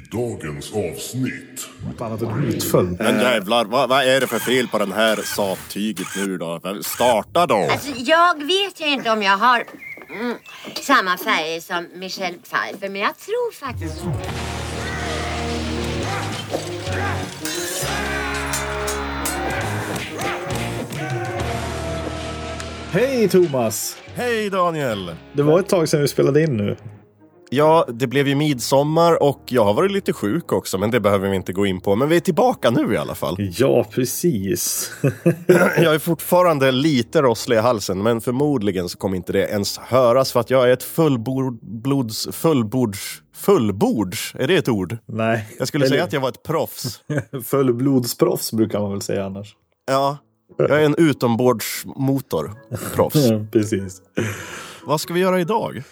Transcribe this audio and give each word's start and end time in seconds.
i 0.00 0.02
dagens 0.10 0.72
avsnitt. 0.72 1.68
Fan 1.98 2.12
att 2.12 2.20
den 2.20 2.44
utföll. 2.44 2.96
Men 2.98 3.20
jävlar, 3.20 3.64
vad, 3.64 3.88
vad 3.88 4.04
är 4.04 4.20
det 4.20 4.26
för 4.26 4.38
fel 4.38 4.68
på 4.68 4.78
den 4.78 4.92
här 4.92 5.16
Saab-tyget 5.16 6.06
nu 6.16 6.38
då? 6.38 6.60
Starta 6.82 7.46
då! 7.46 7.68
Alltså, 7.70 7.92
jag 7.96 8.44
vet 8.44 8.80
ju 8.80 8.86
inte 8.86 9.10
om 9.10 9.22
jag 9.22 9.36
har 9.36 9.64
mm, 10.20 10.36
samma 10.82 11.16
färger 11.16 11.60
som 11.60 11.86
Michelle 11.94 12.38
Pfeiffer, 12.38 12.88
men 12.88 13.00
jag 13.00 13.18
tror 13.18 13.52
faktiskt... 13.52 14.04
Hej 22.92 23.28
Thomas! 23.28 23.96
Hej 24.14 24.50
Daniel! 24.50 25.14
Det 25.32 25.42
var 25.42 25.60
ett 25.60 25.68
tag 25.68 25.88
sedan 25.88 26.00
vi 26.00 26.08
spelade 26.08 26.42
in 26.42 26.56
nu. 26.56 26.76
Ja, 27.52 27.84
det 27.88 28.06
blev 28.06 28.28
ju 28.28 28.34
midsommar 28.34 29.22
och 29.22 29.42
jag 29.48 29.64
har 29.64 29.74
varit 29.74 29.90
lite 29.90 30.12
sjuk 30.12 30.52
också, 30.52 30.78
men 30.78 30.90
det 30.90 31.00
behöver 31.00 31.28
vi 31.28 31.36
inte 31.36 31.52
gå 31.52 31.66
in 31.66 31.80
på. 31.80 31.96
Men 31.96 32.08
vi 32.08 32.16
är 32.16 32.20
tillbaka 32.20 32.70
nu 32.70 32.94
i 32.94 32.96
alla 32.96 33.14
fall. 33.14 33.36
Ja, 33.38 33.84
precis. 33.90 34.90
Jag 35.76 35.94
är 35.94 35.98
fortfarande 35.98 36.70
lite 36.72 37.22
rosslig 37.22 37.56
i 37.56 37.60
halsen, 37.60 38.02
men 38.02 38.20
förmodligen 38.20 38.88
så 38.88 38.98
kommer 38.98 39.16
inte 39.16 39.32
det 39.32 39.48
ens 39.48 39.78
höras 39.78 40.32
för 40.32 40.40
att 40.40 40.50
jag 40.50 40.68
är 40.68 40.72
ett 40.72 40.82
fullblods... 40.82 42.28
fullbords... 42.32 43.22
Fullbords? 43.36 44.34
Är 44.38 44.46
det 44.48 44.56
ett 44.56 44.68
ord? 44.68 44.96
Nej. 45.06 45.48
Jag 45.58 45.68
skulle 45.68 45.84
Eller- 45.84 45.94
säga 45.94 46.04
att 46.04 46.12
jag 46.12 46.20
var 46.20 46.28
ett 46.28 46.42
proffs. 46.42 47.00
Fullblodsproffs 47.44 48.52
brukar 48.52 48.80
man 48.80 48.90
väl 48.92 49.02
säga 49.02 49.24
annars. 49.24 49.56
Ja, 49.86 50.18
jag 50.58 50.70
är 50.70 50.84
en 50.84 50.94
utombordsmotor. 50.98 52.54
Proffs. 52.94 53.28
Precis. 53.52 54.02
Vad 54.84 55.00
ska 55.00 55.14
vi 55.14 55.20
göra 55.20 55.40
idag? 55.40 55.82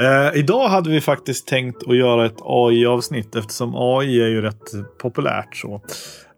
Eh, 0.00 0.38
idag 0.38 0.68
hade 0.68 0.90
vi 0.90 1.00
faktiskt 1.00 1.48
tänkt 1.48 1.88
att 1.88 1.96
göra 1.96 2.26
ett 2.26 2.38
AI-avsnitt 2.40 3.36
eftersom 3.36 3.74
AI 3.74 4.20
är 4.22 4.28
ju 4.28 4.42
rätt 4.42 4.98
populärt. 4.98 5.56
så. 5.56 5.80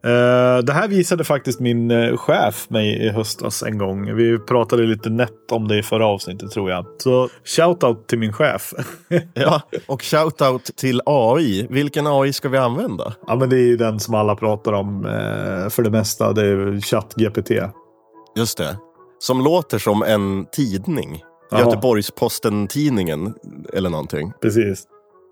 Eh, 0.07 0.59
det 0.59 0.73
här 0.73 0.89
visade 0.89 1.25
faktiskt 1.25 1.61
min 1.61 1.91
eh, 1.91 2.17
chef 2.17 2.71
mig 2.71 3.07
i 3.07 3.09
höstas 3.09 3.63
en 3.63 3.79
gång. 3.79 4.15
Vi 4.15 4.39
pratade 4.39 4.83
lite 4.83 5.11
nätt 5.11 5.53
om 5.53 5.69
det 5.69 5.79
i 5.79 5.83
förra 5.83 6.07
avsnittet 6.07 6.51
tror 6.51 6.71
jag. 6.71 6.87
Så 6.99 7.29
shout-out 7.45 8.07
till 8.07 8.19
min 8.19 8.33
chef. 8.33 8.73
Ja, 9.35 9.63
och 9.87 10.03
shoutout 10.03 10.77
till 10.77 11.01
AI. 11.07 11.67
Vilken 11.71 12.07
AI 12.07 12.33
ska 12.33 12.49
vi 12.49 12.59
använda? 12.59 13.15
ja, 13.27 13.37
men 13.37 13.49
det 13.51 13.57
är 13.57 13.67
ju 13.67 13.77
den 13.77 14.01
som 14.01 14.15
alla 14.15 14.37
pratar 14.37 14.73
om 14.73 15.07
eh, 15.07 15.69
för 15.69 15.83
det 15.83 15.91
mesta. 15.91 16.33
Det 16.33 16.47
är 16.47 16.81
ChatGPT. 16.81 17.51
Just 18.37 18.59
det. 18.59 18.77
Som 19.19 19.45
låter 19.45 19.79
som 19.79 20.03
en 20.03 20.47
tidning. 20.53 21.23
Göteborgs-Posten-tidningen 21.53 23.35
eller 23.73 23.91
någonting. 23.91 24.33
Precis. 24.43 24.87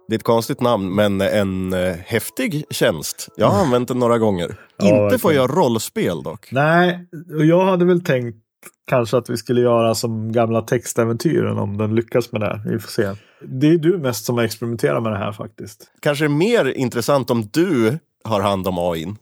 Det 0.08 0.14
är 0.14 0.18
ett 0.18 0.22
konstigt 0.22 0.60
namn, 0.60 0.94
men 0.94 1.20
en 1.20 1.72
eh, 1.72 1.94
häftig 2.06 2.64
tjänst. 2.70 3.28
Jag 3.36 3.46
har 3.46 3.64
använt 3.64 3.88
den 3.88 3.98
några 3.98 4.18
gånger. 4.18 4.56
Ja, 4.76 5.04
Inte 5.04 5.18
får 5.18 5.32
jag 5.32 5.56
rollspel 5.56 6.22
dock. 6.22 6.48
Nej, 6.52 7.06
och 7.38 7.44
jag 7.44 7.64
hade 7.64 7.84
väl 7.84 8.04
tänkt 8.04 8.38
kanske 8.86 9.16
att 9.16 9.30
vi 9.30 9.36
skulle 9.36 9.60
göra 9.60 9.94
som 9.94 10.32
gamla 10.32 10.62
textäventyren 10.62 11.58
om 11.58 11.76
den 11.76 11.94
lyckas 11.94 12.32
med 12.32 12.40
det. 12.40 12.62
Vi 12.66 12.78
får 12.78 12.88
se. 12.88 13.10
Det 13.46 13.66
är 13.66 13.78
du 13.78 13.98
mest 13.98 14.24
som 14.24 14.38
experimenterar 14.38 15.00
med 15.00 15.12
det 15.12 15.18
här 15.18 15.32
faktiskt. 15.32 15.90
Kanske 16.02 16.28
mer 16.28 16.64
intressant 16.64 17.30
om 17.30 17.48
du 17.52 17.98
har 18.24 18.40
hand 18.40 18.68
om 18.68 18.78
AIn. 18.78 19.16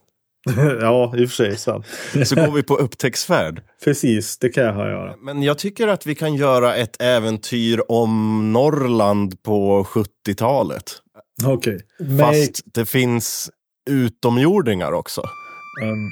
ja, 0.80 1.12
i 1.16 1.24
och 1.24 1.28
för 1.28 1.36
sig 1.36 1.56
sant. 1.56 1.86
Så 2.24 2.34
går 2.34 2.52
vi 2.52 2.62
på 2.62 2.76
upptäcktsfärd. 2.76 3.62
Precis, 3.84 4.38
det 4.38 4.48
kan 4.48 4.64
jag 4.64 4.76
göra. 4.76 5.14
Men 5.20 5.42
jag 5.42 5.58
tycker 5.58 5.88
att 5.88 6.06
vi 6.06 6.14
kan 6.14 6.34
göra 6.34 6.74
ett 6.76 7.02
äventyr 7.02 7.82
om 7.88 8.52
Norrland 8.52 9.42
på 9.42 9.84
70-talet. 9.84 10.84
Okej. 11.46 11.80
Make, 12.00 12.22
Fast 12.24 12.60
det 12.74 12.86
finns 12.86 13.50
utomjordingar 13.90 14.92
också. 14.92 15.20
um, 15.82 16.10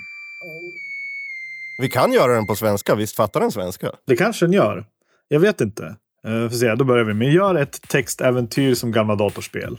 Vi 1.83 1.89
kan 1.89 2.13
göra 2.13 2.35
den 2.35 2.47
på 2.47 2.57
svenska, 2.57 2.95
visst 2.95 3.17
fattar 3.17 3.41
den 3.41 3.53
svenska? 3.53 3.91
det 4.07 4.17
kanske 4.17 4.47
den 4.47 4.53
gör. 4.53 4.85
Jag 5.29 5.41
vet 5.41 5.61
inte. 5.61 5.97
Uh, 6.29 6.49
får 6.49 6.57
se, 6.57 6.75
då 6.75 6.85
börjar 6.85 7.05
vi. 7.05 7.15
Men 7.15 7.33
gör 7.33 7.55
ett 7.55 7.89
textäventyr 7.89 8.75
som 8.75 8.93
gamla 8.93 9.15
datorspel. 9.15 9.79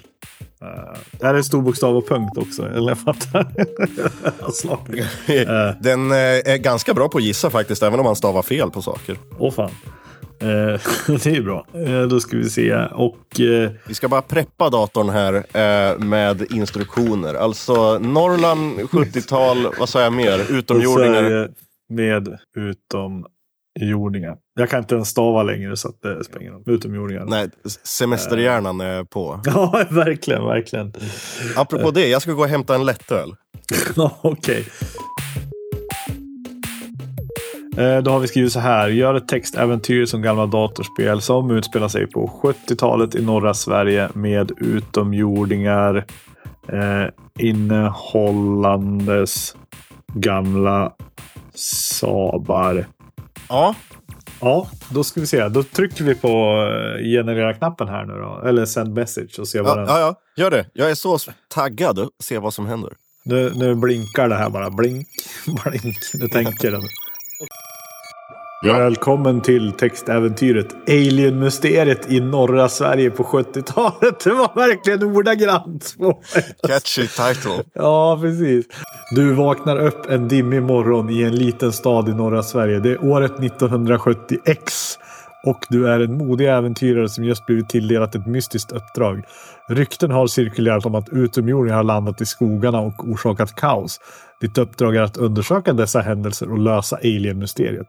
Uh, 0.63 0.97
det 1.12 1.25
här 1.25 1.34
är 1.34 1.41
stor 1.41 1.62
bokstav 1.62 1.97
och 1.97 2.07
punkt 2.07 2.38
också. 2.38 2.68
Eller 2.68 2.90
jag 2.90 3.00
fattar. 3.00 3.47
Eh. 5.28 5.75
Den 5.81 6.12
är 6.12 6.57
ganska 6.57 6.94
bra 6.94 7.09
på 7.09 7.18
att 7.18 7.24
gissa 7.24 7.50
faktiskt, 7.50 7.84
även 7.84 8.00
om 8.00 8.06
man 8.06 8.16
stavar 8.16 8.41
fel 8.41 8.72
på 8.72 8.81
saker. 8.81 9.18
Åh 9.38 9.52
fan. 9.52 9.72
Eh, 10.40 10.47
det 11.24 11.25
är 11.25 11.41
bra. 11.41 11.66
Då 12.09 12.19
ska 12.19 12.38
vi 12.38 12.50
se. 12.50 12.75
Och 12.75 13.18
Vi 13.88 13.94
ska 13.94 14.08
bara 14.08 14.22
preppa 14.22 14.69
datorn 14.69 15.09
här 15.09 15.97
med 15.97 16.52
instruktioner. 16.52 17.34
Alltså 17.34 18.00
Norrland 18.00 18.79
70-tal, 18.79 19.68
vad 19.79 19.90
sa 19.90 20.02
jag 20.02 20.13
mer? 20.13 20.52
Utomjordingar. 20.52 21.50
Med 21.90 22.38
utomjordingar. 23.80 24.38
Jag 24.54 24.70
kan 24.70 24.80
inte 24.80 24.96
ens 24.96 25.09
stava 25.09 25.44
längre 25.44 25.78
så 25.78 25.88
att 25.88 26.02
det 26.02 26.24
spelar 26.24 26.42
ingen 26.42 26.54
roll. 26.54 26.64
Utomjordingar. 26.66 27.26
Nej, 27.26 27.50
semesterhjärnan 27.84 28.82
är 28.82 29.04
på. 29.04 29.42
Ja, 29.46 29.86
verkligen, 29.90 30.46
verkligen. 30.46 30.94
Apropå 31.56 31.92
det, 31.92 32.08
jag 32.08 32.22
ska 32.22 32.32
gå 32.34 32.42
och 32.42 32.48
hämta 32.48 32.76
en 32.76 32.86
lättöl. 32.86 33.36
Ja, 33.96 34.18
Okej. 34.22 34.66
Eh, 37.78 37.98
Då 37.98 38.12
har 38.12 38.20
vi 38.20 38.28
skrivit 38.28 38.52
så 38.52 38.59
här. 38.59 38.90
Gör 38.90 39.16
ett 39.16 39.28
textäventyr 39.28 40.06
som 40.06 40.22
gamla 40.22 40.46
datorspel 40.46 41.22
som 41.22 41.52
utspelar 41.52 41.88
sig 41.88 42.08
på 42.08 42.32
70-talet 42.44 43.16
i 43.16 43.26
norra 43.26 43.53
Sverige 43.53 44.09
med 44.14 44.52
utomjordingar 44.58 46.06
eh, 46.68 47.06
innehållandes 47.40 49.56
gamla 50.14 50.92
sabar. 51.53 52.86
Ja, 53.51 53.75
Ja, 54.41 54.67
då 54.89 55.03
ska 55.03 55.19
vi 55.19 55.28
se. 55.28 55.47
Då 55.50 55.63
trycker 55.63 56.03
vi 56.03 56.16
på 56.16 56.28
eh, 56.28 57.03
generera-knappen 57.03 57.88
här 57.88 58.06
nu 58.06 58.13
då. 58.13 58.47
Eller 58.47 58.66
send 58.66 58.94
message 58.94 59.39
och 59.39 59.47
se 59.47 59.62
vad 59.62 59.72
ja, 59.72 59.75
den... 59.75 59.85
ja, 59.88 60.00
ja, 60.00 60.16
gör 60.44 60.51
det. 60.51 60.66
Jag 60.73 60.91
är 60.91 60.95
så 60.95 61.17
taggad 61.47 62.00
att 62.00 62.09
se 62.19 62.40
vad 62.40 62.53
som 62.53 62.66
händer. 62.66 62.94
Nu, 63.25 63.51
nu 63.56 63.75
blinkar 63.75 64.29
det 64.29 64.35
här 64.35 64.50
bara. 64.50 64.69
Blink, 64.69 65.07
blink. 65.66 65.97
Nu 66.13 66.28
tänker 66.28 66.72
den. 66.72 66.81
Välkommen 68.63 69.41
till 69.41 69.72
textäventyret 69.72 70.75
Alien-mysteriet 70.88 72.11
i 72.11 72.19
norra 72.19 72.69
Sverige 72.69 73.11
på 73.11 73.23
70-talet. 73.23 74.23
Det 74.23 74.29
var 74.29 74.55
verkligen 74.55 75.03
ordagrant. 75.03 75.95
Catchy 76.67 77.07
title. 77.07 77.63
Ja, 77.73 78.19
precis. 78.22 78.66
Du 79.16 79.33
vaknar 79.33 79.79
upp 79.79 80.09
en 80.09 80.27
dimmig 80.27 80.63
morgon 80.63 81.09
i 81.09 81.23
en 81.23 81.35
liten 81.35 81.72
stad 81.72 82.09
i 82.09 82.13
norra 82.13 82.44
Sverige. 82.44 82.79
Det 82.79 82.91
är 82.91 83.05
året 83.05 83.31
1970X. 83.31 84.97
Och 85.45 85.66
du 85.69 85.88
är 85.88 85.99
en 85.99 86.17
modig 86.17 86.49
äventyrare 86.49 87.09
som 87.09 87.23
just 87.23 87.45
blivit 87.45 87.69
tilldelat 87.69 88.16
ett 88.16 88.28
mystiskt 88.28 88.72
uppdrag. 88.72 89.23
Rykten 89.69 90.11
har 90.11 90.28
cirkulerat 90.28 90.85
om 90.85 90.95
att 90.95 91.09
utomjordingar 91.09 91.78
har 91.78 91.83
landat 91.83 92.22
i 92.22 92.25
skogarna 92.25 92.79
och 92.79 93.09
orsakat 93.09 93.55
kaos. 93.55 93.99
Ditt 94.41 94.57
uppdrag 94.57 94.95
är 94.95 95.01
att 95.01 95.17
undersöka 95.17 95.73
dessa 95.73 95.99
händelser 95.99 96.51
och 96.51 96.59
lösa 96.59 96.95
alien-mysteriet. 96.95 97.88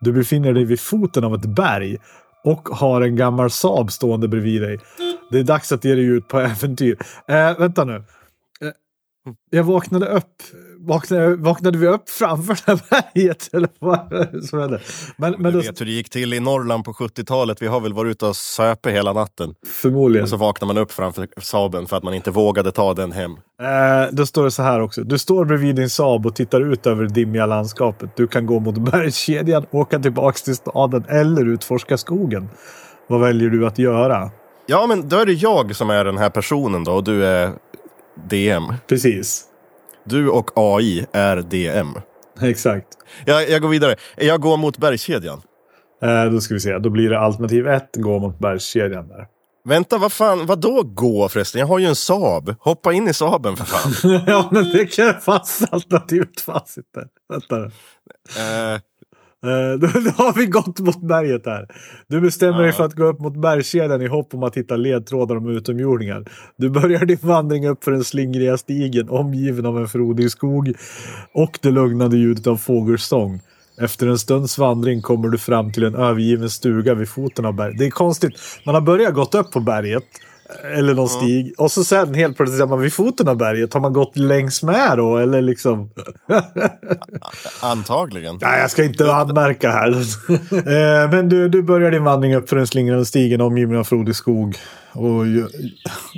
Du 0.00 0.12
befinner 0.12 0.52
dig 0.52 0.64
vid 0.64 0.80
foten 0.80 1.24
av 1.24 1.34
ett 1.34 1.46
berg 1.46 1.96
och 2.44 2.68
har 2.68 3.00
en 3.00 3.16
gammal 3.16 3.50
Saab 3.50 3.92
stående 3.92 4.28
bredvid 4.28 4.62
dig. 4.62 4.78
Det 5.30 5.38
är 5.38 5.44
dags 5.44 5.72
att 5.72 5.84
ge 5.84 5.94
dig 5.94 6.04
ut 6.04 6.28
på 6.28 6.40
äventyr. 6.40 6.98
Eh, 7.28 7.58
vänta 7.58 7.84
nu. 7.84 7.94
Eh, 7.94 8.72
jag 9.50 9.64
vaknade 9.64 10.06
upp. 10.06 10.42
Vaknade, 10.86 11.36
vaknade 11.36 11.78
vi 11.78 11.86
upp 11.86 12.08
framför 12.10 12.54
det 12.54 12.62
här 12.72 12.80
berget? 12.90 13.50
Eller 13.52 13.68
vad 13.78 13.98
som 14.48 14.58
hände? 14.58 14.80
Men, 15.16 15.32
men 15.38 15.52
Du 15.52 15.58
då, 15.58 15.58
vet 15.66 15.80
hur 15.80 15.86
det 15.86 15.92
gick 15.92 16.10
till 16.10 16.34
i 16.34 16.40
Norrland 16.40 16.84
på 16.84 16.92
70-talet. 16.92 17.62
Vi 17.62 17.66
har 17.66 17.80
väl 17.80 17.92
varit 17.92 18.10
ute 18.10 18.26
och 18.26 18.36
söpe 18.36 18.90
hela 18.90 19.12
natten. 19.12 19.54
förmodligen. 19.66 20.22
Och 20.22 20.28
så 20.28 20.36
vaknar 20.36 20.66
man 20.66 20.78
upp 20.78 20.92
framför 20.92 21.28
Saaben 21.40 21.86
för 21.86 21.96
att 21.96 22.02
man 22.02 22.14
inte 22.14 22.30
vågade 22.30 22.72
ta 22.72 22.94
den 22.94 23.12
hem. 23.12 23.32
Eh, 23.62 24.12
då 24.12 24.26
står 24.26 24.44
det 24.44 24.50
så 24.50 24.62
här 24.62 24.80
också. 24.80 25.02
Du 25.04 25.18
står 25.18 25.44
bredvid 25.44 25.76
din 25.76 25.90
Saab 25.90 26.26
och 26.26 26.36
tittar 26.36 26.72
ut 26.72 26.86
över 26.86 27.04
det 27.04 27.14
dimmiga 27.14 27.46
landskapet. 27.46 28.16
Du 28.16 28.26
kan 28.26 28.46
gå 28.46 28.60
mot 28.60 28.78
bergskedjan, 28.78 29.66
åka 29.70 29.98
tillbaks 29.98 30.42
till 30.42 30.56
staden 30.56 31.04
eller 31.08 31.46
utforska 31.48 31.96
skogen. 31.98 32.48
Vad 33.06 33.20
väljer 33.20 33.50
du 33.50 33.66
att 33.66 33.78
göra? 33.78 34.30
Ja, 34.66 34.86
men 34.86 35.08
då 35.08 35.16
är 35.16 35.26
det 35.26 35.32
jag 35.32 35.76
som 35.76 35.90
är 35.90 36.04
den 36.04 36.18
här 36.18 36.30
personen 36.30 36.84
då 36.84 36.92
och 36.92 37.04
du 37.04 37.24
är 37.24 37.50
DM. 38.28 38.64
Precis. 38.88 39.44
Du 40.04 40.28
och 40.28 40.50
AI 40.54 41.06
är 41.12 41.36
DM. 41.36 41.88
Exakt. 42.42 42.86
Jag, 43.24 43.50
jag 43.50 43.62
går 43.62 43.68
vidare. 43.68 43.96
Jag 44.16 44.40
går 44.40 44.56
mot 44.56 44.78
bergskedjan. 44.78 45.42
Eh, 46.02 46.24
då 46.24 46.40
ska 46.40 46.54
vi 46.54 46.60
se. 46.60 46.78
Då 46.78 46.90
blir 46.90 47.10
det 47.10 47.18
alternativ 47.18 47.68
ett, 47.68 47.90
gå 47.96 48.18
mot 48.18 48.38
bergskedjan 48.38 49.08
där. 49.08 49.26
Vänta, 49.64 49.98
vad 49.98 50.12
fan, 50.12 50.46
vad 50.46 50.60
då 50.60 50.82
gå 50.82 51.28
förresten? 51.28 51.58
Jag 51.58 51.66
har 51.66 51.78
ju 51.78 51.86
en 51.86 51.96
Saab. 51.96 52.54
Hoppa 52.58 52.92
in 52.92 53.08
i 53.08 53.14
Saaben 53.14 53.56
för 53.56 53.64
fan. 53.64 54.22
ja, 54.26 54.48
men 54.52 54.64
det 54.64 54.86
kan 54.86 55.20
fast 55.20 55.72
alternativet 55.72 56.40
fanns 56.40 56.78
inte. 56.78 57.08
Vänta. 57.28 57.64
Eh, 57.64 58.80
Eh, 59.46 59.78
Då, 59.80 59.86
då 59.86 60.10
har 60.24 60.32
vi 60.32 60.46
gått 60.46 60.80
mot 60.80 61.00
berget 61.00 61.46
här. 61.46 61.66
Du 62.08 62.20
bestämmer 62.20 62.62
dig 62.62 62.72
för 62.72 62.84
att 62.84 62.94
gå 62.94 63.04
upp 63.04 63.20
mot 63.20 63.36
bergskedjan 63.36 64.02
i 64.02 64.06
hopp 64.06 64.34
om 64.34 64.42
att 64.42 64.56
hitta 64.56 64.76
ledtrådar 64.76 65.36
om 65.36 65.48
utomjordingar. 65.48 66.24
Du 66.56 66.70
börjar 66.70 67.04
din 67.04 67.18
vandring 67.20 67.68
upp 67.68 67.84
för 67.84 67.90
den 67.90 68.04
slingriga 68.04 68.58
stigen 68.58 69.08
omgiven 69.08 69.66
av 69.66 69.78
en 69.78 69.88
frodig 69.88 70.30
skog 70.30 70.74
och 71.34 71.58
det 71.62 71.70
lugnande 71.70 72.16
ljudet 72.16 72.46
av 72.46 72.56
fågelsång. 72.56 73.40
Efter 73.80 74.06
en 74.06 74.18
stunds 74.18 74.58
vandring 74.58 75.02
kommer 75.02 75.28
du 75.28 75.38
fram 75.38 75.72
till 75.72 75.84
en 75.84 75.94
övergiven 75.94 76.50
stuga 76.50 76.94
vid 76.94 77.08
foten 77.08 77.44
av 77.44 77.54
berget. 77.54 77.78
Det 77.78 77.86
är 77.86 77.90
konstigt. 77.90 78.32
Man 78.66 78.74
har 78.74 78.82
börjat 78.82 79.14
gått 79.14 79.34
upp 79.34 79.52
på 79.52 79.60
berget. 79.60 80.04
Eller 80.76 80.94
någon 80.94 81.08
stig. 81.08 81.54
Och 81.58 81.72
så 81.72 81.84
sen 81.84 82.14
helt 82.14 82.36
plötsligt 82.36 82.62
är 82.62 82.66
man 82.66 82.80
vid 82.80 82.92
foten 82.92 83.28
av 83.28 83.36
berget. 83.36 83.74
Har 83.74 83.80
man 83.80 83.92
gått 83.92 84.16
längs 84.16 84.62
med 84.62 84.98
då? 84.98 85.16
Eller 85.16 85.42
liksom... 85.42 85.90
Antagligen. 87.62 88.38
Nej, 88.42 88.60
jag 88.60 88.70
ska 88.70 88.84
inte 88.84 89.14
anmärka 89.14 89.70
här. 89.70 89.90
Eh, 90.50 91.10
Men 91.10 91.28
du, 91.28 91.48
du 91.48 91.62
börjar 91.62 91.90
din 91.90 92.04
vandring 92.04 92.34
upp 92.34 92.48
för 92.48 92.56
den 92.56 92.66
slingrande 92.66 93.04
stigen 93.04 93.40
omgiven 93.40 93.76
av 93.78 93.84
frodig 93.84 94.16
skog 94.16 94.56
och 94.92 95.24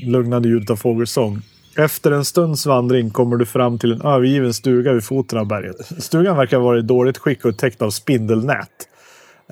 lugnande 0.07 0.49
ljudet 0.49 0.71
av 0.71 0.77
fågelsång. 0.77 1.43
Efter 1.77 2.11
en 2.13 2.25
stunds 2.25 2.67
vandring 2.67 3.11
kommer 3.11 3.37
du 3.37 3.47
fram 3.47 3.79
till 3.79 3.93
en 3.93 4.03
övergiven 4.03 4.55
stuga 4.55 4.93
vid 4.93 5.05
foten 5.05 5.39
av 5.39 5.47
berget. 5.47 5.77
Stugan 6.03 6.37
verkar 6.37 6.59
vara 6.59 6.79
i 6.79 6.83
dåligt 6.83 7.19
skick 7.19 7.45
och 7.45 7.57
täckt 7.59 7.83
av 7.83 7.91
spindelnät. 7.91 8.69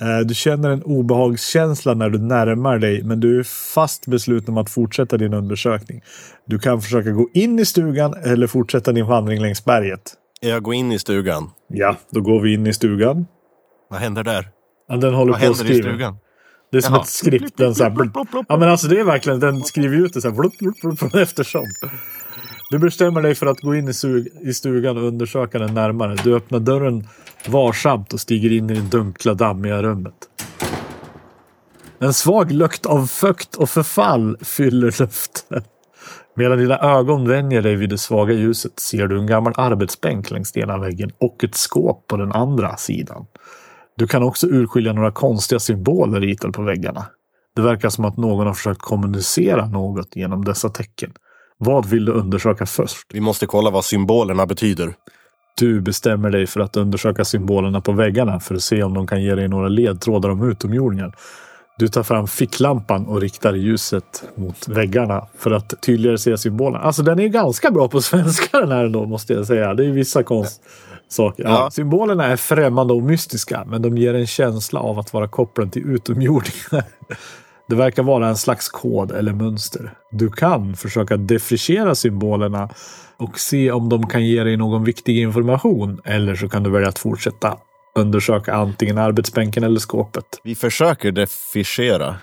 Eh, 0.00 0.18
Du 0.26 0.34
känner 0.34 0.70
en 0.70 0.82
obehagskänsla 0.82 1.94
när 1.94 2.10
du 2.10 2.18
närmar 2.18 2.78
dig, 2.78 3.02
men 3.02 3.20
du 3.20 3.38
är 3.38 3.42
fast 3.74 4.06
besluten 4.06 4.54
om 4.54 4.58
att 4.58 4.70
fortsätta 4.70 5.16
din 5.16 5.34
undersökning. 5.34 6.00
Du 6.46 6.58
kan 6.58 6.80
försöka 6.82 7.10
gå 7.10 7.28
in 7.34 7.58
i 7.58 7.64
stugan 7.66 8.14
eller 8.24 8.46
fortsätta 8.46 8.92
din 8.92 9.06
vandring 9.06 9.40
längs 9.40 9.64
berget. 9.64 10.14
Jag 10.40 10.62
går 10.62 10.74
in 10.74 10.92
i 10.92 10.98
stugan. 10.98 11.50
Ja, 11.68 11.96
då 12.10 12.20
går 12.20 12.40
vi 12.40 12.54
in 12.54 12.66
i 12.66 12.72
stugan. 12.72 13.26
Vad 13.90 14.00
händer 14.00 14.24
där? 14.24 14.48
Ja, 14.88 14.96
den 14.96 15.14
håller 15.14 15.32
Vad 15.32 15.40
på 15.40 15.46
att 15.50 15.58
händer 15.58 15.64
i 15.74 15.74
skriva. 15.78 15.88
stugan? 15.88 16.16
Det 16.72 16.76
är 16.76 16.80
som 16.82 16.92
Jaha. 16.94 17.02
ett 17.02 17.08
skript. 17.08 17.56
Den 17.56 17.74
så 17.74 17.82
här, 17.82 17.90
blup, 17.90 18.10
ja, 18.48 18.56
men 18.56 18.68
alltså 18.68 18.88
det 18.88 19.00
är 19.00 19.04
verkligen, 19.04 19.40
den 19.40 19.62
skriver 19.62 19.96
ut 19.96 20.12
det 20.14 20.20
så 20.20 20.28
här, 20.28 20.36
blup, 20.36 20.58
blup, 20.58 20.80
blup, 20.80 21.14
eftersom. 21.14 21.64
Du 22.70 22.78
bestämmer 22.78 23.22
dig 23.22 23.34
för 23.34 23.46
att 23.46 23.60
gå 23.60 23.74
in 23.74 23.88
i 24.42 24.54
stugan 24.54 24.96
och 24.96 25.04
undersöka 25.04 25.58
den 25.58 25.74
närmare. 25.74 26.16
Du 26.24 26.34
öppnar 26.36 26.58
dörren 26.60 27.06
varsamt 27.48 28.12
och 28.12 28.20
stiger 28.20 28.52
in 28.52 28.70
i 28.70 28.74
det 28.74 28.80
dunkla, 28.80 29.34
dammiga 29.34 29.82
rummet. 29.82 30.14
En 31.98 32.14
svag 32.14 32.52
lukt 32.52 32.86
av 32.86 33.06
fukt 33.06 33.54
och 33.54 33.70
förfall 33.70 34.36
fyller 34.40 35.00
luften. 35.00 35.62
Medan 36.36 36.58
dina 36.58 36.78
ögon 36.78 37.28
vänjer 37.28 37.62
dig 37.62 37.76
vid 37.76 37.90
det 37.90 37.98
svaga 37.98 38.34
ljuset 38.34 38.80
ser 38.80 39.06
du 39.06 39.18
en 39.18 39.26
gammal 39.26 39.52
arbetsbänk 39.56 40.30
längs 40.30 40.56
ena 40.56 40.78
väggen 40.78 41.10
och 41.18 41.44
ett 41.44 41.54
skåp 41.54 42.06
på 42.06 42.16
den 42.16 42.32
andra 42.32 42.76
sidan. 42.76 43.26
Du 43.96 44.06
kan 44.06 44.22
också 44.22 44.46
urskilja 44.46 44.92
några 44.92 45.12
konstiga 45.12 45.58
symboler 45.58 46.20
ritade 46.20 46.52
på 46.52 46.62
väggarna. 46.62 47.06
Det 47.56 47.62
verkar 47.62 47.88
som 47.88 48.04
att 48.04 48.16
någon 48.16 48.46
har 48.46 48.54
försökt 48.54 48.80
kommunicera 48.80 49.66
något 49.66 50.16
genom 50.16 50.44
dessa 50.44 50.68
tecken. 50.68 51.12
Vad 51.58 51.86
vill 51.86 52.04
du 52.04 52.12
undersöka 52.12 52.66
först? 52.66 53.06
Vi 53.12 53.20
måste 53.20 53.46
kolla 53.46 53.70
vad 53.70 53.84
symbolerna 53.84 54.46
betyder. 54.46 54.94
Du 55.58 55.80
bestämmer 55.80 56.30
dig 56.30 56.46
för 56.46 56.60
att 56.60 56.76
undersöka 56.76 57.24
symbolerna 57.24 57.80
på 57.80 57.92
väggarna 57.92 58.40
för 58.40 58.54
att 58.54 58.62
se 58.62 58.82
om 58.82 58.94
de 58.94 59.06
kan 59.06 59.22
ge 59.22 59.34
dig 59.34 59.48
några 59.48 59.68
ledtrådar 59.68 60.28
om 60.28 60.50
utomjordingar. 60.50 61.14
Du 61.78 61.88
tar 61.88 62.02
fram 62.02 62.26
ficklampan 62.26 63.06
och 63.06 63.20
riktar 63.20 63.54
ljuset 63.54 64.24
mot 64.34 64.68
väggarna 64.68 65.26
för 65.38 65.50
att 65.50 65.80
tydligare 65.80 66.18
se 66.18 66.38
symbolerna. 66.38 66.84
Alltså 66.84 67.02
den 67.02 67.18
är 67.20 67.28
ganska 67.28 67.70
bra 67.70 67.88
på 67.88 68.00
svenska 68.00 68.60
den 68.60 68.72
här 68.72 68.84
ändå 68.84 69.06
måste 69.06 69.32
jag 69.32 69.46
säga. 69.46 69.74
Det 69.74 69.86
är 69.86 69.90
vissa 69.90 70.22
konst 70.22 70.62
saker. 71.08 71.44
Ja. 71.44 71.50
Ja. 71.50 71.70
Symbolerna 71.70 72.26
är 72.26 72.36
främmande 72.36 72.94
och 72.94 73.02
mystiska 73.02 73.64
men 73.66 73.82
de 73.82 73.98
ger 73.98 74.14
en 74.14 74.26
känsla 74.26 74.80
av 74.80 74.98
att 74.98 75.12
vara 75.12 75.28
kopplade 75.28 75.70
till 75.70 75.82
utomjordingar. 75.82 76.84
Det 77.68 77.76
verkar 77.76 78.02
vara 78.02 78.28
en 78.28 78.36
slags 78.36 78.68
kod 78.68 79.12
eller 79.12 79.32
mönster. 79.32 79.92
Du 80.10 80.30
kan 80.30 80.76
försöka 80.76 81.16
defrichera 81.16 81.94
symbolerna 81.94 82.68
och 83.20 83.38
se 83.38 83.70
om 83.70 83.88
de 83.88 84.06
kan 84.06 84.26
ge 84.26 84.44
dig 84.44 84.56
någon 84.56 84.84
viktig 84.84 85.18
information. 85.18 86.00
Eller 86.04 86.34
så 86.34 86.48
kan 86.48 86.62
du 86.62 86.70
välja 86.70 86.88
att 86.88 86.98
fortsätta 86.98 87.56
undersöka 87.94 88.54
antingen 88.54 88.98
arbetsbänken 88.98 89.64
eller 89.64 89.80
skåpet. 89.80 90.24
Vi 90.44 90.54
försöker 90.54 91.12
defischera. 91.12 92.16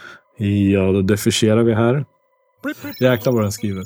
Ja, 0.72 0.92
då 0.92 1.02
defricherar 1.02 1.64
vi 1.64 1.74
här. 1.74 2.06
Jäklar 3.00 3.34
vad 3.34 3.44
den 3.44 3.52
skriver. 3.52 3.84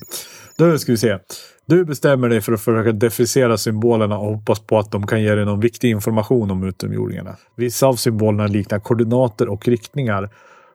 Då 0.58 0.78
ska 0.78 0.92
vi 0.92 0.98
se. 0.98 1.18
Du 1.66 1.86
bestämmer 1.86 2.30
dig 2.30 2.42
för 2.42 2.54
att 2.54 2.62
försöka 2.62 2.92
defrisera 2.92 3.58
symbolerna 3.58 4.18
och 4.18 4.36
hoppas 4.36 4.60
på 4.60 4.80
att 4.80 4.92
de 4.92 5.08
kan 5.08 5.22
ge 5.22 5.36
dig 5.36 5.46
någon 5.46 5.60
viktig 5.60 5.90
information 5.90 6.52
om 6.52 6.64
utomjordingarna. 6.64 7.36
Vissa 7.58 7.88
av 7.88 7.94
symbolerna 7.94 8.48
liknar 8.48 8.80
koordinater 8.80 9.50
och 9.50 9.68
riktningar. 9.68 10.30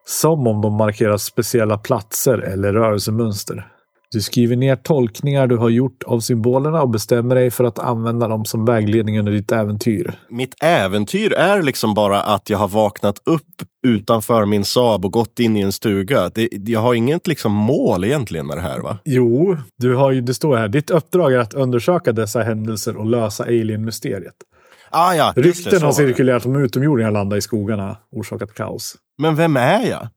Som 0.04 0.46
om 0.46 0.62
de 0.62 0.74
markerar 0.74 1.16
speciella 1.16 1.78
platser 1.78 2.38
eller 2.38 2.72
rörelsemönster. 2.72 3.66
Du 4.12 4.20
skriver 4.20 4.56
ner 4.56 4.76
tolkningar 4.76 5.47
du 5.47 5.56
har 5.56 5.69
gjort 5.69 6.03
av 6.03 6.20
symbolerna 6.20 6.82
och 6.82 6.88
bestämmer 6.88 7.35
dig 7.35 7.50
för 7.50 7.64
att 7.64 7.79
använda 7.79 8.29
dem 8.29 8.44
som 8.44 8.64
vägledning 8.64 9.19
under 9.19 9.32
ditt 9.32 9.53
äventyr. 9.53 10.14
Mitt 10.31 10.55
äventyr 10.62 11.32
är 11.32 11.62
liksom 11.62 11.94
bara 11.94 12.23
att 12.23 12.50
jag 12.50 12.58
har 12.58 12.69
vaknat 12.69 13.19
upp 13.25 13.43
utanför 13.87 14.44
min 14.47 14.64
Saab 14.64 15.05
och 15.05 15.12
gått 15.12 15.41
in 15.41 15.56
i 15.56 15.61
en 15.61 15.73
stuga. 15.73 16.29
Det, 16.35 16.49
jag 16.53 16.81
har 16.81 16.94
inget 16.94 17.26
liksom 17.26 17.53
mål 17.53 18.05
egentligen 18.05 18.47
med 18.47 18.56
det 18.56 18.61
här 18.61 18.79
va? 18.79 18.99
Jo, 19.05 19.56
du 19.79 19.94
har 19.94 20.12
ju, 20.12 20.20
det 20.20 20.35
står 20.35 20.56
här. 20.56 20.69
Ditt 20.69 20.91
uppdrag 20.91 21.32
är 21.32 21.38
att 21.38 21.55
undersöka 21.55 22.12
dessa 22.12 22.43
händelser 22.43 22.97
och 22.97 23.06
lösa 23.06 23.44
alien-mysteriet. 23.44 24.35
Ah, 24.91 25.14
ja, 25.14 25.32
Rykten 25.37 25.82
har 25.82 25.93
cirkulerat 25.93 26.47
om 26.47 26.56
utomjordingar 26.56 27.11
landar 27.11 27.37
i 27.37 27.41
skogarna, 27.41 27.97
orsakat 28.11 28.55
kaos. 28.55 28.97
Men 29.19 29.37
vem 29.37 29.56
är 29.56 29.87
jag? 29.87 30.08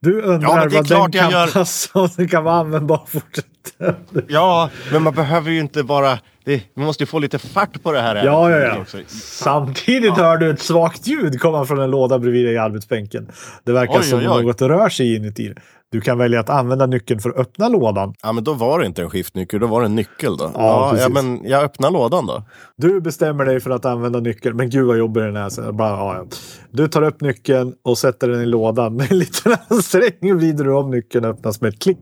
du 0.00 0.22
undrar 0.22 0.48
Ja, 0.48 0.56
men 0.56 0.68
det 0.68 0.74
är 0.74 0.78
vad 0.78 0.86
klart 0.86 1.12
den 1.12 1.20
jag 1.22 1.30
kan 1.32 1.40
gör. 1.40 1.46
passa 1.52 2.00
och 2.00 2.10
den 2.16 2.28
kan 2.28 2.44
vara 2.44 2.54
användbar 2.54 3.00
fortsättningsvis. 3.08 4.24
Ja, 4.28 4.70
men 4.92 5.02
man 5.02 5.14
behöver 5.14 5.50
ju 5.50 5.60
inte 5.60 5.82
bara 5.82 6.18
Det, 6.44 6.62
vi 6.74 6.84
måste 6.84 7.02
ju 7.02 7.06
få 7.06 7.18
lite 7.18 7.38
fart 7.38 7.82
på 7.82 7.92
det 7.92 8.00
här. 8.00 8.16
Ja, 8.16 8.50
ja, 8.50 8.58
ja. 8.58 8.78
också. 8.80 8.98
Samtidigt 9.22 10.16
hör 10.16 10.36
du 10.36 10.50
ett 10.50 10.60
svagt 10.60 11.06
ljud 11.06 11.40
komma 11.40 11.64
från 11.64 11.80
en 11.80 11.90
låda 11.90 12.18
bredvid 12.18 12.46
dig 12.46 12.54
i 12.54 12.58
arbetsbänken. 12.58 13.28
Det 13.64 13.72
verkar 13.72 13.98
Oj, 13.98 14.02
som 14.04 14.18
oj, 14.18 14.28
oj. 14.28 14.44
något 14.44 14.62
rör 14.62 14.88
sig 14.88 15.16
inuti. 15.16 15.54
Du 15.92 16.00
kan 16.00 16.18
välja 16.18 16.40
att 16.40 16.50
använda 16.50 16.86
nyckeln 16.86 17.20
för 17.20 17.30
att 17.30 17.36
öppna 17.36 17.68
lådan. 17.68 18.14
Ja, 18.22 18.32
men 18.32 18.44
då 18.44 18.52
var 18.54 18.80
det 18.80 18.86
inte 18.86 19.02
en 19.02 19.10
skiftnyckel, 19.10 19.60
då 19.60 19.66
var 19.66 19.80
det 19.80 19.86
en 19.86 19.94
nyckel 19.94 20.36
då. 20.36 20.50
Ja, 20.54 20.96
Ja, 20.96 21.00
ja, 21.02 21.08
men 21.08 21.44
jag 21.44 21.62
öppnar 21.62 21.90
lådan 21.90 22.26
då. 22.26 22.42
Du 22.76 23.00
bestämmer 23.00 23.44
dig 23.44 23.60
för 23.60 23.70
att 23.70 23.84
använda 23.84 24.20
nyckeln. 24.20 24.56
Men 24.56 24.70
gud 24.70 24.86
vad 24.86 24.98
jobbig 24.98 25.22
den 25.22 25.36
är. 25.36 25.72
Bara, 25.72 25.90
ja, 25.90 26.14
ja. 26.16 26.24
Du 26.70 26.88
tar 26.88 27.02
upp 27.02 27.20
nyckeln 27.20 27.74
och 27.84 27.98
sätter 27.98 28.28
den 28.28 28.40
i 28.40 28.46
lådan. 28.46 28.96
Med 28.96 29.06
en 29.12 29.18
liten 29.18 29.56
ansträngning 29.68 30.36
vrider 30.36 30.64
du 30.64 30.72
om 30.72 30.90
nyckeln 30.90 31.24
och 31.24 31.30
öppnas 31.30 31.60
med 31.60 31.68
ett 31.68 31.82
klick. 31.82 31.98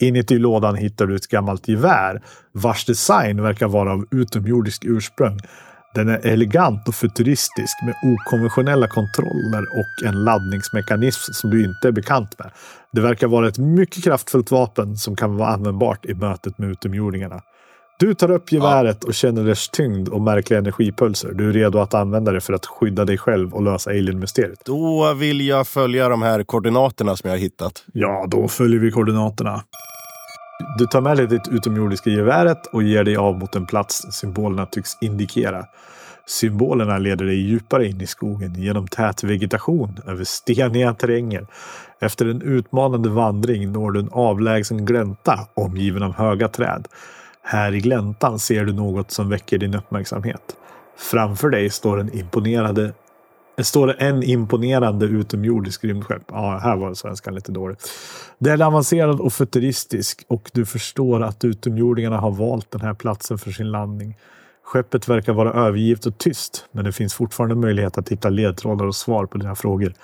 Inuti 0.00 0.38
lådan 0.38 0.76
hittar 0.76 1.06
du 1.06 1.16
ett 1.16 1.28
gammalt 1.28 1.68
gevär 1.68 2.22
vars 2.52 2.84
design 2.84 3.42
verkar 3.42 3.68
vara 3.68 3.92
av 3.92 4.06
utomjordisk 4.10 4.84
ursprung. 4.84 5.38
Den 5.94 6.08
är 6.08 6.26
elegant 6.26 6.88
och 6.88 6.94
futuristisk 6.94 7.76
med 7.84 7.94
okonventionella 8.12 8.88
kontroller 8.88 9.62
och 9.62 10.06
en 10.08 10.24
laddningsmekanism 10.24 11.32
som 11.32 11.50
du 11.50 11.64
inte 11.64 11.88
är 11.88 11.92
bekant 11.92 12.38
med. 12.38 12.50
Det 12.92 13.00
verkar 13.00 13.26
vara 13.26 13.48
ett 13.48 13.58
mycket 13.58 14.04
kraftfullt 14.04 14.50
vapen 14.50 14.96
som 14.96 15.16
kan 15.16 15.36
vara 15.36 15.48
användbart 15.48 16.04
i 16.04 16.14
mötet 16.14 16.58
med 16.58 16.70
utomjordingarna. 16.70 17.40
Du 18.00 18.14
tar 18.14 18.30
upp 18.30 18.52
geväret 18.52 19.04
och 19.04 19.14
känner 19.14 19.44
dess 19.44 19.68
tyngd 19.68 20.08
och 20.08 20.20
märkliga 20.20 20.58
energipulser. 20.58 21.32
Du 21.32 21.48
är 21.48 21.52
redo 21.52 21.78
att 21.78 21.94
använda 21.94 22.32
det 22.32 22.40
för 22.40 22.52
att 22.52 22.66
skydda 22.66 23.04
dig 23.04 23.18
själv 23.18 23.54
och 23.54 23.62
lösa 23.62 23.90
alien-mysteriet. 23.90 24.62
Då 24.64 25.14
vill 25.14 25.40
jag 25.46 25.66
följa 25.66 26.08
de 26.08 26.22
här 26.22 26.42
koordinaterna 26.42 27.16
som 27.16 27.28
jag 27.28 27.36
har 27.36 27.40
hittat. 27.40 27.84
Ja, 27.92 28.26
då 28.28 28.48
följer 28.48 28.80
vi 28.80 28.90
koordinaterna. 28.90 29.62
Du 30.78 30.86
tar 30.86 31.00
med 31.00 31.16
dig 31.16 31.26
ditt 31.26 31.48
utomjordiska 31.50 32.10
geväret 32.10 32.66
och 32.72 32.82
ger 32.82 33.04
dig 33.04 33.16
av 33.16 33.38
mot 33.38 33.54
en 33.54 33.66
plats 33.66 34.02
symbolerna 34.10 34.66
tycks 34.66 34.90
indikera. 35.00 35.64
Symbolerna 36.26 36.98
leder 36.98 37.24
dig 37.24 37.36
djupare 37.36 37.86
in 37.86 38.00
i 38.00 38.06
skogen 38.06 38.54
genom 38.54 38.88
tät 38.88 39.24
vegetation 39.24 39.98
över 40.06 40.24
steniga 40.24 40.94
terränger. 40.94 41.46
Efter 42.00 42.26
en 42.26 42.42
utmanande 42.42 43.08
vandring 43.08 43.72
når 43.72 43.90
du 43.90 44.00
en 44.00 44.10
avlägsen 44.12 44.86
glänta 44.86 45.40
omgiven 45.54 46.02
av 46.02 46.14
höga 46.14 46.48
träd. 46.48 46.88
Här 47.50 47.74
i 47.74 47.80
gläntan 47.80 48.38
ser 48.38 48.64
du 48.64 48.72
något 48.72 49.10
som 49.10 49.28
väcker 49.28 49.58
din 49.58 49.74
uppmärksamhet. 49.74 50.56
Framför 50.96 51.50
dig 51.50 51.70
står 51.70 52.00
en 52.00 52.18
imponerande 52.18 52.92
det 53.56 53.64
står 53.64 54.02
en 54.02 54.22
imponerande 54.22 55.06
utomjordisk 55.06 55.84
rymdskepp. 55.84 56.22
Ja, 56.28 56.60
här 56.62 56.76
var 56.76 56.94
svenskan 56.94 57.34
lite 57.34 57.52
dålig. 57.52 57.76
Det 58.38 58.50
är 58.50 58.62
avancerad 58.62 59.20
och 59.20 59.32
futuristisk 59.32 60.24
och 60.28 60.50
du 60.52 60.66
förstår 60.66 61.22
att 61.22 61.44
utomjordingarna 61.44 62.18
har 62.18 62.30
valt 62.30 62.70
den 62.70 62.80
här 62.80 62.94
platsen 62.94 63.38
för 63.38 63.50
sin 63.50 63.70
landning. 63.70 64.16
Skeppet 64.64 65.08
verkar 65.08 65.32
vara 65.32 65.66
övergivet 65.66 66.06
och 66.06 66.18
tyst, 66.18 66.66
men 66.72 66.84
det 66.84 66.92
finns 66.92 67.14
fortfarande 67.14 67.54
möjlighet 67.54 67.98
att 67.98 68.08
hitta 68.08 68.28
ledtrådar 68.28 68.86
och 68.86 68.96
svar 68.96 69.26
på 69.26 69.38
dina 69.38 69.54
frågor. 69.54 69.94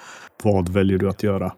Vad 0.43 0.69
väljer 0.69 0.99
du 0.99 1.09
att 1.09 1.23
göra? 1.23 1.53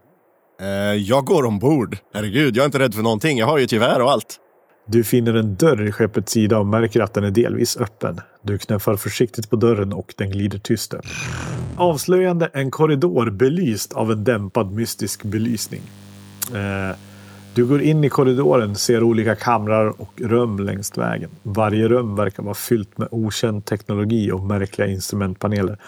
Eh, 0.60 0.66
jag 0.94 1.24
går 1.24 1.44
ombord. 1.44 1.96
Herregud, 2.14 2.56
jag 2.56 2.62
är 2.62 2.66
inte 2.66 2.78
rädd 2.78 2.94
för 2.94 3.02
någonting. 3.02 3.38
Jag 3.38 3.46
har 3.46 3.58
ju 3.58 3.64
ett 3.64 3.72
gevär 3.72 4.02
och 4.02 4.10
allt. 4.10 4.40
Du 4.88 5.04
finner 5.04 5.34
en 5.34 5.54
dörr 5.54 5.88
i 5.88 5.92
skeppets 5.92 6.32
sida 6.32 6.58
och 6.58 6.66
märker 6.66 7.00
att 7.00 7.14
den 7.14 7.24
är 7.24 7.30
delvis 7.30 7.76
öppen. 7.76 8.20
Du 8.42 8.58
knuffar 8.58 8.96
försiktigt 8.96 9.50
på 9.50 9.56
dörren 9.56 9.92
och 9.92 10.14
den 10.16 10.30
glider 10.30 10.58
tyst 10.58 10.94
upp. 10.94 11.04
Avslöjande 11.76 12.50
en 12.52 12.70
korridor 12.70 13.30
belyst 13.30 13.92
av 13.92 14.12
en 14.12 14.24
dämpad 14.24 14.72
mystisk 14.72 15.22
belysning. 15.22 15.80
Eh, 16.54 16.96
du 17.54 17.66
går 17.66 17.82
in 17.82 18.04
i 18.04 18.08
korridoren, 18.08 18.74
ser 18.74 19.02
olika 19.02 19.34
kamrar 19.34 20.00
och 20.00 20.20
rum 20.20 20.58
längs 20.58 20.98
vägen. 20.98 21.30
Varje 21.42 21.88
rum 21.88 22.16
verkar 22.16 22.42
vara 22.42 22.54
fyllt 22.54 22.98
med 22.98 23.08
okänd 23.10 23.64
teknologi 23.64 24.32
och 24.32 24.40
märkliga 24.40 24.88
instrumentpaneler. 24.88 25.78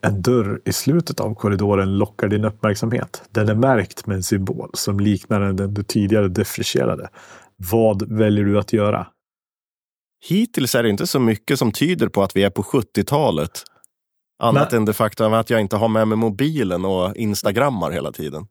En 0.00 0.22
dörr 0.22 0.60
i 0.64 0.72
slutet 0.72 1.20
av 1.20 1.34
korridoren 1.34 1.98
lockar 1.98 2.28
din 2.28 2.44
uppmärksamhet. 2.44 3.22
Den 3.30 3.48
är 3.48 3.54
märkt 3.54 4.06
med 4.06 4.16
en 4.16 4.22
symbol 4.22 4.70
som 4.74 5.00
liknar 5.00 5.40
den 5.40 5.74
du 5.74 5.82
tidigare 5.82 6.28
defricherade. 6.28 7.08
Vad 7.56 8.12
väljer 8.12 8.44
du 8.44 8.58
att 8.58 8.72
göra? 8.72 9.06
Hittills 10.28 10.74
är 10.74 10.82
det 10.82 10.88
inte 10.88 11.06
så 11.06 11.20
mycket 11.20 11.58
som 11.58 11.72
tyder 11.72 12.08
på 12.08 12.22
att 12.22 12.36
vi 12.36 12.42
är 12.42 12.50
på 12.50 12.62
70-talet. 12.62 13.62
Annat 14.42 14.70
Nej. 14.70 14.78
än 14.78 14.84
det 14.84 14.92
faktum 14.92 15.32
att 15.32 15.50
jag 15.50 15.60
inte 15.60 15.76
har 15.76 15.88
med 15.88 16.08
mig 16.08 16.18
mobilen 16.18 16.84
och 16.84 17.16
instagrammar 17.16 17.90
hela 17.90 18.12
tiden. 18.12 18.46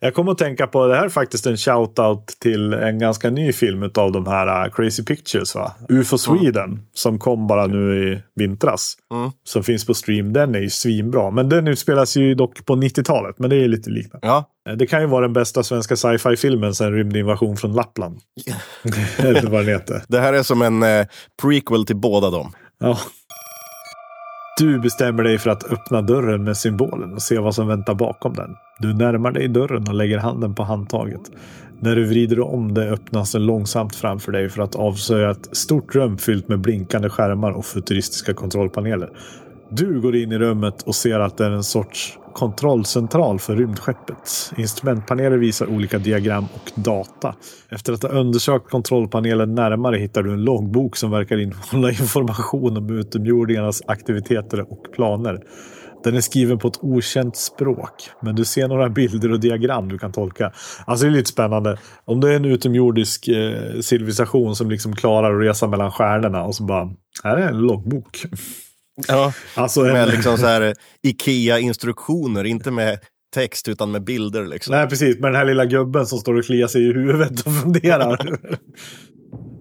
Jag 0.00 0.14
kommer 0.14 0.32
att 0.32 0.38
tänka 0.38 0.66
på, 0.66 0.86
det 0.86 0.96
här 0.96 1.04
är 1.04 1.08
faktiskt 1.08 1.46
en 1.46 1.56
shout-out 1.56 2.24
till 2.40 2.72
en 2.72 2.98
ganska 2.98 3.30
ny 3.30 3.52
film 3.52 3.90
av 3.94 4.12
de 4.12 4.26
här 4.26 4.66
uh, 4.66 4.72
Crazy 4.72 5.04
Pictures, 5.04 5.54
va? 5.54 5.72
UFO 5.88 6.18
Sweden, 6.18 6.82
som 6.94 7.18
kom 7.18 7.46
bara 7.46 7.66
nu 7.66 8.12
i 8.12 8.22
vintras. 8.40 8.96
Mm. 9.14 9.30
Som 9.44 9.62
finns 9.62 9.86
på 9.86 9.94
stream. 9.94 10.32
Den 10.32 10.54
är 10.54 10.60
ju 10.60 10.70
svinbra. 10.70 11.30
Men 11.30 11.48
den 11.48 11.68
utspelas 11.68 12.16
ju 12.16 12.34
dock 12.34 12.64
på 12.64 12.76
90-talet, 12.76 13.38
men 13.38 13.50
det 13.50 13.56
är 13.56 13.68
lite 13.68 13.90
liknande. 13.90 14.26
Ja, 14.26 14.44
Eh, 14.68 14.76
Det 14.76 14.86
kan 14.86 15.00
ju 15.00 15.06
vara 15.06 15.22
den 15.22 15.32
bästa 15.32 15.62
svenska 15.62 15.96
sci-fi-filmen 15.96 16.74
sedan 16.74 16.92
Rymdinvasion 16.92 17.56
från 17.56 17.72
Lappland. 17.72 18.20
Eller 19.18 19.50
vad 19.50 19.60
den 19.60 19.68
heter. 19.68 20.02
det 20.08 20.20
här 20.20 20.32
är 20.32 20.42
som 20.42 20.62
en 20.62 20.82
eh, 20.82 21.06
prequel 21.42 21.86
till 21.86 21.96
båda 21.96 22.30
dem. 22.30 22.52
Ja. 22.78 22.98
Du 24.58 24.78
bestämmer 24.78 25.22
dig 25.22 25.38
för 25.38 25.50
att 25.50 25.72
öppna 25.72 26.02
dörren 26.02 26.44
med 26.44 26.56
symbolen 26.56 27.14
och 27.14 27.22
se 27.22 27.38
vad 27.38 27.54
som 27.54 27.68
väntar 27.68 27.94
bakom 27.94 28.34
den. 28.34 28.56
Du 28.78 28.94
närmar 28.94 29.32
dig 29.32 29.48
dörren 29.48 29.88
och 29.88 29.94
lägger 29.94 30.18
handen 30.18 30.54
på 30.54 30.62
handtaget. 30.62 31.20
När 31.80 31.96
du 31.96 32.04
vrider 32.04 32.40
om 32.40 32.74
det 32.74 32.90
öppnas 32.90 33.32
den 33.32 33.46
långsamt 33.46 33.96
framför 33.96 34.32
dig 34.32 34.48
för 34.48 34.62
att 34.62 34.74
avslöja 34.74 35.30
ett 35.30 35.56
stort 35.56 35.94
rum 35.94 36.18
fyllt 36.18 36.48
med 36.48 36.60
blinkande 36.60 37.08
skärmar 37.08 37.50
och 37.50 37.64
futuristiska 37.64 38.34
kontrollpaneler. 38.34 39.10
Du 39.68 40.00
går 40.00 40.16
in 40.16 40.32
i 40.32 40.38
rummet 40.38 40.82
och 40.82 40.94
ser 40.94 41.20
att 41.20 41.36
det 41.36 41.44
är 41.44 41.50
en 41.50 41.64
sorts 41.64 42.18
kontrollcentral 42.34 43.38
för 43.38 43.56
rymdskeppet. 43.56 44.52
Instrumentpaneler 44.56 45.36
visar 45.36 45.66
olika 45.66 45.98
diagram 45.98 46.46
och 46.54 46.80
data. 46.82 47.34
Efter 47.68 47.92
att 47.92 48.02
ha 48.02 48.10
undersökt 48.10 48.70
kontrollpanelen 48.70 49.54
närmare 49.54 49.96
hittar 49.98 50.22
du 50.22 50.32
en 50.32 50.44
loggbok 50.44 50.96
som 50.96 51.10
verkar 51.10 51.38
innehålla 51.38 51.90
information 52.00 52.76
om 52.76 52.98
utomjordingarnas 52.98 53.82
aktiviteter 53.86 54.72
och 54.72 54.92
planer. 54.92 55.38
Den 56.04 56.16
är 56.16 56.20
skriven 56.20 56.58
på 56.58 56.68
ett 56.68 56.78
okänt 56.80 57.36
språk, 57.36 58.10
men 58.22 58.34
du 58.34 58.44
ser 58.44 58.68
några 58.68 58.88
bilder 58.88 59.32
och 59.32 59.40
diagram 59.40 59.88
du 59.88 59.98
kan 59.98 60.12
tolka. 60.12 60.52
Alltså 60.84 61.06
det 61.06 61.12
är 61.12 61.12
lite 61.12 61.30
spännande. 61.30 61.78
Om 62.04 62.20
det 62.20 62.32
är 62.32 62.36
en 62.36 62.44
utomjordisk 62.44 63.28
eh, 63.28 63.80
civilisation 63.80 64.56
som 64.56 64.70
liksom 64.70 64.96
klarar 64.96 65.34
att 65.34 65.46
resa 65.48 65.66
mellan 65.66 65.90
stjärnorna 65.90 66.44
och 66.44 66.54
så 66.54 66.64
bara, 66.64 66.90
här 67.24 67.36
är 67.36 67.48
en 67.48 67.58
loggbok. 67.58 68.24
Ja. 69.08 69.32
Alltså 69.54 69.80
en, 69.80 69.92
Med 69.92 70.08
liksom 70.08 70.38
så 70.38 70.46
här 70.46 70.62
eh, 70.62 70.72
Ikea-instruktioner, 71.02 72.44
inte 72.44 72.70
med 72.70 72.98
text 73.34 73.68
utan 73.68 73.90
med 73.90 74.04
bilder. 74.04 74.46
Liksom. 74.46 74.74
Nej, 74.74 74.88
precis. 74.88 75.18
Med 75.18 75.32
den 75.32 75.36
här 75.36 75.44
lilla 75.44 75.64
gubben 75.64 76.06
som 76.06 76.18
står 76.18 76.34
och 76.34 76.44
kliar 76.44 76.66
sig 76.66 76.82
i 76.82 76.92
huvudet 76.92 77.40
och 77.40 77.52
funderar. 77.62 78.38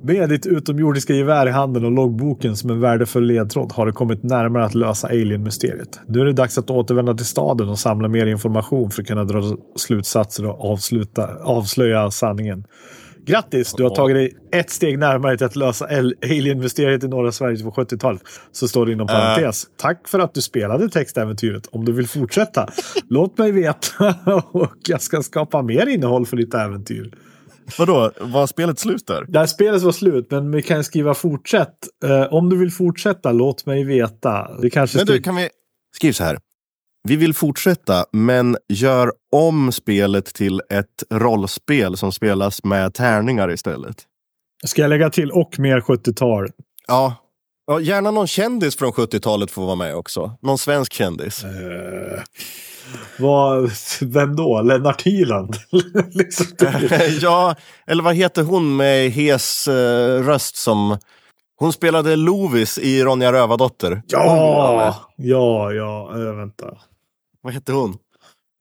Med 0.04 0.30
ditt 0.30 0.46
utomjordiska 0.46 1.14
gevär 1.14 1.48
i 1.48 1.52
handen 1.52 1.86
och 1.86 1.92
loggboken 1.92 2.56
som 2.56 2.70
en 2.70 2.80
värdefull 2.80 3.26
ledtråd 3.26 3.72
har 3.72 3.86
du 3.86 3.92
kommit 3.92 4.24
närmare 4.24 4.66
att 4.66 4.76
lösa 4.76 5.08
alien-mysteriet. 5.08 6.00
Nu 6.08 6.22
är 6.22 6.26
det 6.26 6.34
dags 6.34 6.58
att 6.58 6.70
återvända 6.70 7.14
till 7.14 7.26
staden 7.26 7.70
och 7.70 7.80
samla 7.80 8.08
mer 8.08 8.26
information 8.26 8.92
för 8.92 9.02
att 9.02 9.08
kunna 9.08 9.24
dra 9.24 9.42
slutsatser 9.76 10.46
och 10.46 10.72
avsluta, 10.72 11.36
avslöja 11.44 12.12
sanningen. 12.12 12.64
Grattis! 13.30 13.74
Du 13.74 13.84
har 13.84 13.96
tagit 13.96 14.16
dig 14.16 14.34
ett 14.52 14.70
steg 14.70 15.00
närmare 15.00 15.38
till 15.38 15.46
att 15.46 15.56
lösa 15.56 15.86
al- 15.86 16.16
alien-mysteriet 16.24 17.04
i 17.04 17.08
norra 17.08 17.32
Sverige 17.32 17.64
på 17.64 17.72
70-talet. 17.72 18.22
Så 18.52 18.68
står 18.68 18.86
det 18.86 18.92
inom 18.92 19.08
parentes. 19.08 19.64
Tack 19.78 20.08
för 20.08 20.20
att 20.20 20.34
du 20.34 20.42
spelade 20.42 20.90
textäventyret. 20.90 21.68
Om 21.72 21.86
du 21.86 21.92
vill 21.92 22.08
fortsätta, 22.08 22.70
låt 23.10 23.38
mig 23.38 23.52
veta 23.52 24.16
och 24.52 24.76
jag 24.88 25.02
ska 25.02 25.22
skapa 25.22 25.62
mer 25.62 25.88
innehåll 25.88 26.26
för 26.26 26.38
ditt 26.38 26.54
äventyr. 26.54 27.14
Vadå, 27.78 28.12
var 28.20 28.48
spelet 28.48 28.80
slut 28.80 29.08
där? 29.08 29.26
Det 29.28 29.40
här 29.40 29.46
spelet 29.46 29.82
var 29.82 29.92
slut, 29.92 30.32
men 30.32 30.52
vi 30.52 30.62
kan 30.62 30.84
skriva 30.84 31.14
fortsätt. 31.14 31.76
Eh, 32.04 32.34
om 32.34 32.50
du 32.50 32.58
vill 32.58 32.72
fortsätta, 32.72 33.32
låt 33.32 33.66
mig 33.66 33.84
veta. 33.84 34.62
Det 34.62 34.70
kanske 34.70 34.98
Men 34.98 35.08
du, 35.08 35.22
kan 35.22 35.36
vi... 35.36 35.50
Skriv 35.96 36.12
så 36.12 36.24
här. 36.24 36.38
Vi 37.04 37.16
vill 37.16 37.34
fortsätta, 37.34 38.06
men 38.12 38.58
gör 38.70 39.12
om 39.32 39.72
spelet 39.72 40.26
till 40.26 40.62
ett 40.70 41.04
rollspel 41.10 41.98
som 41.98 42.12
spelas 42.12 42.64
med 42.64 42.94
tärningar 42.94 43.52
istället. 43.52 43.96
Ska 44.66 44.82
jag 44.82 44.90
lägga 44.90 45.10
till 45.10 45.32
och 45.32 45.60
mer 45.60 45.82
70-tal? 45.82 46.48
Ja. 46.88 47.16
ja 47.68 47.80
gärna 47.80 48.12
någon 48.12 48.28
kändis 48.28 48.76
från 48.76 48.92
70-talet 48.92 49.52
får 49.52 49.66
vara 49.66 49.76
med 49.76 49.96
också. 49.96 50.32
Någon 50.42 50.58
svensk 50.58 50.94
kändis. 50.94 51.44
Eh, 51.44 52.24
vad, 53.20 53.72
vem 54.02 54.36
då? 54.36 54.62
Lennart 54.62 55.02
Hyland? 55.02 55.56
liksom, 56.12 56.46
ja, 57.22 57.56
eller 57.88 58.04
vad 58.04 58.16
heter 58.16 58.44
hon 58.44 58.76
med 58.76 59.12
hes 59.12 59.68
eh, 59.68 60.24
röst 60.24 60.56
som... 60.56 60.98
Hon 61.60 61.74
spelade 61.74 62.16
Lovis 62.16 62.78
i 62.78 63.04
Ronja 63.04 63.32
Rövardotter. 63.34 64.02
ja, 64.08 64.96
ja, 65.18 65.74
ja, 65.74 66.12
äh, 66.16 66.36
vänta. 66.36 66.78
Vad 67.42 67.54
hette 67.54 67.72
hon? 67.72 67.98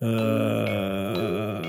Uh, 0.05 1.67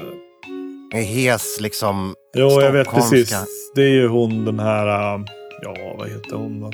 En 0.93 1.03
hes 1.03 1.61
liksom... 1.61 2.13
jo, 2.37 2.47
jag 2.61 2.71
vet 2.71 2.87
precis. 2.89 3.33
Det 3.75 3.81
är 3.81 3.89
ju 3.89 4.07
hon 4.07 4.45
den 4.45 4.59
här... 4.59 5.15
Uh, 5.15 5.25
Ja, 5.61 5.73
vad 5.97 6.09
heter 6.09 6.35
hon 6.35 6.61
då? 6.61 6.71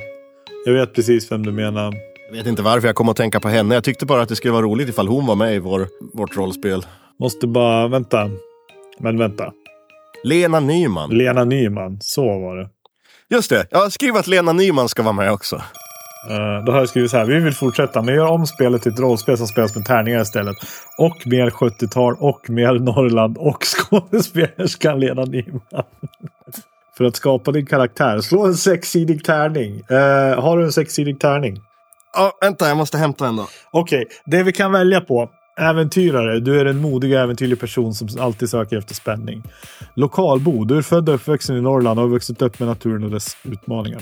Jag 0.66 0.74
vet 0.74 0.94
precis 0.94 1.32
vem 1.32 1.46
du 1.46 1.52
menar. 1.52 1.94
Jag 2.30 2.38
vet 2.38 2.48
inte 2.48 2.62
varför 2.62 2.88
jag 2.88 2.96
kom 2.96 3.10
att 3.10 3.18
tänka 3.18 3.40
på 3.40 3.48
henne. 3.48 3.76
Jag 3.76 3.84
tyckte 3.84 4.06
bara 4.06 4.22
att 4.22 4.30
det 4.30 4.36
skulle 4.36 4.54
vara 4.54 4.62
roligt 4.66 4.90
ifall 4.90 5.08
hon 5.08 5.26
var 5.26 5.36
med 5.36 5.56
i 5.56 5.60
vår, 5.60 5.88
vårt 6.14 6.38
rollspel. 6.38 6.86
Måste 7.20 7.48
bara... 7.48 7.88
Vänta. 7.88 8.30
Men 9.00 9.18
vänta. 9.18 9.54
Lena 10.24 10.60
Nyman. 10.60 11.10
Lena 11.10 11.44
Nyman. 11.44 11.98
Så 12.02 12.26
var 12.40 12.58
det. 12.58 12.70
Just 13.30 13.50
det, 13.50 13.68
jag 13.70 13.80
har 13.80 13.90
skrivit 13.90 14.20
att 14.20 14.28
Lena 14.28 14.54
Nyman 14.54 14.90
ska 14.90 15.04
vara 15.04 15.14
med 15.14 15.32
också. 15.32 15.56
Uh, 16.30 16.66
då 16.66 16.72
har 16.72 16.80
jag 16.80 16.90
skrivit 16.90 17.12
så 17.12 17.18
här. 17.18 17.26
Vi 17.26 17.40
vill 17.40 17.54
fortsätta, 17.54 18.02
men 18.02 18.16
gör 18.16 18.28
om 18.28 18.48
spelet 18.48 18.82
till 18.82 18.92
ett 18.92 19.00
rollspel 19.00 19.38
som 19.38 19.48
spelas 19.48 19.76
med 19.76 19.86
tärningar 19.86 20.22
istället. 20.22 20.56
Och 20.98 21.28
mer 21.28 21.50
70-tal 21.50 22.16
och 22.20 22.50
mer 22.50 22.74
Norrland 22.74 23.38
och 23.38 23.64
skådespelerskan 23.64 25.00
Lena 25.00 25.26
Nyman. 25.26 25.62
För 26.98 27.06
att 27.06 27.16
skapa 27.16 27.52
din 27.52 27.66
karaktär. 27.66 28.22
Slå 28.22 28.46
en 28.46 28.56
sexsidig 28.56 29.24
tärning. 29.24 29.74
Uh, 29.74 30.42
har 30.42 30.58
du 30.58 30.64
en 30.64 30.72
sexsidig 30.72 31.20
tärning? 31.20 31.62
Ja, 32.14 32.32
vänta, 32.42 32.68
jag 32.68 32.78
måste 32.78 32.98
hämta 32.98 33.28
en 33.28 33.36
då. 33.36 33.48
Okej, 33.72 34.06
okay. 34.06 34.16
det 34.26 34.44
vi 34.44 34.52
kan 34.52 34.72
välja 34.72 35.02
på. 35.02 35.30
Äventyrare. 35.60 36.40
Du 36.40 36.60
är 36.60 36.66
en 36.66 36.78
modig 36.82 37.14
och 37.14 37.20
äventyrlig 37.20 37.60
person 37.60 37.94
som 37.94 38.08
alltid 38.20 38.50
söker 38.50 38.78
efter 38.78 38.96
spänning. 38.96 39.44
Lokalbo. 39.96 40.66
Du 40.66 40.78
är 40.78 40.82
född 40.82 41.10
och 41.10 41.16
uppvuxen 41.16 41.58
i 41.58 41.62
Norrland 41.62 42.00
och 42.00 42.06
har 42.06 42.10
vuxit 42.10 42.42
upp 42.42 42.60
med 42.60 42.68
naturen 42.68 43.04
och 43.04 43.12
dess 43.12 43.38
utmaningar. 43.44 44.02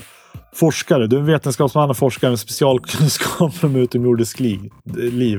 Forskare. 0.54 1.06
Du 1.06 1.16
är 1.16 1.20
en 1.20 1.26
vetenskapsman 1.26 1.90
och 1.90 1.96
forskare 1.96 2.30
med 2.30 2.38
specialkunskap 2.38 3.52
om 3.62 3.76
utomjordiskt 3.76 4.40
liv. 4.40 4.70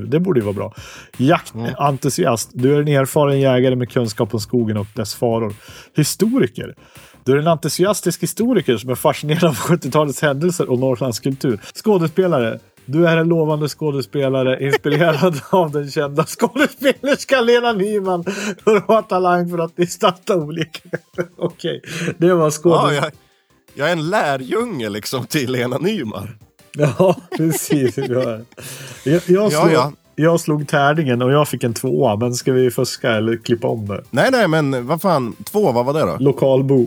Det 0.08 0.20
borde 0.20 0.40
ju 0.40 0.46
vara 0.46 0.54
bra. 0.54 0.74
Jaktentusiast. 1.18 2.50
Du 2.54 2.76
är 2.76 2.82
en 2.82 2.88
erfaren 2.88 3.40
jägare 3.40 3.76
med 3.76 3.90
kunskap 3.90 4.34
om 4.34 4.40
skogen 4.40 4.78
och 4.78 4.88
dess 4.96 5.16
faror. 5.16 5.54
Historiker. 5.96 6.76
Du 7.24 7.32
är 7.32 7.38
en 7.38 7.48
entusiastisk 7.48 8.24
historiker 8.24 8.78
som 8.78 8.90
är 8.90 8.96
fascinerad 8.96 9.46
av 9.46 9.56
70-talets 9.56 10.22
händelser 10.22 10.70
och 10.70 10.80
Norrlands 10.80 11.20
kultur. 11.20 11.60
Skådespelare. 11.84 12.60
Du 12.86 13.08
är 13.08 13.18
en 13.18 13.28
lovande 13.28 13.70
skådespelare 13.70 14.66
inspirerad 14.66 15.42
av 15.50 15.72
den 15.72 15.92
kända 15.92 16.26
skådespelerskan 16.26 17.46
Lena 17.46 17.74
Nyman. 17.74 18.24
Du 18.66 18.82
har 18.88 19.02
talang 19.02 19.50
för 19.50 19.58
att 19.58 19.74
gestalta 19.78 20.36
olika... 20.36 20.80
Okej, 21.38 21.82
okay. 21.84 22.14
det 22.18 22.34
var 22.34 22.52
skådespelare. 22.52 22.96
Ja, 22.96 23.02
jag, 23.04 23.12
jag, 23.74 23.88
är 23.88 23.92
en 23.92 24.10
lärjunge 24.10 24.90
liksom 24.90 25.26
till 25.26 25.52
Lena 25.52 25.78
Nyman. 25.78 26.28
Ja, 26.78 27.16
precis. 27.38 27.98
Jag, 27.98 28.46
jag, 29.04 29.22
slog, 29.22 29.52
ja, 29.52 29.72
ja. 29.72 29.92
jag 30.16 30.40
slog 30.40 30.68
tärningen 30.68 31.22
och 31.22 31.32
jag 31.32 31.48
fick 31.48 31.64
en 31.64 31.74
tvåa. 31.74 32.16
Men 32.16 32.34
ska 32.34 32.54
vi 32.54 32.72
fuska 32.72 33.12
eller 33.12 33.38
klippa 33.38 33.68
om 33.68 33.88
det? 33.88 34.04
Nej, 34.10 34.30
nej, 34.32 34.48
men 34.48 34.88
vad 34.88 35.02
fan. 35.02 35.36
Två, 35.44 35.72
vad 35.72 35.86
var 35.86 35.94
det 35.94 36.02
då? 36.02 36.18
Lokalbo. 36.20 36.86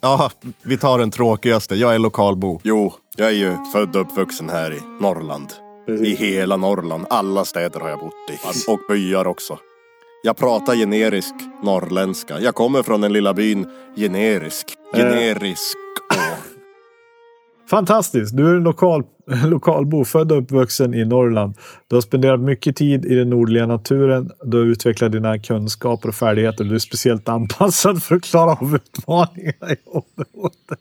Ja, 0.00 0.30
vi 0.62 0.78
tar 0.78 0.98
den 0.98 1.10
tråkigaste. 1.10 1.74
Jag 1.74 1.94
är 1.94 1.98
lokalbo. 1.98 2.60
Jo, 2.62 2.94
jag 3.16 3.28
är 3.28 3.32
ju 3.32 3.56
född 3.72 3.96
och 3.96 4.02
uppvuxen 4.02 4.48
här 4.48 4.72
i 4.72 4.80
Norrland. 5.00 5.48
Precis. 5.86 6.08
I 6.08 6.14
hela 6.14 6.56
Norrland. 6.56 7.06
Alla 7.10 7.44
städer 7.44 7.80
har 7.80 7.88
jag 7.88 7.98
bott 7.98 8.12
i. 8.30 8.70
Och 8.70 8.80
byar 8.88 9.26
också. 9.26 9.58
Jag 10.22 10.36
pratar 10.36 10.74
generisk 10.74 11.34
norrländska. 11.62 12.40
Jag 12.40 12.54
kommer 12.54 12.82
från 12.82 13.00
den 13.00 13.12
lilla 13.12 13.34
byn 13.34 13.66
Generisk. 13.96 14.66
Eh. 14.94 15.00
Generisk. 15.00 15.76
Eh. 16.14 16.38
Fantastiskt! 17.70 18.36
Du 18.36 18.50
är 18.50 18.54
en 18.54 18.62
lokal, 18.62 19.02
lokalbo, 19.46 20.04
född 20.04 20.32
och 20.32 20.38
uppvuxen 20.38 20.94
i 20.94 21.04
Norrland. 21.04 21.54
Du 21.88 21.96
har 21.96 22.00
spenderat 22.00 22.40
mycket 22.40 22.76
tid 22.76 23.04
i 23.04 23.14
den 23.14 23.30
nordliga 23.30 23.66
naturen. 23.66 24.30
Du 24.44 24.56
har 24.56 24.64
utvecklat 24.64 25.12
dina 25.12 25.38
kunskaper 25.38 26.08
och 26.08 26.14
färdigheter. 26.14 26.64
Du 26.64 26.74
är 26.74 26.78
speciellt 26.78 27.28
anpassad 27.28 28.02
för 28.02 28.16
att 28.16 28.22
klara 28.22 28.50
av 28.50 28.74
utmaningar 28.74 29.72
i 29.72 29.76
området. 29.86 30.80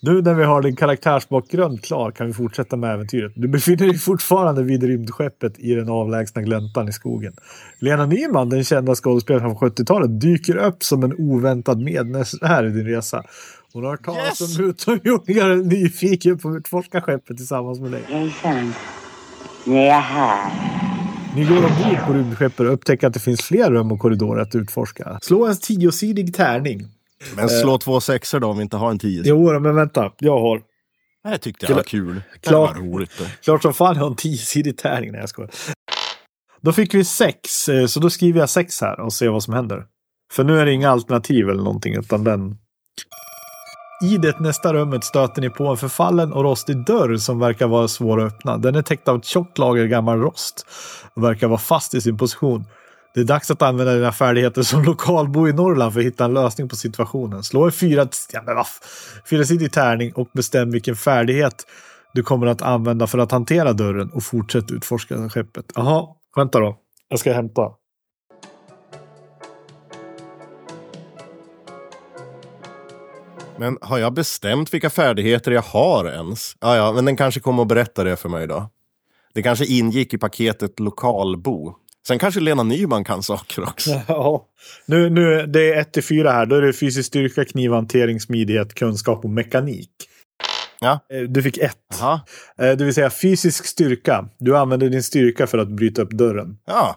Nu 0.00 0.22
när 0.22 0.34
vi 0.34 0.44
har 0.44 0.62
din 0.62 0.76
karaktärsbakgrund 0.76 1.82
klar 1.82 2.10
kan 2.10 2.26
vi 2.26 2.32
fortsätta 2.32 2.76
med 2.76 2.94
äventyret. 2.94 3.32
Du 3.36 3.48
befinner 3.48 3.86
dig 3.86 3.98
fortfarande 3.98 4.62
vid 4.62 4.82
rymdskeppet 4.82 5.58
i 5.58 5.74
den 5.74 5.88
avlägsna 5.88 6.42
gläntan 6.42 6.88
i 6.88 6.92
skogen. 6.92 7.32
Lena 7.78 8.06
Nyman, 8.06 8.48
den 8.48 8.64
kända 8.64 8.94
skådespelaren 8.94 9.56
från 9.56 9.70
70-talet, 9.70 10.20
dyker 10.20 10.56
upp 10.56 10.82
som 10.82 11.04
en 11.04 11.14
oväntad 11.18 11.80
medresenär 11.80 12.64
i 12.64 12.70
din 12.70 12.86
resa. 12.86 13.22
Hon 13.72 13.84
har 13.84 13.90
hört 13.90 14.04
talas 14.04 14.40
yes. 14.40 14.58
om 14.58 14.64
utomjordingar 14.64 15.50
och 15.50 15.56
är 15.56 15.62
nyfiken 15.62 16.38
på 16.38 16.48
att 16.48 16.56
utforska 16.56 17.00
skeppet 17.00 17.36
tillsammans 17.36 17.80
med 17.80 17.90
dig. 17.90 18.02
Hejsan. 18.06 18.72
Nu 19.66 19.76
är 19.76 20.00
här. 20.00 20.52
Ni 21.36 21.44
går 21.44 21.56
ombord 21.56 22.06
på 22.06 22.12
rymdskeppet 22.12 22.60
och 22.60 22.72
upptäcker 22.72 23.06
att 23.06 23.14
det 23.14 23.20
finns 23.20 23.42
fler 23.42 23.70
rum 23.70 23.92
och 23.92 23.98
korridorer 23.98 24.42
att 24.42 24.54
utforska. 24.54 25.18
Slå 25.22 25.46
en 25.46 25.56
tiosidig 25.56 26.34
tärning. 26.34 26.97
Men 27.36 27.48
slå 27.48 27.72
eh. 27.72 27.78
två 27.78 28.00
sexor 28.00 28.40
då 28.40 28.48
om 28.48 28.56
vi 28.56 28.62
inte 28.62 28.76
har 28.76 28.90
en 28.90 28.98
tio. 28.98 29.22
Jo, 29.24 29.60
men 29.60 29.74
vänta. 29.74 30.12
Jag 30.18 30.40
har. 30.40 30.62
Det 31.24 31.38
tyckte 31.38 31.66
jag 31.68 31.76
var 31.76 31.82
kul. 31.82 32.22
Klart, 32.40 32.74
det 32.74 32.80
var 32.80 32.88
roligt. 32.88 33.18
Det. 33.18 33.30
Klart 33.42 33.62
som 33.62 33.74
fan 33.74 33.94
jag 33.94 34.02
har 34.02 34.10
en 34.10 34.16
tiosidig 34.16 34.78
tärning. 34.78 35.12
när 35.12 35.18
jag 35.18 35.28
skojar. 35.28 35.50
Då 36.60 36.72
fick 36.72 36.94
vi 36.94 37.04
sex, 37.04 37.68
eh, 37.68 37.86
så 37.86 38.00
då 38.00 38.10
skriver 38.10 38.40
jag 38.40 38.50
sex 38.50 38.80
här 38.80 39.00
och 39.00 39.12
ser 39.12 39.28
vad 39.28 39.42
som 39.42 39.54
händer. 39.54 39.84
För 40.32 40.44
nu 40.44 40.60
är 40.60 40.66
det 40.66 40.72
inga 40.72 40.90
alternativ 40.90 41.48
eller 41.48 41.62
någonting, 41.62 41.94
utan 41.94 42.24
den 42.24 42.56
i 44.02 44.16
det 44.16 44.40
nästa 44.40 44.74
rummet 44.74 45.04
stöter 45.04 45.42
ni 45.42 45.50
på 45.50 45.66
en 45.66 45.76
förfallen 45.76 46.32
och 46.32 46.42
rostig 46.42 46.84
dörr 46.84 47.16
som 47.16 47.38
verkar 47.38 47.66
vara 47.66 47.88
svår 47.88 48.20
att 48.20 48.32
öppna. 48.32 48.58
Den 48.58 48.74
är 48.74 48.82
täckt 48.82 49.08
av 49.08 49.18
ett 49.18 49.24
tjockt 49.24 49.58
lager 49.58 49.86
gammal 49.86 50.18
rost 50.18 50.66
och 51.14 51.22
verkar 51.22 51.48
vara 51.48 51.58
fast 51.58 51.94
i 51.94 52.00
sin 52.00 52.18
position. 52.18 52.64
Det 53.14 53.20
är 53.20 53.24
dags 53.24 53.50
att 53.50 53.62
använda 53.62 53.94
dina 53.94 54.12
färdigheter 54.12 54.62
som 54.62 54.82
lokalbo 54.82 55.48
i 55.48 55.52
Norrland 55.52 55.92
för 55.92 56.00
att 56.00 56.06
hitta 56.06 56.24
en 56.24 56.34
lösning 56.34 56.68
på 56.68 56.76
situationen. 56.76 57.42
Slå 57.42 57.64
en 57.64 57.72
fyra, 57.72 58.08
ja, 58.32 58.66
fyrasidig 59.30 59.72
tärning 59.72 60.12
och 60.12 60.28
bestäm 60.34 60.70
vilken 60.70 60.96
färdighet 60.96 61.66
du 62.14 62.22
kommer 62.22 62.46
att 62.46 62.62
använda 62.62 63.06
för 63.06 63.18
att 63.18 63.32
hantera 63.32 63.72
dörren 63.72 64.10
och 64.10 64.22
fortsätt 64.22 64.70
utforska 64.70 65.28
skeppet. 65.28 65.64
Jaha, 65.74 66.06
vänta 66.36 66.60
då. 66.60 66.76
Jag 67.08 67.18
ska 67.18 67.32
hämta. 67.32 67.62
Men 73.58 73.78
har 73.80 73.98
jag 73.98 74.12
bestämt 74.12 74.74
vilka 74.74 74.90
färdigheter 74.90 75.50
jag 75.50 75.62
har 75.62 76.04
ens? 76.04 76.56
Ja, 76.60 76.76
ja, 76.76 76.92
men 76.92 77.04
den 77.04 77.16
kanske 77.16 77.40
kommer 77.40 77.62
att 77.62 77.68
berätta 77.68 78.04
det 78.04 78.16
för 78.16 78.28
mig 78.28 78.46
då. 78.46 78.70
Det 79.34 79.42
kanske 79.42 79.64
ingick 79.66 80.14
i 80.14 80.18
paketet 80.18 80.80
lokalbo. 80.80 81.74
Sen 82.08 82.18
kanske 82.18 82.40
Lena 82.40 82.62
Nyman 82.62 83.04
kan 83.04 83.22
saker 83.22 83.62
också. 83.62 83.90
Ja, 84.08 84.46
nu, 84.86 85.10
nu, 85.10 85.46
det 85.46 85.72
är 85.72 85.80
1 85.80 85.92
till 85.92 86.04
4 86.04 86.32
här. 86.32 86.46
Då 86.46 86.56
är 86.56 86.62
det 86.62 86.72
fysisk 86.72 87.06
styrka, 87.06 87.44
knivhantering, 87.44 88.20
smidighet, 88.20 88.74
kunskap 88.74 89.24
och 89.24 89.30
mekanik. 89.30 89.90
Ja. 90.80 91.00
Eh, 91.12 91.20
du 91.20 91.42
fick 91.42 91.58
ett. 91.58 92.00
Aha. 92.00 92.20
Eh, 92.58 92.76
det 92.76 92.84
vill 92.84 92.94
säga 92.94 93.10
fysisk 93.10 93.66
styrka. 93.66 94.28
Du 94.38 94.56
använder 94.56 94.88
din 94.88 95.02
styrka 95.02 95.46
för 95.46 95.58
att 95.58 95.68
bryta 95.68 96.02
upp 96.02 96.10
dörren. 96.10 96.58
Ja. 96.66 96.96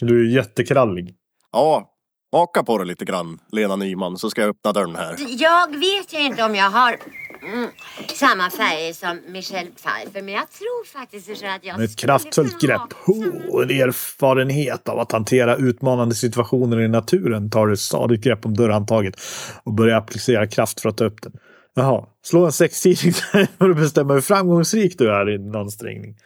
Du 0.00 0.20
är 0.26 0.34
jättekrallig. 0.36 1.14
Ja, 1.52 1.94
Haka 2.32 2.62
på 2.62 2.78
det 2.78 2.84
lite 2.84 3.04
grann, 3.04 3.38
Lena 3.52 3.76
Nyman, 3.76 4.18
så 4.18 4.30
ska 4.30 4.40
jag 4.40 4.50
öppna 4.50 4.72
dörren 4.72 4.96
här. 4.96 5.16
Jag 5.28 5.76
vet 5.78 6.12
ju 6.12 6.18
inte 6.18 6.44
om 6.44 6.54
jag 6.54 6.70
har 6.70 6.96
mm, 7.42 7.70
samma 8.14 8.50
färger 8.50 8.92
som 8.92 9.20
Michelle 9.32 9.70
Pfeiffer, 9.70 10.22
men 10.22 10.34
jag 10.34 10.50
tror 10.50 10.86
faktiskt 10.86 11.30
att 11.30 11.64
jag 11.64 11.78
Med 11.78 11.84
ett 11.84 11.96
kraftfullt 11.96 12.60
grepp 12.60 13.08
och 13.48 13.62
en 13.62 13.70
erfarenhet 13.70 14.88
av 14.88 14.98
att 14.98 15.12
hantera 15.12 15.56
utmanande 15.56 16.14
situationer 16.14 16.80
i 16.80 16.88
naturen 16.88 17.50
tar 17.50 17.66
du 17.66 17.72
ett 17.72 17.80
stadigt 17.80 18.24
grepp 18.24 18.46
om 18.46 18.56
dörrhandtaget 18.56 19.20
och 19.62 19.72
börjar 19.72 19.96
applicera 19.96 20.46
kraft 20.46 20.80
för 20.80 20.88
att 20.88 20.96
ta 20.96 21.04
upp 21.04 21.22
den. 21.22 21.32
Jaha, 21.74 22.06
slå 22.24 22.44
en 22.44 22.52
sexsidig 22.52 23.14
för 23.58 23.70
att 23.70 23.76
bestämma 23.76 24.14
hur 24.14 24.20
framgångsrik 24.20 24.98
du 24.98 25.10
är 25.10 25.34
i 25.34 25.38
din 25.38 25.54
ansträngning. 25.54 26.16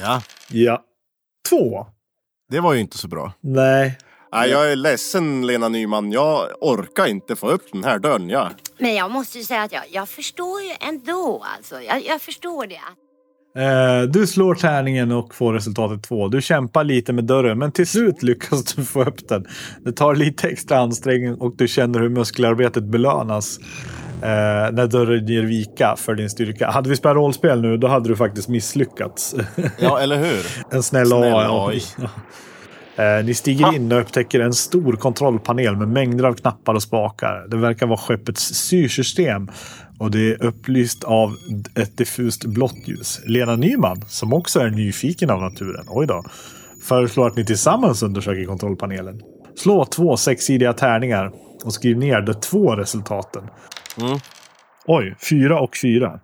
Ja. 0.00 0.22
Ja. 0.50 0.84
Två. 1.50 1.86
Det 2.50 2.60
var 2.60 2.74
ju 2.74 2.80
inte 2.80 2.98
så 2.98 3.08
bra. 3.08 3.32
Nej, 3.40 3.98
Nej, 4.34 4.50
jag 4.50 4.72
är 4.72 4.76
ledsen 4.76 5.46
Lena 5.46 5.68
Nyman. 5.68 6.12
Jag 6.12 6.48
orkar 6.60 7.06
inte 7.06 7.36
få 7.36 7.50
upp 7.50 7.62
den 7.72 7.84
här 7.84 7.98
dörren. 7.98 8.28
Ja. 8.28 8.50
Men 8.78 8.94
jag 8.94 9.10
måste 9.10 9.38
ju 9.38 9.44
säga 9.44 9.62
att 9.62 9.72
jag, 9.72 9.82
jag 9.90 10.08
förstår 10.08 10.62
ju 10.62 10.70
ändå 10.88 11.44
alltså. 11.56 11.80
Jag, 11.80 12.04
jag 12.06 12.20
förstår 12.20 12.66
det. 12.66 12.80
Eh, 13.56 14.02
du 14.02 14.26
slår 14.26 14.54
tärningen 14.54 15.12
och 15.12 15.34
får 15.34 15.52
resultatet 15.52 16.02
två. 16.02 16.28
Du 16.28 16.42
kämpar 16.42 16.84
lite 16.84 17.12
med 17.12 17.24
dörren 17.24 17.58
men 17.58 17.72
till 17.72 17.86
slut 17.86 18.22
lyckas 18.22 18.64
du 18.64 18.84
få 18.84 19.04
upp 19.04 19.28
den. 19.28 19.46
Det 19.84 19.92
tar 19.92 20.14
lite 20.14 20.48
extra 20.48 20.78
ansträngning 20.78 21.34
och 21.34 21.56
du 21.56 21.68
känner 21.68 22.00
hur 22.00 22.08
muskelarbetet 22.08 22.84
belönas. 22.84 23.58
Eh, 24.22 24.72
när 24.72 24.86
dörren 24.86 25.26
ger 25.26 25.42
vika 25.42 25.94
för 25.98 26.14
din 26.14 26.30
styrka. 26.30 26.70
Hade 26.70 26.90
vi 26.90 26.96
spelat 26.96 27.16
rollspel 27.16 27.60
nu 27.60 27.76
då 27.76 27.88
hade 27.88 28.08
du 28.08 28.16
faktiskt 28.16 28.48
misslyckats. 28.48 29.34
Ja, 29.78 30.00
eller 30.00 30.16
hur? 30.16 30.46
en 30.70 30.82
snäll, 30.82 31.06
snäll 31.06 31.22
AI. 31.22 31.46
AI. 31.50 31.82
Eh, 32.96 33.24
ni 33.24 33.34
stiger 33.34 33.74
in 33.74 33.92
och 33.92 34.00
upptäcker 34.00 34.40
en 34.40 34.54
stor 34.54 34.92
kontrollpanel 34.92 35.76
med 35.76 35.88
mängder 35.88 36.24
av 36.24 36.34
knappar 36.34 36.74
och 36.74 36.82
spakar. 36.82 37.46
Det 37.48 37.56
verkar 37.56 37.86
vara 37.86 37.98
skeppets 37.98 38.54
styrsystem 38.54 39.50
och 39.98 40.10
det 40.10 40.30
är 40.30 40.44
upplyst 40.44 41.04
av 41.04 41.36
ett 41.74 41.96
diffust 41.96 42.44
blått 42.44 42.88
ljus. 42.88 43.20
Lena 43.26 43.56
Nyman, 43.56 44.02
som 44.08 44.32
också 44.32 44.60
är 44.60 44.70
nyfiken 44.70 45.30
av 45.30 45.40
naturen, 45.40 45.84
oj 45.88 46.06
då, 46.06 46.24
föreslår 46.82 47.26
att 47.26 47.36
ni 47.36 47.44
tillsammans 47.44 48.02
undersöker 48.02 48.44
kontrollpanelen. 48.44 49.22
Slå 49.56 49.84
två 49.84 50.16
sexsidiga 50.16 50.72
tärningar 50.72 51.32
och 51.64 51.74
skriv 51.74 51.98
ner 51.98 52.20
de 52.20 52.34
två 52.34 52.76
resultaten. 52.76 53.42
Mm. 54.00 54.18
Oj, 54.86 55.16
fyra 55.30 55.60
och 55.60 55.76
fyra. 55.82 56.20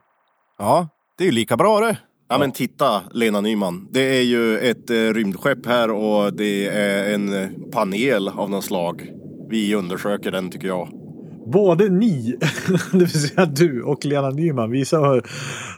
Ja, 0.58 0.88
det 1.18 1.24
är 1.24 1.26
ju 1.26 1.32
lika 1.32 1.56
bra 1.56 1.80
det. 1.80 1.98
Ja, 2.32 2.38
men 2.38 2.52
titta 2.52 3.02
Lena 3.12 3.40
Nyman. 3.40 3.88
Det 3.90 4.18
är 4.18 4.22
ju 4.22 4.58
ett 4.58 4.90
eh, 4.90 4.94
rymdskepp 4.94 5.66
här 5.66 5.90
och 5.90 6.32
det 6.32 6.66
är 6.66 7.14
en 7.14 7.48
panel 7.72 8.28
av 8.28 8.50
något 8.50 8.64
slag. 8.64 9.12
Vi 9.48 9.74
undersöker 9.74 10.30
den 10.30 10.50
tycker 10.50 10.68
jag. 10.68 10.88
Både 11.52 11.88
ni, 11.88 12.36
det 12.92 12.98
vill 12.98 13.28
säga 13.28 13.46
du 13.46 13.82
och 13.82 14.04
Lena 14.04 14.30
Nyman, 14.30 14.70
visar 14.70 15.22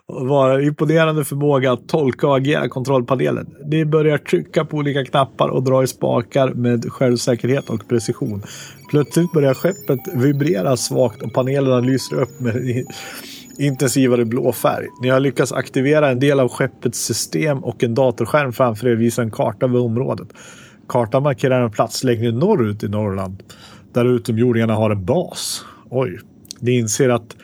vara 0.07 0.63
imponerande 0.63 1.25
förmåga 1.25 1.73
att 1.73 1.89
tolka 1.89 2.29
och 2.29 2.37
agera 2.37 2.69
kontrollpanelen. 2.69 3.47
Ni 3.67 3.85
börjar 3.85 4.19
trycka 4.19 4.65
på 4.65 4.77
olika 4.77 5.05
knappar 5.05 5.49
och 5.49 5.63
dra 5.63 5.83
i 5.83 5.87
spakar 5.87 6.49
med 6.49 6.93
självsäkerhet 6.93 7.71
och 7.71 7.89
precision. 7.89 8.43
Plötsligt 8.91 9.33
börjar 9.33 9.55
skeppet 9.55 10.01
vibrera 10.15 10.77
svagt 10.77 11.23
och 11.23 11.33
panelerna 11.33 11.81
lyser 11.81 12.21
upp 12.21 12.41
med 12.41 12.87
intensivare 13.59 14.25
blå 14.25 14.53
färg. 14.53 14.87
Ni 15.03 15.09
har 15.09 15.21
lyckats 15.21 15.53
aktivera 15.53 16.11
en 16.11 16.21
del 16.21 16.41
av 16.41 16.49
skeppets 16.49 16.99
system 16.99 17.65
och 17.65 17.83
en 17.83 17.95
datorskärm 17.95 18.53
framför 18.53 18.89
er 18.89 18.95
visar 18.95 19.23
en 19.23 19.31
karta 19.31 19.67
över 19.67 19.81
området. 19.81 20.29
Kartan 20.89 21.23
markerar 21.23 21.65
en 21.65 21.71
plats 21.71 22.05
längre 22.05 22.33
norrut 22.33 22.83
i 22.83 22.89
Norrland 22.89 23.43
där 23.93 24.05
utomjordingarna 24.05 24.75
har 24.75 24.91
en 24.91 25.05
bas. 25.05 25.65
Oj, 25.91 26.19
ni 26.61 26.79
inser 26.79 27.09
att 27.09 27.37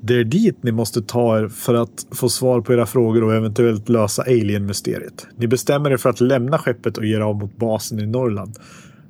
det 0.00 0.14
är 0.14 0.24
dit 0.24 0.62
ni 0.62 0.72
måste 0.72 1.02
ta 1.02 1.38
er 1.38 1.48
för 1.48 1.74
att 1.74 2.06
få 2.10 2.28
svar 2.28 2.60
på 2.60 2.72
era 2.72 2.86
frågor 2.86 3.24
och 3.24 3.34
eventuellt 3.34 3.88
lösa 3.88 4.22
alien-mysteriet. 4.22 5.26
Ni 5.36 5.46
bestämmer 5.46 5.90
er 5.90 5.96
för 5.96 6.10
att 6.10 6.20
lämna 6.20 6.58
skeppet 6.58 6.98
och 6.98 7.04
ge 7.04 7.16
er 7.16 7.20
av 7.20 7.36
mot 7.36 7.56
basen 7.56 8.00
i 8.00 8.06
Norrland. 8.06 8.56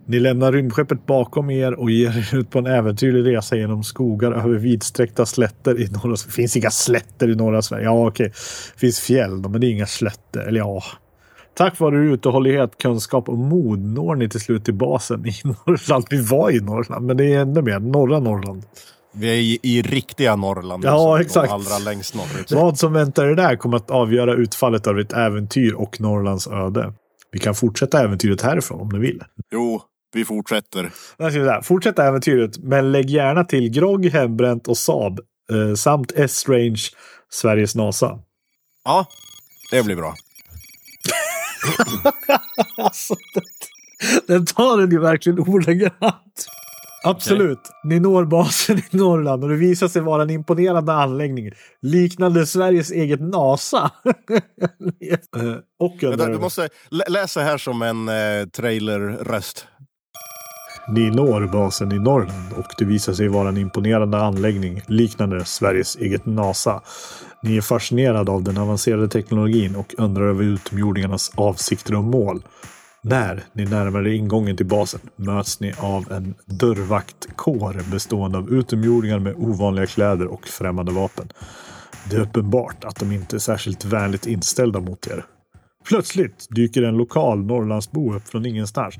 Ni 0.08 0.20
lämnar 0.20 0.52
rymdskeppet 0.52 1.06
bakom 1.06 1.50
er 1.50 1.72
och 1.74 1.90
ger 1.90 2.08
er 2.08 2.38
ut 2.38 2.50
på 2.50 2.58
en 2.58 2.66
äventyrlig 2.66 3.36
resa 3.36 3.56
genom 3.56 3.84
skogar 3.84 4.32
över 4.32 4.58
vidsträckta 4.58 5.26
slätter 5.26 5.80
i 5.80 5.88
norra 5.88 6.16
Sverige. 6.16 6.32
Finns 6.32 6.56
inga 6.56 6.70
slätter 6.70 7.28
i 7.28 7.34
norra 7.34 7.62
Sverige. 7.62 7.84
Ja, 7.84 8.06
okej. 8.06 8.26
Det 8.74 8.80
finns 8.80 9.00
fjäll, 9.00 9.48
men 9.48 9.60
det 9.60 9.66
är 9.66 9.70
inga 9.70 9.86
slätter. 9.86 10.40
Eller 10.40 10.60
ja. 10.60 10.82
Tack 11.56 11.80
vare 11.80 11.96
uthållighet, 11.96 12.78
kunskap 12.78 13.28
och 13.28 13.38
mod 13.38 13.78
når 13.78 14.16
ni 14.16 14.28
till 14.28 14.40
slut 14.40 14.64
till 14.64 14.74
basen 14.74 15.26
i 15.26 15.34
Norrland. 15.44 16.06
Vi 16.10 16.20
var 16.20 16.50
i 16.50 16.60
Norrland, 16.60 17.06
men 17.06 17.16
det 17.16 17.34
är 17.34 17.40
ännu 17.40 17.62
mer 17.62 17.78
norra 17.78 18.20
Norrland. 18.20 18.62
Vi 19.14 19.28
är 19.28 19.34
i, 19.34 19.58
i 19.62 19.82
riktiga 19.82 20.36
Norrland. 20.36 20.84
Ja, 20.84 21.20
exakt. 21.20 21.52
Allra 21.52 21.78
längst 21.78 22.14
norrut. 22.14 22.52
Vad 22.52 22.78
som 22.78 22.92
väntar 22.92 23.26
er 23.26 23.34
där 23.34 23.56
kommer 23.56 23.76
att 23.76 23.90
avgöra 23.90 24.34
utfallet 24.34 24.86
av 24.86 25.00
ett 25.00 25.12
äventyr 25.12 25.72
och 25.72 26.00
Norrlands 26.00 26.46
öde. 26.46 26.92
Vi 27.32 27.38
kan 27.38 27.54
fortsätta 27.54 28.04
äventyret 28.04 28.42
härifrån 28.42 28.80
om 28.80 28.88
ni 28.88 28.98
vill. 28.98 29.22
Jo, 29.52 29.80
vi 30.12 30.24
fortsätter. 30.24 30.90
Jag 31.16 31.64
Fortsätt 31.64 31.98
äventyret, 31.98 32.58
men 32.58 32.92
lägg 32.92 33.10
gärna 33.10 33.44
till 33.44 33.70
grogg, 33.70 34.06
hembränt 34.06 34.68
och 34.68 34.78
Saab 34.78 35.20
eh, 35.52 35.74
samt 35.74 36.12
S-Range, 36.16 36.80
Sveriges 37.30 37.74
NASA. 37.74 38.18
Ja, 38.84 39.06
det 39.70 39.82
blir 39.82 39.96
bra. 39.96 40.14
alltså, 42.76 43.14
den, 43.34 43.44
den 44.26 44.46
tar 44.46 44.78
den 44.78 44.90
ju 44.90 44.98
verkligen 45.00 45.38
ordagrant. 45.38 46.48
Absolut. 47.04 47.60
Ni 47.84 48.00
når 48.00 48.24
basen 48.24 48.78
i 48.78 48.84
Norrland 48.90 49.44
och 49.44 49.50
det 49.50 49.56
visar 49.56 49.88
sig 49.88 50.02
vara 50.02 50.22
en 50.22 50.30
imponerande 50.30 50.92
anläggning. 50.92 51.50
Liknande 51.82 52.46
Sveriges 52.46 52.90
eget 52.90 53.20
NASA. 53.20 53.90
Och 55.78 56.02
under... 56.02 56.28
du 56.28 56.38
måste 56.38 56.68
lä- 56.88 57.08
läsa 57.08 57.40
här 57.40 57.58
som 57.58 57.82
en 57.82 58.08
eh, 58.08 58.46
trailerröst. 58.52 59.66
Ni 60.90 61.10
når 61.10 61.46
basen 61.46 61.92
i 61.92 61.98
Norrland 61.98 62.52
och 62.56 62.66
det 62.78 62.84
visar 62.84 63.12
sig 63.12 63.28
vara 63.28 63.48
en 63.48 63.56
imponerande 63.56 64.18
anläggning 64.18 64.82
liknande 64.86 65.44
Sveriges 65.44 65.96
eget 65.96 66.26
NASA. 66.26 66.80
Ni 67.42 67.56
är 67.56 67.60
fascinerade 67.60 68.30
av 68.30 68.42
den 68.42 68.58
avancerade 68.58 69.08
teknologin 69.08 69.76
och 69.76 69.94
undrar 69.98 70.22
över 70.22 70.44
utomjordingarnas 70.44 71.30
avsikter 71.34 71.94
och 71.94 72.04
mål. 72.04 72.42
När 73.02 73.44
ni 73.52 73.64
närmar 73.64 74.06
er 74.06 74.12
ingången 74.12 74.56
till 74.56 74.66
basen 74.66 75.00
möts 75.16 75.60
ni 75.60 75.74
av 75.78 76.12
en 76.12 76.34
dörrvaktkår 76.46 77.90
bestående 77.90 78.38
av 78.38 78.50
utomjordingar 78.50 79.18
med 79.18 79.34
ovanliga 79.36 79.86
kläder 79.86 80.26
och 80.26 80.48
främmande 80.48 80.92
vapen. 80.92 81.28
Det 82.10 82.16
är 82.16 82.20
uppenbart 82.20 82.84
att 82.84 82.96
de 82.96 83.12
inte 83.12 83.36
är 83.36 83.40
särskilt 83.40 83.84
vänligt 83.84 84.26
inställda 84.26 84.80
mot 84.80 85.06
er. 85.06 85.24
Plötsligt 85.88 86.46
dyker 86.50 86.82
en 86.82 86.96
lokal 86.96 87.46
Norrlandsbo 87.46 88.14
upp 88.14 88.28
från 88.28 88.46
ingenstans. 88.46 88.94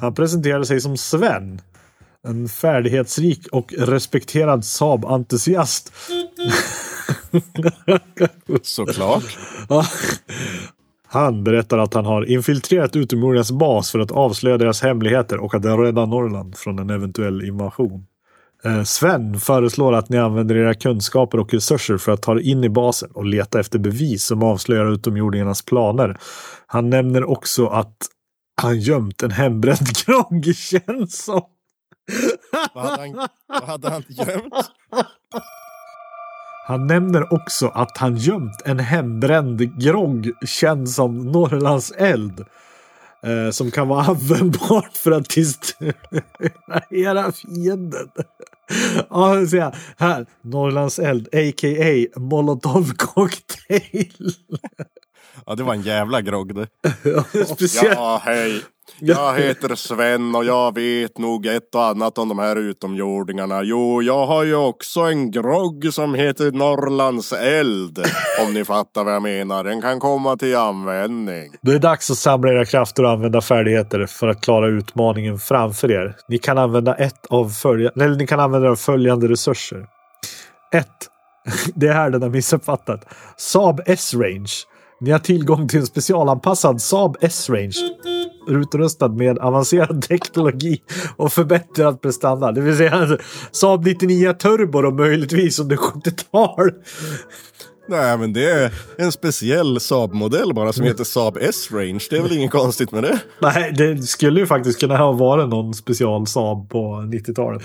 Han 0.00 0.14
presenterar 0.14 0.62
sig 0.62 0.80
som 0.80 0.96
Sven. 0.96 1.60
En 2.28 2.48
färdighetsrik 2.48 3.46
och 3.52 3.74
respekterad 3.78 4.64
Saab-entusiast. 4.64 5.92
Såklart. 8.62 9.38
Han 11.12 11.44
berättar 11.44 11.78
att 11.78 11.94
han 11.94 12.04
har 12.04 12.30
infiltrerat 12.30 12.96
utomjordingarnas 12.96 13.52
bas 13.52 13.90
för 13.90 13.98
att 13.98 14.10
avslöja 14.10 14.58
deras 14.58 14.82
hemligheter 14.82 15.38
och 15.38 15.54
att 15.54 15.64
rädda 15.64 16.06
Norrland 16.06 16.56
från 16.56 16.78
en 16.78 16.90
eventuell 16.90 17.44
invasion. 17.44 18.06
Eh, 18.64 18.82
Sven 18.82 19.40
föreslår 19.40 19.94
att 19.94 20.08
ni 20.08 20.18
använder 20.18 20.56
era 20.56 20.74
kunskaper 20.74 21.38
och 21.40 21.54
resurser 21.54 21.98
för 21.98 22.12
att 22.12 22.22
ta 22.22 22.32
er 22.32 22.40
in 22.40 22.64
i 22.64 22.68
basen 22.68 23.10
och 23.14 23.24
leta 23.24 23.60
efter 23.60 23.78
bevis 23.78 24.24
som 24.24 24.42
avslöjar 24.42 24.92
utomjordingarnas 24.92 25.62
planer. 25.62 26.18
Han 26.66 26.90
nämner 26.90 27.24
också 27.30 27.66
att 27.66 27.96
han 28.62 28.80
gömt 28.80 29.22
en 29.22 29.30
hembränd 29.30 29.88
grogg 30.06 30.54
känns 30.56 31.24
som. 31.24 31.42
Vad 32.74 32.84
hade 32.84 33.02
han, 33.02 33.28
vad 33.48 33.62
hade 33.62 33.90
han 33.90 34.04
gömt? 34.08 34.54
Han 36.66 36.86
nämner 36.86 37.32
också 37.32 37.68
att 37.68 37.98
han 37.98 38.16
gömt 38.16 38.62
en 38.64 38.78
hembränd 38.78 39.80
grogg 39.80 40.30
känd 40.46 40.90
som 40.90 41.18
Norrlands 41.18 41.92
eld. 41.92 42.44
Eh, 43.22 43.50
som 43.50 43.70
kan 43.70 43.88
vara 43.88 44.02
användbart 44.04 44.96
för 44.96 45.10
att 45.10 45.28
distrahera 45.28 47.32
fienden. 47.32 48.10
Ja, 49.10 49.34
jag 49.34 49.48
ser 49.48 49.76
här. 49.98 50.26
Norrlands 50.42 50.98
eld, 50.98 51.28
a.k.a. 51.32 52.20
molotov 52.20 52.92
cocktail. 52.96 54.32
Ja, 55.46 55.54
det 55.54 55.62
var 55.62 55.74
en 55.74 55.82
jävla 55.82 56.20
grogg 56.20 56.54
det. 56.54 56.66
Speciellt. 57.46 57.94
Ja, 57.94 58.22
hej. 58.24 58.62
Jag 58.98 59.34
heter 59.38 59.74
Sven 59.74 60.34
och 60.34 60.44
jag 60.44 60.74
vet 60.74 61.18
nog 61.18 61.46
ett 61.46 61.74
och 61.74 61.84
annat 61.84 62.18
om 62.18 62.28
de 62.28 62.38
här 62.38 62.56
utomjordingarna. 62.56 63.62
Jo, 63.62 64.02
jag 64.02 64.26
har 64.26 64.44
ju 64.44 64.54
också 64.54 65.00
en 65.00 65.30
grogg 65.30 65.88
som 65.92 66.14
heter 66.14 66.52
Norrlands 66.52 67.32
eld. 67.32 67.98
Om 68.46 68.54
ni 68.54 68.64
fattar 68.64 69.04
vad 69.04 69.14
jag 69.14 69.22
menar. 69.22 69.64
Den 69.64 69.82
kan 69.82 70.00
komma 70.00 70.36
till 70.36 70.56
användning. 70.56 71.52
Det 71.62 71.72
är 71.72 71.78
dags 71.78 72.10
att 72.10 72.16
samla 72.16 72.52
era 72.52 72.64
krafter 72.64 73.02
och 73.02 73.10
använda 73.10 73.40
färdigheter 73.40 74.06
för 74.06 74.28
att 74.28 74.40
klara 74.40 74.68
utmaningen 74.68 75.38
framför 75.38 75.90
er. 75.90 76.16
Ni 76.28 76.38
kan 76.38 76.58
använda 76.58 76.94
ett 76.94 77.26
av 77.26 77.48
följande, 77.48 78.04
eller 78.04 78.16
ni 78.16 78.26
kan 78.26 78.40
använda 78.40 78.76
följande 78.76 79.28
resurser. 79.28 79.86
1. 80.74 80.86
Det 81.74 81.86
är 81.86 81.92
här 81.92 82.10
den 82.10 82.22
har 82.22 82.30
missuppfattat. 82.30 83.04
Saab 83.36 83.80
S-Range. 83.86 84.50
Ni 85.00 85.10
har 85.10 85.18
tillgång 85.18 85.68
till 85.68 85.80
en 85.80 85.86
specialanpassad 85.86 86.82
Saab 86.82 87.16
S-Range 87.20 87.76
utrustad 88.48 89.08
med 89.08 89.38
avancerad 89.38 90.02
teknologi 90.08 90.82
och 91.16 91.32
förbättrad 91.32 92.00
prestanda. 92.02 92.52
Det 92.52 92.60
vill 92.60 92.76
säga 92.76 93.18
Saab 93.50 93.84
99 93.84 94.32
Turbo 94.32 94.86
och 94.86 94.94
möjligtvis 94.94 95.58
under 95.58 95.76
70-tal. 95.76 96.70
Nej, 97.90 98.18
men 98.18 98.32
det 98.32 98.50
är 98.50 98.72
en 98.98 99.12
speciell 99.12 99.80
Saab-modell 99.80 100.54
bara 100.54 100.72
som 100.72 100.84
heter 100.84 101.04
Saab 101.04 101.38
S-Range. 101.40 102.00
Det 102.10 102.16
är 102.16 102.22
väl 102.22 102.32
inget 102.32 102.50
konstigt 102.50 102.92
med 102.92 103.02
det? 103.02 103.18
Nej, 103.40 103.72
det 103.72 104.02
skulle 104.02 104.40
ju 104.40 104.46
faktiskt 104.46 104.80
kunna 104.80 104.96
ha 104.96 105.12
varit 105.12 105.48
någon 105.48 105.74
special 105.74 106.26
Saab 106.26 106.70
på 106.70 106.78
90-talet. 106.94 107.62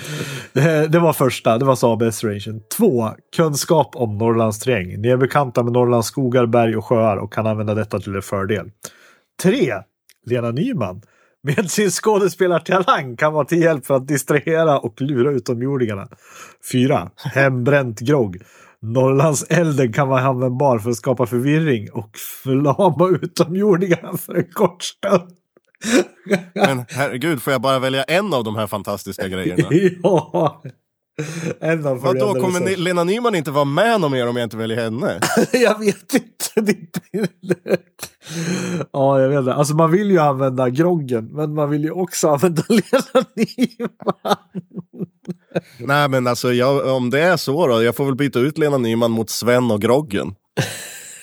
Det, 0.53 0.87
det 0.87 0.99
var 0.99 1.13
första, 1.13 1.57
det 1.57 1.65
var 1.65 1.75
Saab 1.75 2.01
S-Range. 2.01 2.59
Två, 2.77 3.09
kunskap 3.35 3.95
om 3.95 4.17
Norrlands 4.17 4.59
terräng. 4.59 5.01
Ni 5.01 5.07
är 5.07 5.17
bekanta 5.17 5.63
med 5.63 5.73
Norrlands 5.73 6.07
skogar, 6.07 6.45
berg 6.45 6.77
och 6.77 6.85
sjöar 6.85 7.17
och 7.17 7.33
kan 7.33 7.47
använda 7.47 7.73
detta 7.73 7.99
till 7.99 8.15
er 8.15 8.21
fördel. 8.21 8.71
Tre, 9.43 9.73
Lena 10.25 10.51
Nyman. 10.51 11.01
Med 11.43 11.71
sin 11.71 11.91
skådespelartalang 11.91 13.17
kan 13.17 13.33
vara 13.33 13.45
till 13.45 13.61
hjälp 13.61 13.85
för 13.85 13.95
att 13.95 14.07
distrahera 14.07 14.79
och 14.79 15.01
lura 15.01 15.31
utomjordingarna. 15.31 16.07
Fyra, 16.71 17.11
hembränt 17.15 17.99
grogg. 17.99 18.37
Norrlands 18.81 19.43
elden 19.43 19.93
kan 19.93 20.07
vara 20.07 20.21
användbar 20.21 20.79
för 20.79 20.89
att 20.89 20.95
skapa 20.95 21.25
förvirring 21.25 21.91
och 21.91 22.09
förlama 22.43 23.17
utomjordingarna 23.21 24.17
för 24.17 24.35
en 24.35 24.51
kort 24.53 24.83
stund. 24.83 25.31
Men 26.53 26.85
herregud, 26.89 27.41
får 27.41 27.53
jag 27.53 27.61
bara 27.61 27.79
välja 27.79 28.03
en 28.03 28.33
av 28.33 28.43
de 28.43 28.55
här 28.55 28.67
fantastiska 28.67 29.27
grejerna? 29.27 29.67
ja. 30.03 30.63
En 31.59 31.87
av 31.87 32.01
Vadå, 32.01 32.33
kommer. 32.33 32.59
Ni- 32.59 32.75
Lena 32.75 33.03
Nyman 33.03 33.35
inte 33.35 33.51
vara 33.51 33.65
med 33.65 34.01
någon 34.01 34.11
mer 34.11 34.27
om 34.27 34.35
jag 34.35 34.43
inte 34.43 34.57
väljer 34.57 34.77
henne? 34.77 35.19
jag 35.51 35.79
vet 35.79 36.13
inte. 36.13 36.61
Ja, 38.91 39.19
jag 39.21 39.29
vet 39.29 39.39
inte. 39.39 39.53
Alltså 39.53 39.75
man 39.75 39.91
vill 39.91 40.11
ju 40.11 40.19
använda 40.19 40.69
groggen, 40.69 41.25
men 41.25 41.53
man 41.53 41.69
vill 41.69 41.83
ju 41.83 41.91
också 41.91 42.29
använda 42.29 42.63
Lena 42.69 43.25
Nyman. 43.35 44.37
Nej 45.79 46.09
men 46.09 46.27
alltså, 46.27 46.53
jag, 46.53 46.95
om 46.95 47.09
det 47.09 47.19
är 47.19 47.37
så 47.37 47.67
då, 47.67 47.83
jag 47.83 47.95
får 47.95 48.05
väl 48.05 48.15
byta 48.15 48.39
ut 48.39 48.57
Lena 48.57 48.77
Nyman 48.77 49.11
mot 49.11 49.29
Sven 49.29 49.71
och 49.71 49.81
Groggen. 49.81 50.35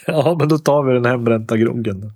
Ja, 0.07 0.37
men 0.39 0.49
då 0.49 0.59
tar 0.59 0.83
vi 0.83 0.95
den 0.95 1.05
hembränta 1.05 1.57
groggen. 1.57 2.13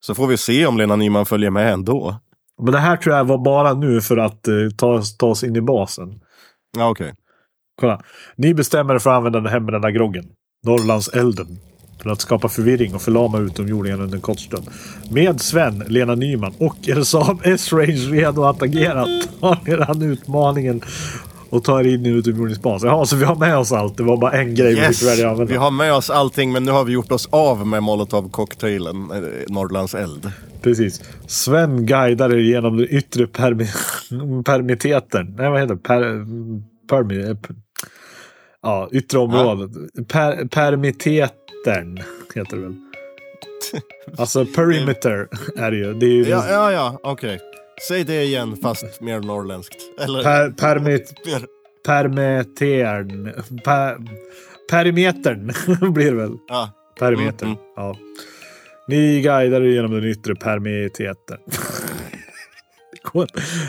Så 0.00 0.14
får 0.14 0.26
vi 0.26 0.36
se 0.36 0.66
om 0.66 0.76
Lena 0.78 0.96
Nyman 0.96 1.26
följer 1.26 1.50
med 1.50 1.72
ändå. 1.72 2.16
Men 2.62 2.72
det 2.72 2.78
här 2.78 2.96
tror 2.96 3.16
jag 3.16 3.24
var 3.24 3.38
bara 3.44 3.74
nu 3.74 4.00
för 4.00 4.16
att 4.16 4.48
eh, 4.48 4.54
ta, 4.76 5.02
ta 5.18 5.26
oss 5.26 5.44
in 5.44 5.56
i 5.56 5.60
basen. 5.60 6.20
Ja, 6.76 6.88
okej. 6.90 7.14
Kolla. 7.80 8.00
Ni 8.36 8.54
bestämmer 8.54 8.94
er 8.94 8.98
för 8.98 9.10
att 9.10 9.16
använda 9.16 9.40
den 9.40 9.52
hembrända 9.52 9.90
groggen. 9.90 10.24
Norrlandselden. 10.66 11.46
För 12.02 12.10
att 12.10 12.20
skapa 12.20 12.48
förvirring 12.48 12.94
och 12.94 13.02
förlama 13.02 13.38
utomjordingarna 13.38 14.02
under 14.02 14.16
en 14.16 14.22
kort 14.22 14.40
stund. 14.40 14.66
Med 15.10 15.40
Sven, 15.40 15.84
Lena 15.88 16.14
Nyman 16.14 16.54
och 16.58 16.88
er 16.88 17.02
Saab 17.02 17.40
S-Range 17.44 18.10
redo 18.10 18.44
att 18.44 18.62
agera 18.62 19.04
tar 19.40 19.58
ni 19.64 19.74
an 19.74 20.02
utmaningen 20.02 20.80
och 21.50 21.64
tar 21.64 21.80
er 21.80 21.94
in 21.94 22.06
i 22.06 22.08
utomjordingsbas. 22.08 22.82
Jaha, 22.82 23.06
så 23.06 23.16
vi 23.16 23.24
har 23.24 23.34
med 23.36 23.58
oss 23.58 23.72
allt. 23.72 23.96
Det 23.96 24.02
var 24.02 24.16
bara 24.16 24.32
en 24.32 24.54
grej 24.54 24.74
vi 24.74 24.80
Yes, 24.80 24.98
fick 25.00 25.08
välja 25.08 25.26
att 25.26 25.32
använda. 25.32 25.52
vi 25.52 25.58
har 25.58 25.70
med 25.70 25.92
oss 25.94 26.10
allting 26.10 26.52
men 26.52 26.64
nu 26.64 26.70
har 26.72 26.84
vi 26.84 26.92
gjort 26.92 27.12
oss 27.12 27.28
av 27.32 27.66
med 27.66 27.82
molotov-cocktailen, 27.82 29.10
eh, 29.10 29.52
Norrlands 29.52 29.94
eld. 29.94 30.30
Precis. 30.66 31.00
Sven 31.26 31.86
guidar 31.86 32.30
er 32.30 32.36
genom 32.42 32.76
den 32.76 32.86
yttre 32.90 33.26
permi 33.26 33.66
permiteten. 34.44 35.34
Nej, 35.38 35.50
vad 35.50 35.60
heter 35.60 35.74
det? 35.74 35.80
Per 35.82 36.00
permi 36.88 37.36
ja, 38.62 38.88
yttre 38.92 39.18
området. 39.18 39.70
Per 40.08 40.44
permiteten 40.48 41.98
heter 42.34 42.56
det 42.56 42.62
väl. 42.62 42.74
Alltså 44.18 44.46
perimeter 44.46 45.28
är 45.56 45.70
det 45.70 45.76
ju. 45.76 45.94
Det 45.94 46.06
är 46.06 46.10
ju 46.10 46.24
Ja, 46.28 46.44
ja, 46.50 46.72
ja, 46.72 46.98
okej. 47.02 47.40
Säg 47.88 48.04
det 48.04 48.22
igen 48.24 48.56
fast 48.62 49.00
mer 49.00 49.20
norrländskt. 49.20 49.76
Eller 50.00 50.22
per, 50.22 50.50
permit, 50.50 51.12
mer, 51.26 51.46
permittern. 51.86 53.32
Per, 53.64 53.96
perimetern 54.70 55.52
blir 55.92 56.10
det 56.10 56.16
väl. 56.16 56.36
ja. 56.48 56.70
Perimetern. 56.98 57.48
Mm, 57.48 57.58
Ja. 57.76 57.96
Ni 58.88 59.20
guidar 59.22 59.60
er 59.60 59.72
genom 59.72 59.90
den 59.90 60.04
yttre 60.04 60.34
permiteten. 60.34 61.38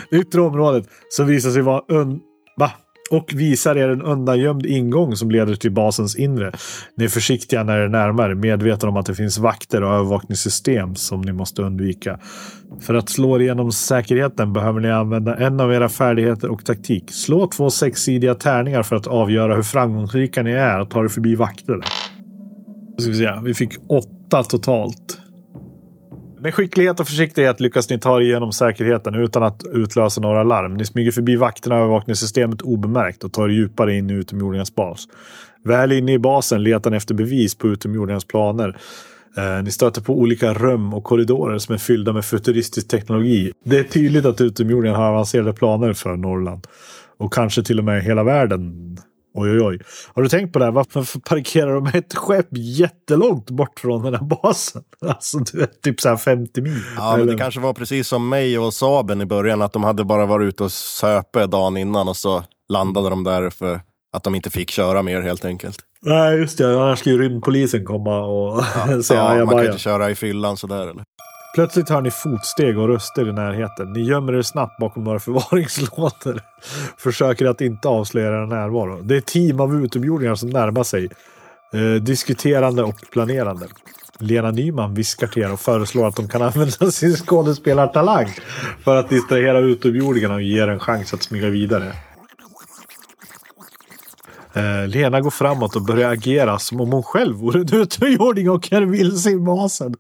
Det 0.10 0.18
yttre 0.18 0.42
området 0.42 0.90
som 1.10 1.28
visar 1.28 1.52
sig 1.52 1.62
vara 1.62 1.82
un... 1.88 2.20
Va? 2.58 2.72
Och 3.12 3.34
visar 3.34 3.78
er 3.78 3.90
en 3.90 4.02
undangömd 4.02 4.66
ingång 4.66 5.16
som 5.16 5.32
leder 5.32 5.56
till 5.56 5.72
basens 5.72 6.16
inre. 6.16 6.52
Ni 6.98 7.06
är 7.06 7.10
försiktiga 7.10 7.64
när 7.64 7.78
er 7.78 7.88
närmare, 7.88 8.36
medvetna 8.36 8.90
om 8.90 8.98
att 8.98 9.06
det 9.06 9.16
finns 9.16 9.38
vakter 9.38 9.84
och 9.84 9.94
övervakningssystem 9.94 10.96
som 10.96 11.22
ni 11.22 11.32
måste 11.32 11.62
undvika. 11.62 12.20
För 12.82 12.94
att 12.94 13.10
slå 13.10 13.40
igenom 13.40 13.72
säkerheten 13.72 14.54
behöver 14.54 14.80
ni 14.80 14.92
använda 14.92 15.36
en 15.36 15.60
av 15.60 15.74
era 15.74 15.90
färdigheter 15.90 16.50
och 16.50 16.66
taktik. 16.66 17.12
Slå 17.12 17.48
två 17.48 17.70
sexsidiga 17.70 18.36
tärningar 18.36 18.84
för 18.84 18.96
att 18.96 19.08
avgöra 19.08 19.56
hur 19.56 19.64
framgångsrika 19.64 20.44
ni 20.44 20.52
är 20.52 20.80
att 20.80 20.90
ta 20.90 21.04
er 21.04 21.08
förbi 21.08 21.36
vakter. 21.36 21.80
Ska 22.98 23.12
vi, 23.12 23.18
säga, 23.18 23.42
vi 23.44 23.54
fick 23.54 23.74
åtta 23.88 24.44
totalt. 24.44 25.20
Med 26.40 26.54
skicklighet 26.54 27.00
och 27.00 27.08
försiktighet 27.08 27.60
lyckas 27.60 27.90
ni 27.90 28.00
ta 28.00 28.18
er 28.18 28.22
igenom 28.22 28.52
säkerheten 28.52 29.16
utan 29.16 29.44
att 29.44 29.64
utlösa 29.74 30.22
några 30.22 30.44
larm. 30.44 30.74
Ni 30.74 30.86
smyger 30.86 31.12
förbi 31.12 31.36
vakterna 31.36 31.76
och 31.76 31.82
övervakningssystemet 31.82 32.62
obemärkt 32.62 33.24
och 33.24 33.34
tar 33.34 33.50
er 33.50 33.54
djupare 33.54 33.96
in 33.96 34.10
i 34.10 34.14
utomjordingarnas 34.14 34.76
bas. 34.76 35.08
Väl 35.64 35.92
inne 35.92 36.14
i 36.14 36.20
basen 36.20 36.64
letar 36.64 36.92
ni 36.92 36.98
efter 36.98 37.16
bevis 37.16 37.56
på 37.56 37.68
utomjordingarnas 37.68 38.26
planer. 38.26 38.78
Eh, 39.38 39.64
ni 39.64 39.72
stöter 39.72 40.02
på 40.02 40.14
olika 40.14 40.54
rum 40.54 40.94
och 40.94 41.04
korridorer 41.04 41.58
som 41.58 41.74
är 41.74 41.80
fyllda 41.80 42.14
med 42.14 42.26
futuristisk 42.26 42.88
teknologi. 42.88 43.52
Det 43.66 43.80
är 43.80 43.84
tydligt 43.84 44.26
att 44.26 44.42
utomjordingarna 44.42 45.00
har 45.04 45.10
avancerade 45.10 45.54
planer 45.54 45.94
för 45.94 46.16
Norrland. 46.16 46.68
Och 47.18 47.34
kanske 47.34 47.64
till 47.64 47.80
och 47.80 47.86
med 47.86 48.04
hela 48.04 48.24
världen. 48.24 48.98
Oj, 49.40 49.52
oj, 49.52 49.62
oj. 49.62 49.80
Har 50.14 50.24
du 50.24 50.30
tänkt 50.30 50.54
på 50.54 50.60
det? 50.60 50.66
här? 50.66 50.72
Varför 50.72 51.20
parkerar 51.20 51.76
de 51.76 51.88
ett 51.88 52.16
skepp 52.16 52.48
jättelångt 52.52 53.50
bort 53.50 53.80
från 53.80 54.04
den 54.04 54.14
här 54.14 54.24
basen? 54.24 54.84
Alltså, 55.08 55.38
du 55.38 55.58
vet, 55.58 55.82
typ 55.82 56.02
så 56.02 56.10
här 56.10 56.18
50 56.18 56.62
mil. 56.62 56.82
Ja, 56.96 57.18
men 57.18 57.28
det 57.28 57.38
kanske 57.38 57.60
var 57.60 57.74
precis 57.74 58.08
som 58.08 58.30
mig 58.30 58.60
och 58.60 58.74
Saben 58.74 59.22
i 59.22 59.26
början, 59.26 59.62
att 59.62 59.74
de 59.74 59.84
hade 59.84 60.04
bara 60.04 60.26
varit 60.26 60.48
ute 60.48 60.64
och 60.64 60.72
söpe 60.72 61.48
dagen 61.48 61.78
innan 61.78 62.08
och 62.08 62.18
så 62.18 62.44
landade 62.70 63.10
de 63.10 63.24
där 63.24 63.50
för 63.50 63.82
att 64.14 64.24
de 64.24 64.36
inte 64.36 64.50
fick 64.50 64.72
köra 64.72 65.02
mer 65.02 65.22
helt 65.22 65.46
enkelt. 65.46 65.80
Nej, 66.02 66.38
just 66.38 66.58
det. 66.58 66.82
Annars 66.82 67.00
ska 67.00 67.10
ju 67.10 67.22
rymdpolisen 67.22 67.86
komma 67.86 68.20
och 68.20 68.64
säga 69.06 69.38
Ja, 69.38 69.46
man 69.46 69.56
kan 69.56 69.66
inte 69.66 69.78
köra 69.78 70.10
i 70.10 70.16
fyllan 70.16 70.58
sådär 70.58 70.82
eller? 70.82 71.04
Plötsligt 71.58 71.90
hör 71.90 72.02
ni 72.02 72.12
fotsteg 72.12 72.78
och 72.78 72.88
röster 72.88 73.30
i 73.30 73.34
närheten. 73.34 73.94
Ni 73.94 74.02
gömmer 74.02 74.34
er 74.34 74.42
snabbt 74.42 74.78
bakom 74.78 75.04
några 75.04 75.20
förvaringslådor. 75.28 76.42
Försöker 76.98 77.46
att 77.46 77.62
inte 77.62 77.88
avslöja 77.88 78.28
er 78.28 78.46
närvaro. 78.46 79.02
Det 79.02 79.14
är 79.14 79.18
ett 79.18 79.26
team 79.26 79.60
av 79.60 79.84
utomjordingar 79.84 80.36
som 80.36 80.50
närmar 80.50 80.84
sig. 80.84 81.10
Eh, 81.74 82.02
diskuterande 82.02 82.84
och 82.84 82.96
planerande. 83.12 83.68
Lena 84.20 84.52
Nyman 84.52 84.94
viskar 84.94 85.28
till 85.28 85.44
er 85.44 85.54
och 85.54 85.60
föreslår 85.60 86.08
att 86.08 86.16
de 86.16 86.28
kan 86.28 86.42
använda 86.52 86.92
sin 86.92 87.16
skådespelartalang 87.16 88.28
för 88.84 88.96
att 88.96 89.10
distrahera 89.10 89.60
utomjordingarna 89.60 90.34
och 90.34 90.42
ge 90.42 90.64
er 90.64 90.68
en 90.68 90.80
chans 90.80 91.14
att 91.14 91.24
smyga 91.24 91.50
vidare. 91.50 91.94
Eh, 94.58 94.88
Lena 94.88 95.22
går 95.22 95.30
framåt 95.30 95.76
och 95.76 95.82
börjar 95.86 96.12
agera 96.12 96.60
som 96.60 96.82
om 96.82 96.92
hon 96.92 97.04
själv 97.04 97.36
vore 97.36 97.60
en 97.60 97.74
utomjording 97.74 98.50
och 98.50 98.72
i 99.28 99.36
basen. 99.36 99.96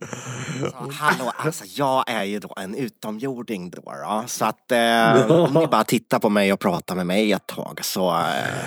Hallå, 0.99 1.31
alltså 1.37 1.65
jag 1.75 2.09
är 2.09 2.23
ju 2.23 2.39
då 2.39 2.53
en 2.57 2.75
utomjording 2.75 3.69
då. 3.69 3.81
då 3.81 4.23
så 4.27 4.45
att 4.45 4.71
eh, 4.71 5.31
om 5.31 5.53
ni 5.53 5.67
bara 5.67 5.83
tittar 5.83 6.19
på 6.19 6.29
mig 6.29 6.53
och 6.53 6.59
pratar 6.59 6.95
med 6.95 7.07
mig 7.07 7.31
ett 7.31 7.47
tag 7.47 7.79
så... 7.81 8.09
Eh, 8.09 8.23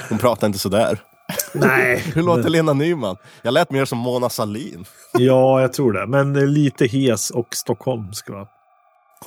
Hon 0.08 0.18
pratar 0.18 0.46
inte 0.46 0.58
sådär. 0.58 1.00
Nej, 1.52 2.04
Hur 2.14 2.22
låter 2.22 2.48
Lena 2.48 2.72
Nyman? 2.72 3.16
Jag 3.42 3.54
lät 3.54 3.70
mer 3.70 3.84
som 3.84 3.98
Mona 3.98 4.28
Sahlin. 4.28 4.84
Ja, 5.12 5.60
jag 5.60 5.72
tror 5.72 5.92
det. 5.92 6.06
Men 6.06 6.36
eh, 6.36 6.46
lite 6.46 6.86
hes 6.86 7.30
och 7.30 7.54
stockholmsk. 7.54 8.30
Va? 8.30 8.46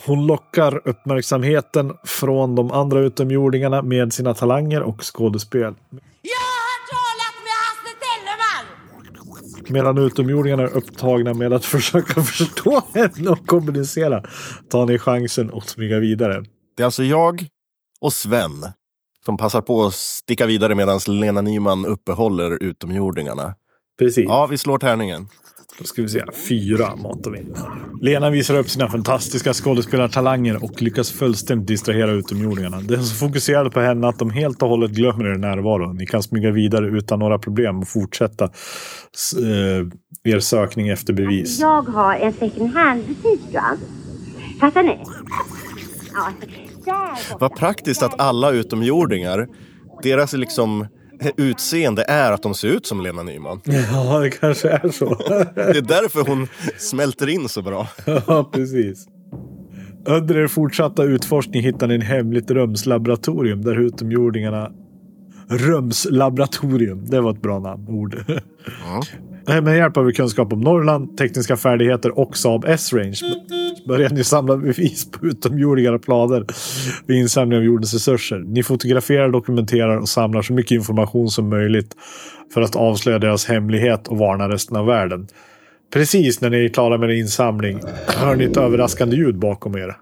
Hon 0.06 0.28
lockar 0.28 0.82
uppmärksamheten 0.88 1.94
från 2.04 2.56
de 2.56 2.72
andra 2.72 3.00
utomjordingarna 3.00 3.82
med 3.82 4.14
sina 4.14 4.34
talanger 4.34 4.82
och 4.82 5.02
skådespel. 5.04 5.74
Jag 6.22 6.53
Medan 9.70 9.98
utomjordingarna 9.98 10.64
är 10.64 10.78
upptagna 10.78 11.34
med 11.34 11.54
att 11.54 11.66
försöka 11.76 12.22
förstå 12.22 12.82
henne 12.94 13.30
och 13.30 13.48
kommunicera 13.48 14.24
tar 14.70 14.86
ni 14.86 15.00
chansen 15.00 15.52
att 15.54 15.70
smyga 15.70 16.00
vidare. 16.00 16.44
Det 16.78 16.84
är 16.84 16.86
alltså 16.86 17.04
jag 17.04 17.48
och 18.02 18.14
Sven 18.14 18.66
som 19.26 19.38
passar 19.38 19.62
på 19.62 19.86
att 19.86 19.94
sticka 19.94 20.46
vidare 20.46 20.76
medan 20.76 21.00
Lena 21.08 21.42
Nyman 21.42 21.86
uppehåller 21.86 22.64
utomjordingarna. 22.64 23.56
Precis. 24.00 24.26
Ja, 24.28 24.46
vi 24.46 24.58
slår 24.58 24.78
tärningen. 24.78 25.28
Då 25.78 25.84
ska 25.84 26.02
vi 26.02 26.10
se. 26.10 26.24
Fyra 26.50 26.96
matar 26.96 27.32
vi 27.32 27.40
in. 27.40 27.56
Lena 28.02 28.30
visar 28.30 28.58
upp 28.58 28.70
sina 28.70 28.90
fantastiska 28.90 29.54
skådespelartalanger 29.54 30.64
och 30.64 30.82
lyckas 30.82 31.12
fullständigt 31.12 31.68
distrahera 31.68 32.12
utomjordingarna. 32.12 32.82
Det 32.82 32.94
är 32.94 32.98
så 32.98 33.16
fokuserade 33.16 33.70
på 33.70 33.80
henne 33.80 34.08
att 34.08 34.20
de 34.20 34.30
helt 34.30 34.62
och 34.62 34.70
hållet 34.70 34.92
glömmer 34.92 35.26
er 35.26 35.38
närvaro. 35.38 35.94
Ni 35.94 36.06
kan 36.06 36.24
smyga 36.24 36.52
vidare 36.52 36.88
utan 36.88 37.20
några 37.20 37.40
problem 37.40 37.80
och 37.80 37.88
fortsätta 37.88 38.46
eh, 38.46 40.34
er 40.34 40.40
sökning 40.40 40.90
efter 40.90 41.14
bevis. 41.14 41.60
Jag 41.60 41.82
har 41.82 42.16
en 42.16 42.34
second 42.34 42.74
hand-butik, 42.74 43.42
va? 43.54 43.78
Fattar 44.60 44.84
ni? 44.84 45.00
Ja. 46.86 47.18
Vad 47.40 47.56
praktiskt 47.56 48.04
att 48.04 48.20
alla 48.22 48.52
utomjordingar, 48.52 49.48
deras 50.04 50.34
liksom 50.34 50.88
utseende 51.38 52.04
är 52.08 52.32
att 52.32 52.44
de 52.44 52.56
ser 52.56 52.68
ut 52.68 52.86
som 52.86 53.02
Lena 53.02 53.24
Nyman. 53.24 53.62
Ja, 53.66 54.20
det 54.20 54.30
kanske 54.30 54.70
är 54.70 54.90
så. 54.90 55.16
Det 55.56 55.78
är 55.78 55.82
därför 55.82 56.30
hon 56.30 56.48
smälter 56.78 57.30
in 57.30 57.50
så 57.50 57.62
bra. 57.62 57.88
ja, 58.28 58.50
precis. 58.54 59.08
Under 60.06 60.38
er 60.38 60.48
fortsatta 60.48 61.04
utforskning 61.04 61.64
hittar 61.64 61.88
ni 61.88 61.96
en 61.96 62.02
hemligt 62.02 62.52
rumslaboratorium 62.52 63.62
där 63.62 63.80
utomjordingarna... 63.80 64.72
Rumslaboratorium, 65.50 67.06
det 67.06 67.22
var 67.22 67.32
ett 67.32 67.42
bra 67.42 67.60
namn, 67.60 67.88
ord. 67.88 68.26
Med 69.64 69.78
hjälp 69.78 69.98
av 69.98 70.12
kunskap 70.12 70.54
om 70.54 70.62
Norrland, 70.62 71.18
tekniska 71.18 71.58
färdigheter 71.58 72.20
och 72.20 72.38
Saab 72.38 72.66
S-Range 72.68 73.16
börjar 73.88 74.10
ni 74.10 74.24
samla 74.24 74.58
bevis 74.58 75.12
på 75.12 75.26
utomjordingar 75.26 75.94
och 75.94 76.04
planer 76.04 76.46
vid 77.08 77.18
insamling 77.18 77.58
av 77.58 77.64
jordens 77.66 77.94
resurser. 77.94 78.40
Ni 78.40 78.64
fotograferar, 78.64 79.30
dokumenterar 79.30 79.98
och 79.98 80.10
samlar 80.10 80.42
så 80.42 80.54
mycket 80.54 80.72
information 80.72 81.30
som 81.30 81.50
möjligt 81.50 81.96
för 82.54 82.62
att 82.62 82.76
avslöja 82.76 83.20
deras 83.20 83.46
hemlighet 83.46 84.08
och 84.08 84.18
varna 84.18 84.50
resten 84.50 84.78
av 84.78 84.86
världen. 84.86 85.28
Precis 85.94 86.42
när 86.42 86.50
ni 86.50 86.66
är 86.66 86.70
klara 86.70 86.98
med 86.98 87.10
er 87.10 87.14
insamling 87.14 87.80
hör 88.08 88.36
ni 88.36 88.44
ett 88.44 88.58
överraskande 88.58 89.16
ljud 89.16 89.36
bakom 89.40 89.78
er. 89.78 89.98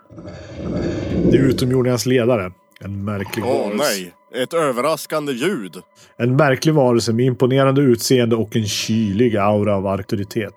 Det 1.32 1.38
är 1.38 1.41
utomjordingarnas 1.41 2.06
ledare. 2.06 2.52
En 2.84 3.04
märklig 3.06 3.46
Åh 3.46 3.58
varelse. 3.58 3.78
nej, 3.78 4.13
Ett 4.44 4.54
överraskande 4.54 5.34
ljud. 5.34 5.76
En 6.17 6.36
märklig 6.36 6.74
varelse 6.74 7.13
med 7.13 7.26
imponerande 7.26 7.82
utseende 7.82 8.36
och 8.36 8.56
en 8.56 8.65
kylig 8.65 9.38
aura 9.38 9.76
av 9.76 9.88
auktoritet. 9.88 10.54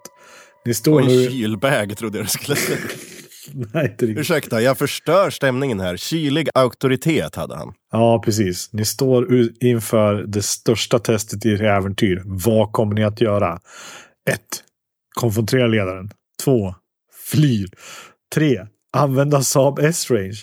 Ni 0.66 0.74
står 0.74 0.92
Och 0.94 1.00
en 1.00 1.06
nu... 1.06 1.30
kylbag 1.30 1.96
trodde 1.96 2.18
jag 2.18 2.24
det 2.26 2.30
skulle 2.30 2.56
säga. 2.56 2.78
Nej. 3.72 3.96
Ursäkta, 3.98 4.60
jag 4.60 4.78
förstör 4.78 5.30
stämningen 5.30 5.80
här. 5.80 5.96
Kylig 5.96 6.48
auktoritet 6.54 7.34
hade 7.34 7.56
han. 7.56 7.72
Ja, 7.92 8.22
precis. 8.24 8.72
Ni 8.72 8.84
står 8.84 9.28
inför 9.60 10.14
det 10.14 10.42
största 10.42 10.98
testet 10.98 11.46
i 11.46 11.54
ert 11.54 11.60
äventyr. 11.60 12.22
Vad 12.24 12.72
kommer 12.72 12.94
ni 12.94 13.04
att 13.04 13.20
göra? 13.20 13.60
1. 14.30 14.40
Konfrontera 15.14 15.66
ledaren. 15.66 16.10
2. 16.44 16.74
Flyr. 17.30 17.68
3. 18.34 18.66
Använda 18.96 19.42
Saab 19.42 19.78
S-range. 19.78 20.40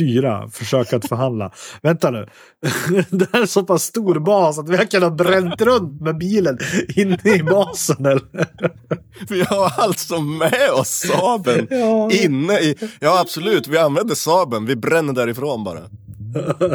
4. 0.00 0.48
Försöka 0.52 0.96
att 0.96 1.08
förhandla. 1.08 1.50
Vänta 1.82 2.10
nu. 2.10 2.26
Det 3.10 3.28
här 3.32 3.42
är 3.42 3.46
så 3.46 3.62
pass 3.62 3.82
stor 3.82 4.18
bas 4.18 4.58
att 4.58 4.68
vi 4.68 4.76
har 4.76 4.84
kunnat 4.84 5.16
bränt 5.16 5.60
runt 5.60 6.00
med 6.00 6.18
bilen 6.18 6.58
inne 6.96 7.18
i 7.24 7.42
basen. 7.42 8.06
Eller? 8.06 8.22
Vi 9.28 9.42
har 9.42 9.72
alltså 9.76 10.20
med 10.20 10.70
oss 10.74 10.88
Saaben 11.08 11.66
Ja. 11.70 12.10
inne 12.10 12.58
i... 12.58 12.74
Ja, 13.00 13.20
absolut. 13.20 13.68
Vi 13.68 13.78
använder 13.78 14.14
Saaben. 14.14 14.66
Vi 14.66 14.76
bränner 14.76 15.12
därifrån 15.12 15.64
bara. 15.64 15.80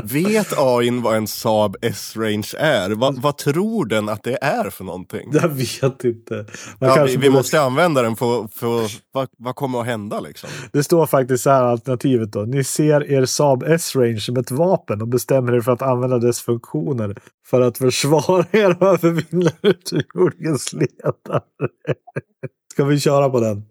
Vet 0.03 0.53
AIn 0.57 1.01
vad 1.01 1.17
en 1.17 1.27
Saab 1.27 1.75
S-Range 1.81 2.51
är? 2.57 2.89
Vad, 2.89 3.21
vad 3.21 3.37
tror 3.37 3.85
den 3.85 4.09
att 4.09 4.23
det 4.23 4.37
är 4.41 4.69
för 4.69 4.83
någonting? 4.83 5.29
Jag 5.33 5.49
vet 5.49 6.03
inte. 6.03 6.45
Ja, 6.79 7.03
vi, 7.07 7.17
vi 7.17 7.29
måste 7.29 7.61
använda 7.61 8.01
den 8.01 8.15
för, 8.15 8.47
för 8.47 8.91
vad, 9.11 9.27
vad 9.37 9.55
kommer 9.55 9.79
att 9.79 9.85
hända 9.85 10.19
liksom? 10.19 10.49
Det 10.73 10.83
står 10.83 11.05
faktiskt 11.05 11.43
så 11.43 11.49
här 11.49 11.63
alternativet 11.63 12.31
då. 12.31 12.39
Ni 12.39 12.63
ser 12.63 13.11
er 13.11 13.25
Saab 13.25 13.63
S-range 13.63 14.19
som 14.19 14.37
ett 14.37 14.51
vapen 14.51 15.01
och 15.01 15.07
bestämmer 15.07 15.53
er 15.53 15.61
för 15.61 15.71
att 15.71 15.81
använda 15.81 16.19
dess 16.19 16.41
funktioner 16.41 17.15
för 17.47 17.61
att 17.61 17.77
försvara 17.77 18.45
er 18.51 18.77
och 18.83 18.87
övervinna 18.87 19.51
utomjordingens 19.61 20.73
ledare. 20.73 21.41
Ska 22.71 22.85
vi 22.85 22.99
köra 22.99 23.29
på 23.29 23.39
den? 23.39 23.63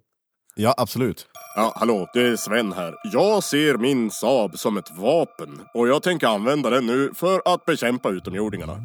Ja, 0.57 0.75
absolut. 0.77 1.27
Ja, 1.57 1.73
hallå, 1.77 2.09
det 2.14 2.21
är 2.21 2.37
Sven 2.37 2.73
här. 2.73 2.95
Jag 3.12 3.45
ser 3.45 3.77
min 3.77 4.11
Saab 4.11 4.59
som 4.59 4.77
ett 4.77 4.90
vapen 4.99 5.61
och 5.75 5.88
jag 5.88 6.03
tänker 6.03 6.27
använda 6.27 6.71
den 6.71 6.87
nu 6.87 7.11
för 7.14 7.43
att 7.45 7.64
bekämpa 7.64 8.11
utomjordingarna. 8.11 8.77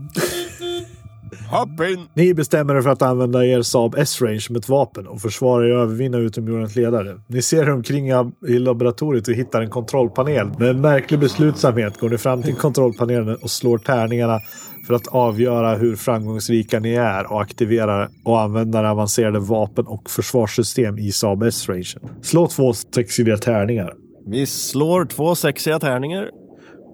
Hopp 1.52 1.82
in! 1.82 2.08
Ni 2.14 2.34
bestämmer 2.34 2.76
er 2.76 2.82
för 2.82 2.90
att 2.90 3.02
använda 3.02 3.46
er 3.46 3.62
Saab 3.62 3.96
S-range 3.98 4.40
som 4.40 4.56
ett 4.56 4.70
vapen 4.70 5.08
och 5.08 5.22
försvara 5.22 5.68
er 5.68 5.76
och 5.76 5.82
övervinna 5.82 6.18
utomjordingens 6.18 6.76
ledare. 6.76 7.22
Ni 7.28 7.42
ser 7.42 7.64
er 7.64 7.72
omkring 7.72 8.10
i 8.48 8.60
laboratoriet 8.60 9.28
och 9.28 9.34
hittar 9.34 9.62
en 9.62 9.70
kontrollpanel. 9.70 10.48
Med 10.60 10.70
en 10.70 10.82
märklig 10.82 11.20
beslutsamhet 11.20 11.98
går 12.00 12.10
ni 12.10 12.18
fram 12.18 12.44
till 12.44 12.56
kontrollpanelen 12.56 13.38
och 13.42 13.50
slår 13.50 13.78
tärningarna 13.78 14.40
för 14.88 14.94
att 14.94 15.08
avgöra 15.08 15.76
hur 15.76 15.96
framgångsrika 15.96 16.80
ni 16.80 16.94
är 16.94 17.32
och 17.32 17.42
aktiverar 17.42 18.10
och 18.26 18.42
använder 18.42 18.84
avancerade 18.84 19.40
vapen 19.40 19.88
och 19.88 20.10
försvarssystem 20.10 20.98
i 20.98 21.12
Saab 21.12 21.44
S-range. 21.44 21.96
Slå 22.22 22.48
två 22.48 22.74
sexiga 22.74 23.38
tärningar. 23.38 23.94
Vi 24.28 24.46
slår 24.46 25.06
två 25.06 25.36
sexiga 25.36 25.80
tärningar. 25.80 26.30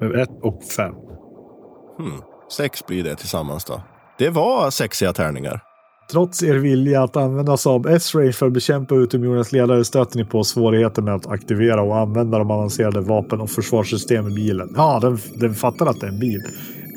Med 0.01 0.15
ett 0.15 0.29
och 0.41 0.63
fem. 0.63 0.93
Sex 2.57 2.85
blir 2.87 3.03
det 3.03 3.15
tillsammans 3.15 3.65
då. 3.65 3.81
Det 4.17 4.29
var 4.29 4.69
sexiga 4.69 5.13
tärningar. 5.13 5.61
Trots 6.11 6.43
er 6.43 6.55
vilja 6.55 7.03
att 7.03 7.15
använda 7.15 7.57
Saab 7.57 7.85
S-Range 7.85 8.31
för 8.31 8.47
att 8.47 8.53
bekämpa 8.53 8.95
utomjordens 8.95 9.51
ledare 9.51 9.85
stöter 9.85 10.17
ni 10.17 10.25
på 10.25 10.43
svårigheter 10.43 11.01
med 11.01 11.15
att 11.15 11.27
aktivera 11.27 11.81
och 11.81 11.97
använda 11.97 12.37
de 12.37 12.51
avancerade 12.51 13.01
vapen 13.01 13.41
och 13.41 13.49
försvarssystem 13.49 14.27
i 14.27 14.35
bilen. 14.35 14.73
Ja, 14.75 14.99
den, 15.01 15.19
den 15.35 15.53
fattar 15.53 15.85
att 15.85 15.99
det 15.99 16.07
är 16.07 16.11
en 16.11 16.19
bil. 16.19 16.41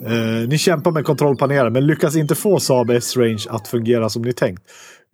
Eh, 0.06 0.48
ni 0.48 0.58
kämpar 0.58 0.90
med 0.90 1.04
kontrollpanelen 1.04 1.72
men 1.72 1.86
lyckas 1.86 2.16
inte 2.16 2.34
få 2.34 2.60
Saab 2.60 2.90
S-Range 2.90 3.44
att 3.48 3.68
fungera 3.68 4.08
som 4.08 4.22
ni 4.22 4.32
tänkt. 4.32 4.62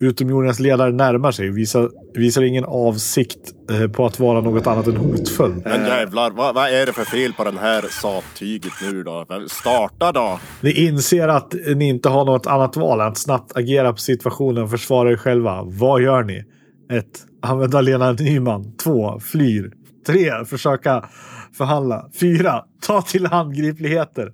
Utomjordingens 0.01 0.61
ledare 0.61 0.93
närmar 0.93 1.33
sig 1.33 1.49
och 1.49 1.57
visar, 1.57 1.91
visar 2.15 2.43
ingen 2.43 2.65
avsikt 2.65 3.55
eh, 3.71 3.91
på 3.91 4.07
att 4.07 4.21
vara 4.21 4.41
något 4.41 4.67
annat 4.67 4.87
än 4.87 4.97
hotfull. 4.97 5.63
Men 5.65 5.87
jävlar, 5.87 6.31
vad, 6.31 6.55
vad 6.55 6.73
är 6.73 6.87
det 6.87 6.93
för 6.93 7.05
fel 7.05 7.33
på 7.33 7.45
den 7.45 7.59
här 7.59 7.85
Saab-tyget 7.91 8.73
nu 8.83 9.03
då? 9.03 9.27
Starta 9.49 10.13
då! 10.13 10.41
Ni 10.61 10.71
inser 10.71 11.29
att 11.29 11.55
ni 11.77 11.89
inte 11.89 12.09
har 12.09 12.25
något 12.25 12.47
annat 12.47 12.77
val 12.77 13.01
än 13.01 13.07
att 13.07 13.19
snabbt 13.19 13.57
agera 13.57 13.93
på 13.93 13.99
situationen 13.99 14.63
och 14.63 14.71
försvara 14.71 15.13
er 15.13 15.17
själva. 15.17 15.63
Vad 15.65 16.03
gör 16.03 16.23
ni? 16.23 16.45
1. 16.93 17.07
Använda 17.43 17.81
Lena 17.81 18.13
Nyman. 18.13 18.77
2. 18.77 19.21
Flyr. 19.21 19.73
3. 20.07 20.45
Försöka 20.45 21.09
förhandla. 21.59 22.11
4. 22.21 22.65
Ta 22.87 23.03
till 23.03 23.27
handgripligheter. 23.27 24.33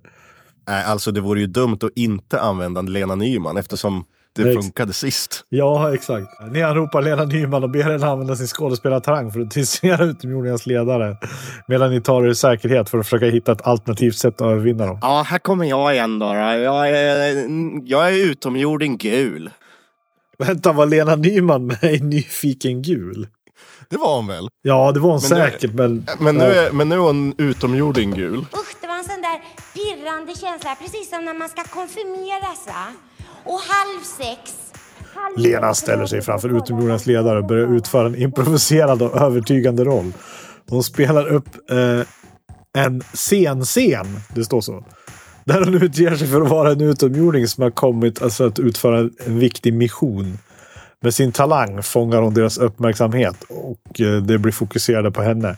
Nej, 0.68 0.84
alltså 0.84 1.12
det 1.12 1.20
vore 1.20 1.40
ju 1.40 1.46
dumt 1.46 1.78
att 1.82 1.92
inte 1.96 2.40
använda 2.40 2.80
Lena 2.80 3.14
Nyman 3.14 3.56
eftersom 3.56 4.04
det 4.36 4.44
Nej, 4.44 4.54
funkade 4.54 4.92
sist. 4.92 5.44
Ja, 5.48 5.94
exakt. 5.94 6.26
Ni 6.52 6.62
anropar 6.62 7.02
Lena 7.02 7.24
Nyman 7.24 7.64
och 7.64 7.70
ber 7.70 7.82
henne 7.82 8.06
använda 8.06 8.36
sin 8.36 8.46
skådespelartarang 8.46 9.32
för 9.32 9.40
att 9.40 9.50
distrahera 9.50 10.04
utomjordingens 10.10 10.66
ledare. 10.66 11.16
Medan 11.68 11.90
ni 11.90 12.00
tar 12.00 12.24
er 12.24 12.28
i 12.28 12.34
säkerhet 12.34 12.88
för 12.90 12.98
att 12.98 13.06
försöka 13.06 13.26
hitta 13.26 13.52
ett 13.52 13.66
alternativt 13.66 14.16
sätt 14.16 14.40
att 14.40 14.46
övervinna 14.46 14.86
dem. 14.86 14.98
Ja, 15.02 15.22
här 15.28 15.38
kommer 15.38 15.64
jag 15.64 15.94
igen 15.94 16.18
då. 16.18 16.26
då. 16.26 16.34
Jag 16.34 16.90
är, 16.90 17.46
jag 17.84 18.08
är 18.08 18.30
utomjording 18.30 18.96
gul. 18.96 19.50
Vänta, 20.38 20.72
var 20.72 20.86
Lena 20.86 21.16
Nyman 21.16 21.66
med 21.66 21.84
i 21.84 22.00
Nyfiken 22.00 22.82
gul? 22.82 23.28
Det 23.88 23.96
var 23.96 24.16
hon 24.16 24.26
väl? 24.26 24.48
Ja, 24.62 24.92
det 24.92 25.00
var 25.00 25.10
hon 25.10 25.20
Men 25.20 25.28
säkert, 25.28 25.74
men... 25.74 26.06
Men 26.18 26.36
nu, 26.36 26.44
är, 26.44 26.72
men 26.72 26.88
nu 26.88 26.94
är 26.94 26.98
hon 26.98 27.34
utomjording 27.38 28.10
gul. 28.10 28.38
Usch, 28.38 28.76
det 28.80 28.86
var 28.86 28.98
en 28.98 29.04
sån 29.04 29.22
där 29.22 29.40
pirrande 29.74 30.34
känsla. 30.34 30.74
Precis 30.74 31.10
som 31.10 31.24
när 31.24 31.34
man 31.34 31.48
ska 31.48 31.62
konfirmeras 31.62 32.66
va? 32.66 33.09
Och 33.44 33.60
halv 33.68 34.02
sex. 34.18 34.56
Halv 35.14 35.38
Lena 35.38 35.74
ställer 35.74 36.06
sig 36.06 36.22
framför 36.22 36.48
på 36.48 36.98
ledare 37.06 37.38
och 37.38 37.46
börjar 37.46 37.76
utföra 37.76 38.06
en 38.06 38.16
improviserad 38.16 39.02
och 39.02 39.16
övertygande 39.16 39.84
roll. 39.84 40.12
Hon 40.68 40.82
spelar 40.82 41.28
upp 41.28 41.70
eh, 41.70 42.06
en 42.84 43.00
scen-scen, 43.00 44.06
det 44.34 44.44
står 44.44 44.60
så. 44.60 44.84
Där 45.44 45.64
hon 45.64 45.82
utger 45.82 46.16
sig 46.16 46.28
för 46.28 46.40
att 46.40 46.48
vara 46.48 46.72
en 46.72 46.80
utomjording 46.80 47.46
som 47.48 47.62
har 47.62 47.70
kommit 47.70 48.22
alltså, 48.22 48.46
att 48.46 48.58
utföra 48.58 48.98
en 49.26 49.38
viktig 49.38 49.74
mission. 49.74 50.38
Med 51.02 51.14
sin 51.14 51.32
talang 51.32 51.82
fångar 51.82 52.22
hon 52.22 52.34
deras 52.34 52.58
uppmärksamhet 52.58 53.36
och 53.48 54.00
eh, 54.00 54.22
det 54.22 54.38
blir 54.38 54.52
fokuserade 54.52 55.10
på 55.10 55.22
henne. 55.22 55.56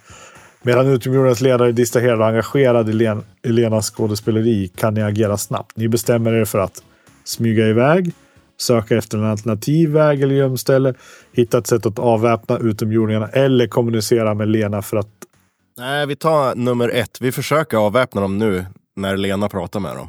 Medan 0.61 0.87
utomjordingens 0.87 1.41
ledare 1.41 1.67
är 1.67 1.71
distraherad 1.71 2.19
och 2.19 2.27
engagerad 2.27 2.89
i 2.89 2.93
Len- 2.93 3.23
Lenas 3.43 3.89
skådespeleri 3.91 4.67
kan 4.67 4.93
ni 4.93 5.01
agera 5.01 5.37
snabbt. 5.37 5.77
Ni 5.77 5.87
bestämmer 5.87 6.33
er 6.33 6.45
för 6.45 6.59
att 6.59 6.83
smyga 7.23 7.67
iväg, 7.67 8.11
söka 8.57 8.97
efter 8.97 9.17
en 9.17 9.23
alternativ 9.23 9.89
väg 9.89 10.21
eller 10.21 10.35
gömställe, 10.35 10.93
hitta 11.31 11.57
ett 11.57 11.67
sätt 11.67 11.85
att 11.85 11.99
avväpna 11.99 12.57
utomjordingarna 12.57 13.27
eller 13.27 13.67
kommunicera 13.67 14.33
med 14.33 14.47
Lena 14.47 14.81
för 14.81 14.97
att 14.97 15.09
Nej, 15.77 16.07
vi 16.07 16.15
tar 16.15 16.55
nummer 16.55 16.89
ett. 16.89 17.21
Vi 17.21 17.31
försöker 17.31 17.77
avväpna 17.77 18.21
dem 18.21 18.37
nu 18.37 18.65
när 18.95 19.17
Lena 19.17 19.49
pratar 19.49 19.79
med 19.79 19.95
dem. 19.95 20.07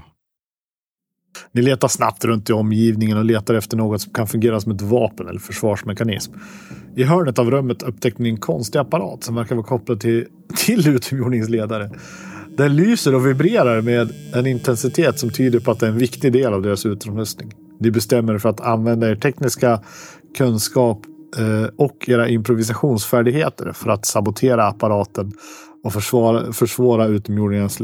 Ni 1.53 1.62
letar 1.62 1.88
snabbt 1.88 2.24
runt 2.24 2.50
i 2.50 2.53
omgivningen 2.53 3.18
och 3.18 3.24
letar 3.24 3.55
efter 3.55 3.77
något 3.77 4.00
som 4.00 4.12
kan 4.12 4.27
fungera 4.27 4.61
som 4.61 4.72
ett 4.72 4.83
vapen 4.83 5.29
eller 5.29 5.40
försvarsmekanism. 5.40 6.33
I 6.96 7.05
hörnet 7.05 7.38
av 7.38 7.50
rummet 7.50 7.83
upptäckte 7.83 8.22
ni 8.22 8.29
en 8.29 8.37
konstig 8.37 8.79
apparat 8.79 9.24
som 9.24 9.35
verkar 9.35 9.55
vara 9.55 9.66
kopplad 9.66 10.00
till, 10.00 10.27
till 10.57 10.88
utomjordingens 10.88 11.48
ledare. 11.48 11.90
Den 12.56 12.76
lyser 12.76 13.14
och 13.14 13.26
vibrerar 13.26 13.80
med 13.80 14.12
en 14.34 14.46
intensitet 14.46 15.18
som 15.18 15.30
tyder 15.30 15.60
på 15.60 15.70
att 15.70 15.80
det 15.80 15.86
är 15.86 15.90
en 15.90 15.98
viktig 15.98 16.32
del 16.32 16.54
av 16.54 16.62
deras 16.62 16.86
utrustning. 16.86 17.52
Ni 17.80 17.90
bestämmer 17.90 18.34
er 18.34 18.38
för 18.38 18.48
att 18.48 18.60
använda 18.60 19.10
er 19.10 19.16
tekniska 19.16 19.80
kunskap 20.38 20.98
eh, 21.38 21.68
och 21.76 22.08
era 22.08 22.28
improvisationsfärdigheter 22.28 23.72
för 23.72 23.90
att 23.90 24.06
sabotera 24.06 24.66
apparaten 24.66 25.32
och 25.84 25.92
försvara, 25.92 26.52
försvåra 26.52 27.06
utomjordingens 27.06 27.80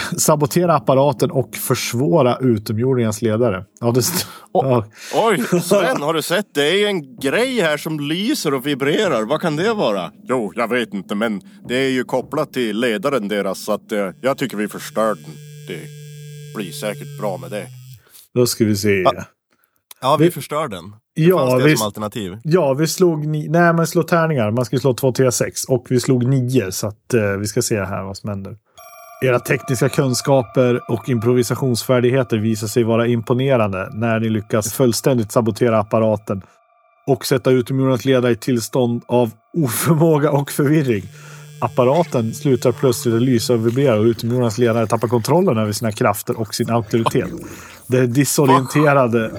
sabotera 0.18 0.74
apparaten 0.74 1.30
och 1.30 1.56
försvåra 1.56 2.36
utomjordingens 2.36 3.22
ledare. 3.22 3.64
Ja, 3.80 3.90
det 3.90 4.00
st- 4.00 4.26
ja. 4.52 4.84
Oj, 5.14 5.60
Sven, 5.62 6.02
har 6.02 6.14
du 6.14 6.22
sett? 6.22 6.46
Det 6.54 6.84
är 6.84 6.86
en 6.88 7.16
grej 7.16 7.60
här 7.60 7.76
som 7.76 8.00
lyser 8.00 8.54
och 8.54 8.66
vibrerar. 8.66 9.22
Vad 9.22 9.40
kan 9.40 9.56
det 9.56 9.72
vara? 9.74 10.10
Jo, 10.28 10.52
jag 10.56 10.68
vet 10.68 10.94
inte, 10.94 11.14
men 11.14 11.40
det 11.68 11.76
är 11.76 11.90
ju 11.90 12.04
kopplat 12.04 12.52
till 12.52 12.80
ledaren 12.80 13.28
deras 13.28 13.64
så 13.64 13.72
att 13.72 13.92
eh, 13.92 14.10
jag 14.20 14.38
tycker 14.38 14.56
vi 14.56 14.68
förstör 14.68 15.14
den. 15.14 15.34
Det 15.68 15.80
blir 16.56 16.72
säkert 16.72 17.20
bra 17.20 17.36
med 17.36 17.50
det. 17.50 17.66
Då 18.34 18.46
ska 18.46 18.64
vi 18.64 18.76
se. 18.76 18.88
Ja. 19.02 19.12
Ja, 20.00 20.16
vi 20.20 20.30
förstör 20.30 20.68
den. 20.68 20.90
Det 21.16 21.22
Ja, 21.22 21.38
fanns 21.50 21.62
det 21.62 21.68
visst. 21.68 21.78
som 21.78 21.86
alternativ. 21.86 22.36
Ja, 22.44 22.74
vi 22.74 22.86
slog 22.86 23.26
ni- 23.26 23.48
Nej, 23.48 23.72
men 23.72 23.86
slå 23.86 24.02
tärningar. 24.02 24.50
Man 24.50 24.64
ska 24.64 24.76
ju 24.76 24.80
slå 24.80 24.94
2, 24.94 25.12
3, 25.12 25.32
6. 25.32 25.64
Och 25.64 25.86
vi 25.90 26.00
slog 26.00 26.26
9, 26.26 26.72
så 26.72 26.86
att 26.86 27.14
eh, 27.14 27.22
vi 27.22 27.46
ska 27.46 27.62
se 27.62 27.80
här 27.84 28.02
vad 28.04 28.16
som 28.16 28.28
händer. 28.30 28.56
Era 29.22 29.40
tekniska 29.40 29.88
kunskaper 29.88 30.80
och 30.88 31.08
improvisationsfärdigheter 31.08 32.36
visar 32.36 32.66
sig 32.66 32.84
vara 32.84 33.06
imponerande 33.06 33.88
när 33.92 34.20
ni 34.20 34.28
lyckas 34.28 34.72
fullständigt 34.72 35.32
sabotera 35.32 35.78
apparaten 35.78 36.42
och 37.06 37.26
sätta 37.26 37.50
utomjordingens 37.50 38.04
ledare 38.04 38.32
i 38.32 38.36
tillstånd 38.36 39.02
av 39.06 39.30
oförmåga 39.56 40.30
och 40.30 40.50
förvirring. 40.50 41.02
Apparaten 41.60 42.34
slutar 42.34 42.72
plötsligt 42.72 43.14
att 43.14 43.22
lysa 43.22 43.54
och 43.54 43.66
vibrera 43.66 43.98
och 43.98 44.04
utomjordingarnas 44.04 44.58
ledare 44.58 44.86
tappar 44.86 45.08
kontrollen 45.08 45.58
över 45.58 45.72
sina 45.72 45.92
krafter 45.92 46.40
och 46.40 46.54
sin 46.54 46.70
auktoritet. 46.70 47.30
De 47.92 47.98
är 47.98 48.06
disorienterade 48.06 49.30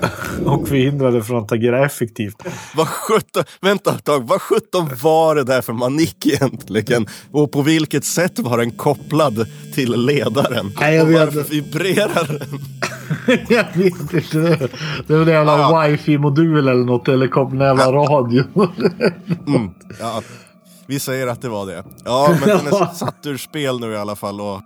och 0.45 0.67
förhindrade 0.67 1.23
från 1.23 1.43
att 1.43 1.51
agera 1.51 1.85
effektivt. 1.85 2.35
Vad 2.75 2.87
sjutton, 2.87 3.43
vänta 3.61 3.91
ett 3.95 4.03
tag, 4.03 4.27
vad 4.27 4.41
sjutton 4.41 4.89
var 5.01 5.35
det 5.35 5.43
där 5.43 5.61
för 5.61 5.73
manik 5.73 6.25
egentligen? 6.25 7.07
Och 7.31 7.51
på 7.51 7.61
vilket 7.61 8.05
sätt 8.05 8.39
var 8.39 8.57
den 8.57 8.71
kopplad 8.71 9.45
till 9.73 10.05
ledaren? 10.05 10.71
Nej, 10.79 10.95
jag 10.95 11.05
och 11.05 11.11
vet 11.11 11.19
varför 11.35 11.49
vibrerar 11.49 12.27
den? 12.39 12.59
Jag 13.49 13.65
vet 13.73 14.13
inte. 14.13 14.37
Det 14.37 14.69
det 15.07 15.17
väl 15.17 15.27
en 15.27 15.33
jävla 15.33 15.57
Ja. 15.57 15.87
wifi-modul 15.87 16.57
eller 16.67 16.83
något. 16.85 17.07
Eller 17.07 17.27
kom 17.27 17.53
en 17.61 17.67
jävla 17.67 17.91
radio. 17.91 18.43
Ja, 19.99 20.21
vi 20.87 20.99
säger 20.99 21.27
att 21.27 21.41
det 21.41 21.49
var 21.49 21.65
det. 21.65 21.83
Ja, 22.05 22.35
men 22.39 22.49
den 22.57 22.67
är 22.67 22.93
satt 22.93 23.25
ur 23.25 23.37
spel 23.37 23.79
nu 23.79 23.91
i 23.91 23.97
alla 23.97 24.15
fall. 24.15 24.41
Och... 24.41 24.61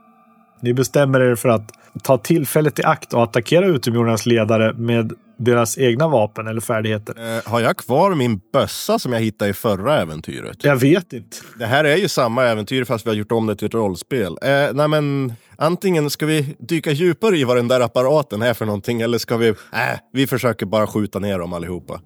Ni 0.62 0.74
bestämmer 0.74 1.20
er 1.20 1.36
för 1.36 1.50
att 1.50 1.72
ta 2.00 2.18
tillfället 2.18 2.80
i 2.80 2.84
akt 2.84 3.14
och 3.14 3.24
attackera 3.24 3.66
utomjordingarnas 3.66 4.26
ledare 4.26 4.74
med 4.74 5.14
deras 5.38 5.78
egna 5.78 6.08
vapen 6.08 6.48
eller 6.48 6.62
färdigheter. 6.62 7.38
Eh, 7.38 7.52
har 7.52 7.60
jag 7.60 7.78
kvar 7.78 8.16
min 8.16 8.42
bössa 8.54 9.00
som 9.00 9.14
jag 9.14 9.20
hittade 9.20 9.52
i 9.52 9.54
förra 9.54 10.02
äventyret? 10.02 10.64
Jag 10.64 10.76
vet 10.76 11.14
inte. 11.14 11.38
Det 11.60 11.66
här 11.66 11.84
är 11.84 11.96
ju 11.96 12.08
samma 12.08 12.44
äventyr 12.44 12.84
fast 12.84 13.06
vi 13.06 13.10
har 13.10 13.16
gjort 13.16 13.32
om 13.32 13.48
det 13.48 13.56
till 13.56 13.68
ett 13.68 13.74
rollspel. 13.74 14.38
Eh, 14.42 14.74
nej 14.74 14.88
men, 14.88 15.34
antingen 15.56 16.10
ska 16.10 16.26
vi 16.26 16.56
dyka 16.60 16.92
djupare 16.92 17.38
i 17.38 17.44
vad 17.44 17.58
den 17.58 17.68
där 17.68 17.82
apparaten 17.82 18.42
är 18.42 18.54
för 18.54 18.66
någonting 18.66 19.02
eller 19.02 19.18
ska 19.18 19.38
vi... 19.38 19.48
Äh, 19.48 19.56
vi 20.14 20.28
försöker 20.28 20.66
bara 20.66 20.88
skjuta 20.88 21.20
ner 21.20 21.40
dem 21.40 21.54
allihopa. 21.54 22.02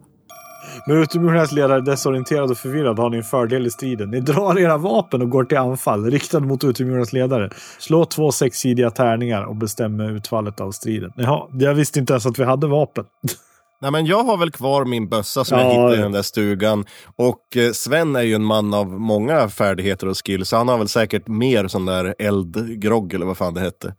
Med 0.88 0.98
utomjordingarnas 0.98 1.52
ledare 1.52 1.82
desorienterad 1.82 2.52
och 2.52 2.58
förvirrad 2.58 3.00
har 3.00 3.10
ni 3.10 3.18
en 3.18 3.24
fördel 3.24 3.68
i 3.68 3.72
striden. 3.72 4.10
Ni 4.10 4.20
drar 4.20 4.60
era 4.60 4.78
vapen 4.78 5.22
och 5.22 5.30
går 5.30 5.44
till 5.44 5.58
anfall, 5.58 6.06
riktad 6.12 6.40
mot 6.40 6.64
utomjordingarnas 6.64 7.14
ledare. 7.14 7.50
Slå 7.80 8.06
två 8.06 8.32
sexsidiga 8.32 8.92
tärningar 8.92 9.44
och 9.44 9.56
bestäm 9.56 10.00
utfallet 10.00 10.62
av 10.62 10.72
striden. 10.72 11.12
Jaha, 11.16 11.48
jag 11.52 11.74
visste 11.74 12.00
inte 12.00 12.14
ens 12.14 12.26
att 12.26 12.40
vi 12.40 12.44
hade 12.44 12.68
vapen. 12.68 13.06
Nej 13.82 13.92
men 13.92 14.06
jag 14.06 14.24
har 14.24 14.38
väl 14.38 14.52
kvar 14.52 14.86
min 14.86 15.10
bössa 15.10 15.46
som 15.46 15.58
Ja, 15.58 15.64
jag 15.64 15.72
hittade 15.72 15.94
i 15.94 15.98
ja. 15.98 16.04
den 16.04 16.12
där 16.12 16.22
stugan. 16.22 16.86
Och 17.16 17.58
eh, 17.58 17.72
Sven 17.72 18.16
är 18.16 18.22
ju 18.22 18.34
en 18.34 18.44
man 18.44 18.74
av 18.74 18.88
många 18.88 19.50
färdigheter 19.50 20.08
och 20.08 20.26
skills. 20.26 20.50
Så 20.50 20.58
han 20.58 20.68
har 20.68 20.78
väl 20.78 20.88
säkert 20.88 21.28
mer 21.28 21.68
sån 21.68 21.86
där 21.86 22.16
eldgrogg 22.20 23.14
eller 23.14 23.26
vad 23.26 23.38
fan 23.38 23.54
det 23.54 23.62
hette. 23.62 23.96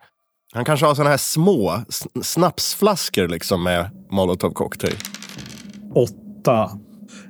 Han 0.54 0.64
kanske 0.64 0.86
har 0.86 0.94
såna 0.94 1.10
här 1.10 1.16
små 1.16 1.80
snapsflaskor 2.22 3.28
liksom 3.28 3.62
med 3.62 3.90
molotov 4.10 4.50
cocktail. 4.50 4.96
8. 6.42 6.70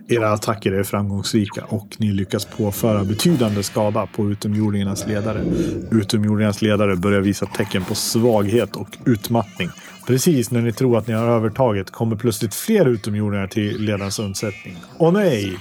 Era 0.08 0.32
attacker 0.32 0.72
är 0.72 0.82
framgångsrika 0.82 1.64
och 1.64 1.96
ni 1.98 2.12
lyckas 2.12 2.44
påföra 2.44 3.04
betydande 3.04 3.62
skada 3.62 4.06
på 4.06 4.30
utomjordingarnas 4.30 5.06
ledare. 5.06 5.44
Utomjordingarnas 5.90 6.62
ledare 6.62 6.96
börjar 6.96 7.20
visa 7.20 7.46
tecken 7.46 7.84
på 7.84 7.94
svaghet 7.94 8.76
och 8.76 8.98
utmattning. 9.04 9.68
Precis 10.06 10.50
när 10.50 10.62
ni 10.62 10.72
tror 10.72 10.98
att 10.98 11.06
ni 11.06 11.14
har 11.14 11.26
övertaget 11.26 11.90
kommer 11.90 12.16
plötsligt 12.16 12.54
fler 12.54 12.88
utomjordingar 12.88 13.46
till 13.46 13.80
ledarens 13.80 14.18
undsättning. 14.18 14.76
Åh 14.98 15.12
nej! 15.12 15.58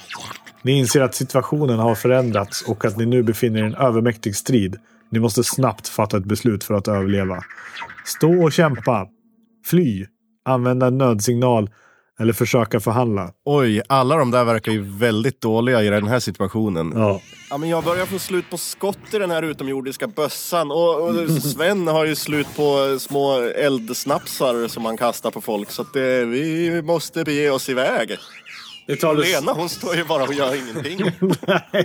Ni 0.61 0.71
inser 0.71 1.01
att 1.01 1.15
situationen 1.15 1.79
har 1.79 1.95
förändrats 1.95 2.61
och 2.61 2.85
att 2.85 2.97
ni 2.97 3.05
nu 3.05 3.23
befinner 3.23 3.59
er 3.59 3.63
i 3.63 3.67
en 3.67 3.75
övermäktig 3.75 4.35
strid. 4.35 4.75
Ni 5.09 5.19
måste 5.19 5.43
snabbt 5.43 5.87
fatta 5.87 6.17
ett 6.17 6.25
beslut 6.25 6.63
för 6.63 6.73
att 6.73 6.87
överleva. 6.87 7.43
Stå 8.05 8.43
och 8.43 8.51
kämpa. 8.51 9.07
Fly. 9.65 10.05
Använda 10.45 10.87
en 10.87 10.97
nödsignal. 10.97 11.69
Eller 12.21 12.33
försöka 12.33 12.79
förhandla. 12.79 13.31
Oj, 13.45 13.81
alla 13.89 14.15
de 14.15 14.31
där 14.31 14.43
verkar 14.43 14.71
ju 14.71 14.81
väldigt 14.81 15.41
dåliga 15.41 15.83
i 15.83 15.89
den 15.89 16.07
här 16.07 16.19
situationen. 16.19 16.93
Ja. 16.95 17.21
Ja, 17.49 17.57
men 17.57 17.69
jag 17.69 17.83
börjar 17.83 18.05
få 18.05 18.19
slut 18.19 18.49
på 18.49 18.57
skott 18.57 19.13
i 19.13 19.17
den 19.17 19.31
här 19.31 19.43
utomjordiska 19.43 20.07
bössan. 20.07 20.71
Och, 20.71 21.09
och 21.09 21.29
Sven 21.29 21.87
har 21.87 22.05
ju 22.05 22.15
slut 22.15 22.47
på 22.55 22.97
små 22.99 23.39
eldsnapsar 23.39 24.67
som 24.67 24.85
han 24.85 24.97
kastar 24.97 25.31
på 25.31 25.41
folk. 25.41 25.71
Så 25.71 25.81
att 25.81 25.93
det, 25.93 26.25
vi 26.25 26.81
måste 26.81 27.23
bege 27.23 27.49
oss 27.49 27.69
iväg. 27.69 28.17
Tar 28.95 29.15
Lena 29.15 29.53
hon 29.53 29.69
står 29.69 29.95
ju 29.95 30.03
bara 30.03 30.23
och 30.23 30.33
gör 30.33 30.55
ingenting. 30.55 30.99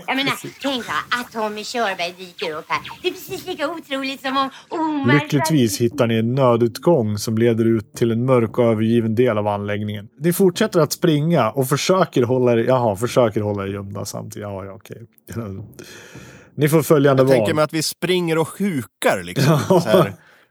Jag 0.07 0.17
menar, 0.17 0.61
tänk 0.63 0.85
att 1.21 1.33
Tommy 1.33 1.65
Körberg 1.65 2.15
dyker 2.19 2.57
upp 2.57 2.65
här. 2.69 2.81
Det 3.03 3.09
är 3.09 3.13
precis 3.13 3.47
lika 3.47 3.69
otroligt 3.71 4.21
som 4.21 4.37
om 4.37 4.51
Omar... 4.69 5.15
Lyckligtvis 5.15 5.81
hittar 5.81 6.07
ni 6.07 6.15
en 6.19 6.35
nödutgång 6.35 7.19
som 7.19 7.39
leder 7.39 7.65
ut 7.65 7.95
till 7.95 8.11
en 8.11 8.25
mörk 8.25 8.59
och 8.59 8.65
övergiven 8.65 9.15
del 9.15 9.39
av 9.39 9.47
anläggningen. 9.47 10.09
Ni 10.21 10.33
fortsätter 10.33 10.81
att 10.81 10.93
springa 10.93 11.51
och 11.51 11.69
försöker 11.69 12.23
hålla 12.23 12.53
er, 12.53 12.57
jaha, 12.57 12.97
försöker 12.97 13.41
hålla 13.41 13.63
er 13.63 13.69
gömda 13.69 14.05
samtidigt. 14.05 14.43
Ja, 14.49 14.65
ja, 14.65 14.73
okej. 14.73 15.03
Ni 16.57 16.69
får 16.69 16.83
följande 16.83 17.23
Jag 17.23 17.27
val. 17.27 17.37
tänker 17.37 17.55
mig 17.55 17.65
att 17.65 17.73
vi 17.73 17.83
springer 17.83 18.39
och 18.39 18.49
hukar 18.59 19.23
liksom. 19.23 19.59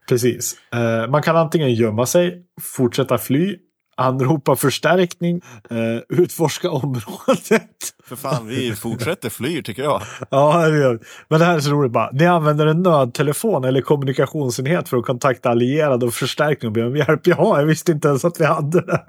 Precis. 0.10 0.56
Eh, 0.74 1.12
man 1.12 1.22
kan 1.22 1.38
antingen 1.38 1.74
gömma 1.74 2.06
sig, 2.06 2.44
fortsätta 2.62 3.18
fly, 3.18 3.56
anropa 3.98 4.56
förstärkning, 4.56 5.42
eh, 5.70 6.20
utforska 6.20 6.72
området. 6.72 7.92
För 8.04 8.16
fan, 8.16 8.48
vi 8.48 8.76
fortsätter 8.76 9.30
flyr 9.30 9.62
tycker 9.62 9.84
jag. 9.84 10.02
Ja, 10.30 10.68
det 10.68 10.78
gör. 10.78 11.00
Men 11.28 11.40
det 11.40 11.46
här 11.46 11.56
är 11.56 11.60
så 11.60 11.70
roligt 11.72 11.92
bara. 11.92 12.10
Ni 12.12 12.26
använder 12.26 12.68
en 12.68 12.82
nödtelefon 12.84 13.64
eller 13.64 13.82
kommunikationsenhet 13.82 14.90
för 14.90 14.98
att 14.98 15.06
kontakta 15.06 15.50
allierade 15.50 16.06
och 16.06 16.14
förstärkning 16.14 16.68
och 16.68 16.74
be 16.74 16.86
om 16.86 16.96
hjälp. 16.96 17.22
Ja, 17.28 17.60
jag 17.60 17.66
visste 17.66 17.92
inte 17.92 18.08
ens 18.08 18.26
att 18.26 18.40
vi 18.40 18.46
hade 18.46 18.82
det. 18.82 19.02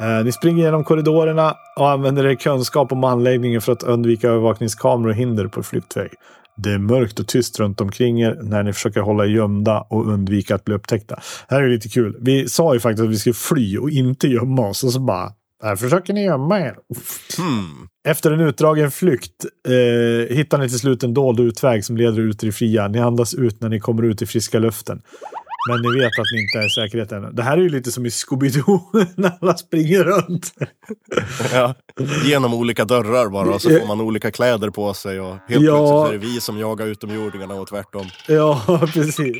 Eh, 0.00 0.24
Ni 0.24 0.32
springer 0.32 0.64
genom 0.64 0.84
korridorerna 0.84 1.56
och 1.76 1.90
använder 1.90 2.26
er 2.26 2.34
kunskap 2.34 2.92
om 2.92 3.04
anläggningen 3.04 3.60
för 3.60 3.72
att 3.72 3.82
undvika 3.82 4.28
övervakningskameror 4.28 5.08
och 5.10 5.14
hinder 5.16 5.46
på 5.46 5.62
flyktväg. 5.62 6.10
Det 6.56 6.70
är 6.70 6.78
mörkt 6.78 7.20
och 7.20 7.28
tyst 7.28 7.60
runt 7.60 7.80
omkring 7.80 8.20
er 8.20 8.38
när 8.42 8.62
ni 8.62 8.72
försöker 8.72 9.00
hålla 9.00 9.24
er 9.24 9.28
gömda 9.28 9.80
och 9.80 10.06
undvika 10.06 10.54
att 10.54 10.64
bli 10.64 10.74
upptäckta. 10.74 11.14
Det 11.48 11.54
här 11.54 11.62
är 11.62 11.68
lite 11.68 11.88
kul. 11.88 12.16
Vi 12.20 12.48
sa 12.48 12.74
ju 12.74 12.80
faktiskt 12.80 13.04
att 13.04 13.10
vi 13.10 13.18
skulle 13.18 13.34
fly 13.34 13.78
och 13.78 13.90
inte 13.90 14.28
gömma 14.28 14.68
oss 14.68 14.84
och 14.84 14.92
så 14.92 15.00
bara 15.00 15.32
här 15.62 15.76
försöker 15.76 16.12
ni 16.12 16.24
gömma 16.24 16.60
er. 16.60 16.76
Hmm. 17.36 17.88
Efter 18.08 18.30
en 18.30 18.40
utdragen 18.40 18.90
flykt 18.90 19.44
eh, 19.68 20.36
hittar 20.36 20.58
ni 20.58 20.68
till 20.68 20.78
slut 20.78 21.02
en 21.02 21.14
dold 21.14 21.40
utväg 21.40 21.84
som 21.84 21.96
leder 21.96 22.20
ut 22.20 22.42
i 22.42 22.46
det 22.46 22.52
fria. 22.52 22.88
Ni 22.88 22.98
andas 22.98 23.34
ut 23.34 23.60
när 23.60 23.68
ni 23.68 23.80
kommer 23.80 24.02
ut 24.02 24.22
i 24.22 24.26
friska 24.26 24.58
luften. 24.58 25.02
Men 25.68 25.82
ni 25.82 25.98
vet 26.00 26.18
att 26.18 26.26
ni 26.34 26.40
inte 26.42 26.58
är 26.58 26.68
säkerhet 26.68 27.12
ännu. 27.12 27.30
Det 27.32 27.42
här 27.42 27.56
är 27.56 27.60
ju 27.62 27.68
lite 27.68 27.92
som 27.92 28.06
i 28.06 28.08
Scooby-Doo 28.08 28.80
när 29.16 29.32
alla 29.40 29.56
springer 29.56 30.04
runt. 30.04 30.52
Ja. 31.52 31.74
Genom 32.24 32.54
olika 32.54 32.84
dörrar 32.84 33.28
bara 33.28 33.58
så 33.58 33.68
får 33.70 33.86
man 33.86 34.00
olika 34.00 34.30
kläder 34.30 34.70
på 34.70 34.94
sig 34.94 35.20
och 35.20 35.36
helt 35.48 35.64
Ja. 35.64 35.76
plötsligt 36.06 36.22
är 36.24 36.28
det 36.28 36.34
vi 36.34 36.40
som 36.40 36.58
jagar 36.58 36.86
utomjordingarna 36.86 37.54
och 37.54 37.68
tvärtom. 37.68 38.06
Ja, 38.28 38.62
precis. 38.94 39.36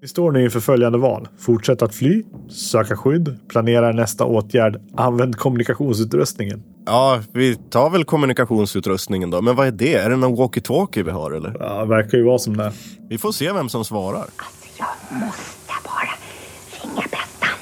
Vi 0.00 0.08
står 0.08 0.32
nu 0.32 0.44
inför 0.44 0.60
följande 0.60 0.98
val. 0.98 1.28
Fortsätt 1.38 1.82
att 1.82 1.94
fly, 1.94 2.22
söka 2.50 2.96
skydd, 2.96 3.38
planera 3.48 3.92
nästa 3.92 4.24
åtgärd, 4.24 4.80
använd 4.96 5.36
kommunikationsutrustningen. 5.36 6.62
Ja, 6.86 7.20
vi 7.32 7.56
tar 7.56 7.90
väl 7.90 8.04
kommunikationsutrustningen 8.04 9.30
då. 9.30 9.42
Men 9.42 9.56
vad 9.56 9.66
är 9.66 9.70
det? 9.72 9.94
Är 9.94 10.10
det 10.10 10.16
någon 10.16 10.36
walkie-talkie 10.36 11.02
vi 11.02 11.10
har 11.10 11.30
eller? 11.30 11.56
Ja, 11.60 11.80
det 11.80 11.86
verkar 11.86 12.18
ju 12.18 12.24
vara 12.24 12.38
som 12.38 12.56
det. 12.56 12.72
Vi 13.08 13.18
får 13.18 13.32
se 13.32 13.52
vem 13.52 13.68
som 13.68 13.84
svarar. 13.84 14.26
Jag 14.78 15.18
måste 15.18 15.72
bara 15.84 16.08
ringa 16.82 17.02
Bettan. 17.02 17.58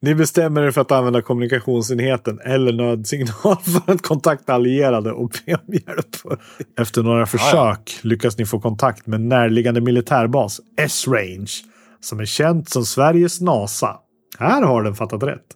Ni 0.00 0.14
bestämmer 0.14 0.62
er 0.62 0.70
för 0.70 0.80
att 0.80 0.92
använda 0.92 1.22
kommunikationsenheten 1.22 2.40
eller 2.44 2.72
nödsignal 2.72 3.56
för 3.84 3.92
att 3.92 4.02
kontakta 4.02 4.54
allierade 4.54 5.12
och 5.12 5.30
be 5.46 5.54
om 5.54 5.74
hjälp. 5.74 6.38
Efter 6.80 7.02
några 7.02 7.26
försök 7.26 7.98
lyckas 8.02 8.38
ni 8.38 8.46
få 8.46 8.60
kontakt 8.60 9.06
med 9.06 9.20
närliggande 9.20 9.80
militärbas, 9.80 10.60
S-Range, 10.80 11.50
som 12.00 12.20
är 12.20 12.24
känt 12.24 12.70
som 12.70 12.84
Sveriges 12.84 13.40
NASA. 13.40 13.96
Här 14.38 14.62
har 14.62 14.82
den 14.82 14.94
fattat 14.94 15.22
rätt. 15.22 15.46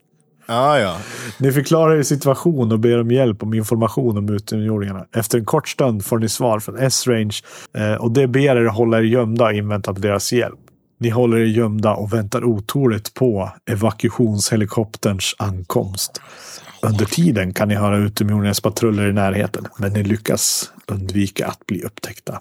Ja, 0.47 0.79
ja. 0.79 0.97
Ni 1.39 1.53
förklarar 1.53 1.97
er 1.97 2.03
situation 2.03 2.73
och 2.73 2.81
ber 2.81 3.01
om 3.01 3.11
hjälp 3.11 3.43
om 3.43 3.55
information 3.55 4.19
om 4.19 4.29
utomjordingarna. 4.29 5.07
Efter 5.17 5.39
en 5.39 5.45
kort 5.45 5.69
stund 5.69 6.05
får 6.05 6.19
ni 6.19 6.29
svar 6.29 6.61
från 6.61 6.79
S-Range 6.79 7.37
eh, 7.75 7.95
och 7.95 8.11
det 8.11 8.29
ber 8.29 8.57
er 8.57 8.65
hålla 8.65 8.99
er 8.99 9.03
gömda 9.03 9.45
och 9.45 9.53
invänta 9.53 9.93
deras 9.93 10.33
hjälp. 10.33 10.59
Ni 10.99 11.11
håller 11.11 11.37
er 11.37 11.45
gömda 11.45 11.95
och 11.95 12.13
väntar 12.13 12.45
otåligt 12.45 13.15
på 13.15 13.51
evakuationshelikopterns 13.71 15.35
ankomst. 15.39 16.21
Under 16.83 17.05
tiden 17.05 17.55
kan 17.55 17.69
ni 17.69 17.75
höra 17.75 17.97
utomjordingarnas 17.97 18.61
patruller 18.61 19.09
i 19.09 19.13
närheten, 19.13 19.67
men 19.79 19.93
ni 19.93 20.03
lyckas 20.03 20.73
undvika 20.87 21.47
att 21.47 21.67
bli 21.67 21.83
upptäckta. 21.83 22.41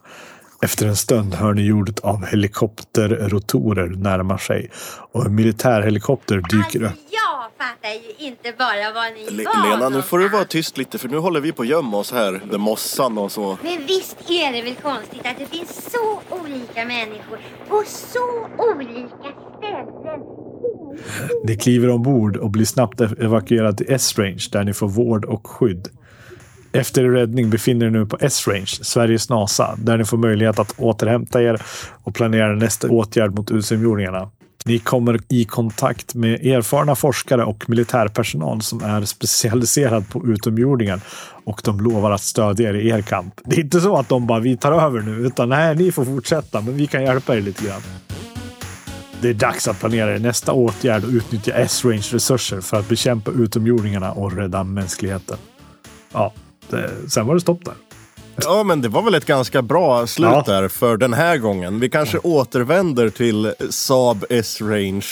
Efter 0.61 0.87
en 0.87 0.95
stund 0.95 1.33
hör 1.33 1.53
ni 1.53 1.61
ljudet 1.61 1.99
av 1.99 2.25
helikopterrotorer 2.25 3.87
närma 3.87 4.37
sig 4.37 4.71
och 5.11 5.25
en 5.25 5.35
militärhelikopter 5.35 6.35
dyker 6.35 6.83
upp. 6.83 6.93
Jag 7.45 7.67
fattar 7.67 7.89
ju 7.89 8.27
inte 8.27 8.53
bara 8.57 8.93
vad 8.93 9.13
ni 9.13 9.37
Le- 9.37 9.43
var 9.43 9.69
Lena, 9.69 9.89
nu 9.89 10.01
får 10.01 10.19
du 10.19 10.29
vara 10.29 10.45
tyst 10.45 10.77
lite 10.77 10.97
för 10.97 11.09
nu 11.09 11.17
håller 11.17 11.41
vi 11.41 11.51
på 11.51 11.61
att 11.61 11.67
gömma 11.67 11.97
oss 11.97 12.11
här. 12.11 12.41
Där 12.51 12.57
mossan 12.57 13.17
och 13.17 13.31
så. 13.31 13.57
Men 13.63 13.85
visst 13.87 14.17
är 14.29 14.53
det 14.53 14.61
väl 14.61 14.75
konstigt 14.75 15.21
att 15.25 15.37
det 15.37 15.45
finns 15.57 15.91
så 15.91 16.19
olika 16.35 16.85
människor 16.85 17.39
på 17.69 17.83
så 17.85 18.47
olika 18.57 19.31
ställen. 19.57 20.21
Ni 21.43 21.55
kliver 21.57 21.89
ombord 21.89 22.37
och 22.37 22.49
blir 22.49 22.65
snabbt 22.65 23.01
evakuerade 23.01 23.77
till 23.77 23.93
S-Range 23.93 24.43
där 24.51 24.63
ni 24.63 24.73
får 24.73 24.87
vård 24.87 25.25
och 25.25 25.47
skydd. 25.47 25.87
Efter 26.71 27.03
er 27.03 27.09
räddning 27.09 27.49
befinner 27.49 27.85
er 27.85 27.89
nu 27.89 28.05
på 28.05 28.17
S-Range, 28.21 28.65
Sveriges 28.65 29.29
NASA, 29.29 29.75
där 29.77 29.97
ni 29.97 30.05
får 30.05 30.17
möjlighet 30.17 30.59
att 30.59 30.79
återhämta 30.79 31.41
er 31.41 31.61
och 32.03 32.15
planera 32.15 32.55
nästa 32.55 32.89
åtgärd 32.89 33.31
mot 33.35 33.51
utomjordingarna. 33.51 34.31
Ni 34.67 34.79
kommer 34.79 35.19
i 35.29 35.45
kontakt 35.45 36.15
med 36.15 36.45
erfarna 36.45 36.95
forskare 36.95 37.43
och 37.43 37.69
militärpersonal 37.69 38.61
som 38.61 38.83
är 38.83 39.05
specialiserad 39.05 40.09
på 40.09 40.27
utomjordingar 40.27 41.01
och 41.43 41.61
de 41.63 41.79
lovar 41.79 42.11
att 42.11 42.21
stödja 42.21 42.69
er 42.69 42.73
i 42.73 42.89
er 42.89 43.01
kamp. 43.01 43.41
Det 43.43 43.55
är 43.55 43.59
inte 43.59 43.81
så 43.81 43.97
att 43.97 44.09
de 44.09 44.27
bara 44.27 44.39
vi 44.39 44.57
tar 44.57 44.71
över 44.71 45.01
nu, 45.01 45.27
utan 45.27 45.49
nej, 45.49 45.75
ni 45.75 45.91
får 45.91 46.05
fortsätta, 46.05 46.61
men 46.61 46.77
vi 46.77 46.87
kan 46.87 47.03
hjälpa 47.03 47.35
er 47.35 47.41
lite 47.41 47.65
grann. 47.65 47.81
Det 49.21 49.29
är 49.29 49.33
dags 49.33 49.67
att 49.67 49.79
planera 49.79 50.15
er 50.15 50.19
nästa 50.19 50.51
åtgärd 50.51 51.03
och 51.03 51.09
utnyttja 51.09 51.53
S-Range 51.53 52.07
resurser 52.11 52.61
för 52.61 52.79
att 52.79 52.89
bekämpa 52.89 53.31
utomjordingarna 53.31 54.11
och 54.11 54.31
rädda 54.37 54.63
mänskligheten. 54.63 55.37
Ja, 56.13 56.33
det, 56.69 56.91
sen 57.07 57.27
var 57.27 57.33
det 57.33 57.41
stopp 57.41 57.65
där. 57.65 57.73
Ja, 58.43 58.63
men 58.63 58.81
det 58.81 58.89
var 58.89 59.01
väl 59.01 59.15
ett 59.15 59.25
ganska 59.25 59.61
bra 59.61 60.07
slut 60.07 60.29
Ja. 60.31 60.43
där 60.47 60.67
för 60.67 60.97
den 60.97 61.13
här 61.13 61.37
gången. 61.37 61.79
Vi 61.79 61.89
kanske 61.89 62.17
återvänder 62.17 63.09
till 63.09 63.53
Saab 63.69 64.25
S-Range, 64.29 65.05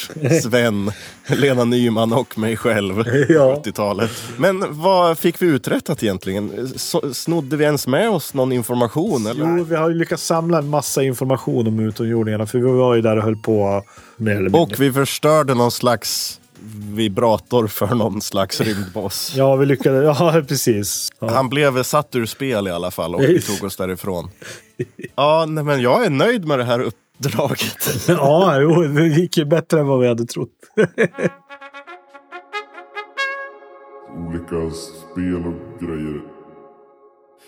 Sven, 0.43 0.91
Lena 1.28 1.63
Nyman 1.65 2.13
och 2.13 2.38
mig 2.38 2.57
själv 2.57 3.03
Ja. 3.30 3.61
80-talet. 3.65 4.11
Men 4.38 4.65
vad 4.69 5.17
fick 5.17 5.41
vi 5.41 5.45
uträttat 5.45 6.03
egentligen? 6.03 6.69
Så, 6.76 7.13
snodde 7.13 7.57
vi 7.57 7.63
ens 7.63 7.88
med 7.88 8.09
oss 8.09 8.34
någon 8.34 8.51
information? 8.51 9.28
Eller? 9.28 9.57
Jo, 9.57 9.63
vi 9.63 9.76
har 9.76 9.89
ju 9.89 9.95
lyckats 9.95 10.24
samla 10.26 10.57
en 10.57 10.69
massa 10.69 11.03
information 11.03 11.67
om 11.67 11.80
utomjordingarna, 11.80 12.45
för 12.45 12.57
vi 12.59 12.71
var 12.71 12.95
ju 12.95 13.01
där 13.01 13.17
och 13.17 13.24
höll 13.24 13.36
på 13.38 13.84
mer 14.17 14.32
eller 14.32 14.41
mindre. 14.41 14.61
Och 14.61 14.71
vi 14.80 14.91
förstörde 14.93 15.53
någon 15.53 15.71
slags 15.71 16.39
vibrator 16.93 17.68
för 17.68 17.88
någon 17.88 18.22
slags 18.22 18.61
rymdboss. 18.61 19.34
Ja, 19.36 19.55
vi 19.55 19.66
lyckades. 19.66 20.20
Ja, 20.20 20.41
precis. 20.47 21.09
Ja. 21.20 21.30
Han 21.30 21.49
blev 21.49 21.84
satt 21.84 22.16
ur 22.16 22.26
spel 22.26 22.68
i 22.68 22.72
alla 22.72 22.91
fall 22.91 23.16
och 23.16 23.22
vi 23.22 23.41
tog 23.41 23.64
oss 23.64 23.76
därifrån. 23.76 24.30
Ja, 25.16 25.45
nej, 25.47 25.64
men 25.64 25.82
jag 25.82 26.05
är 26.05 26.09
nöjd 26.09 26.45
med 26.45 26.59
det 26.59 26.66
här 26.66 26.80
uppdraget. 26.80 27.89
Ja, 28.07 28.59
jo, 28.61 28.82
det 28.82 29.07
gick 29.07 29.38
ju 29.38 29.45
bättre 29.45 29.80
än 29.80 29.88
vad 29.88 29.99
vi 29.99 30.07
hade 30.07 30.26
trott. 30.26 30.49
olika 34.18 34.76
spel 35.11 35.36
och 35.47 35.80
grejer. 35.88 36.33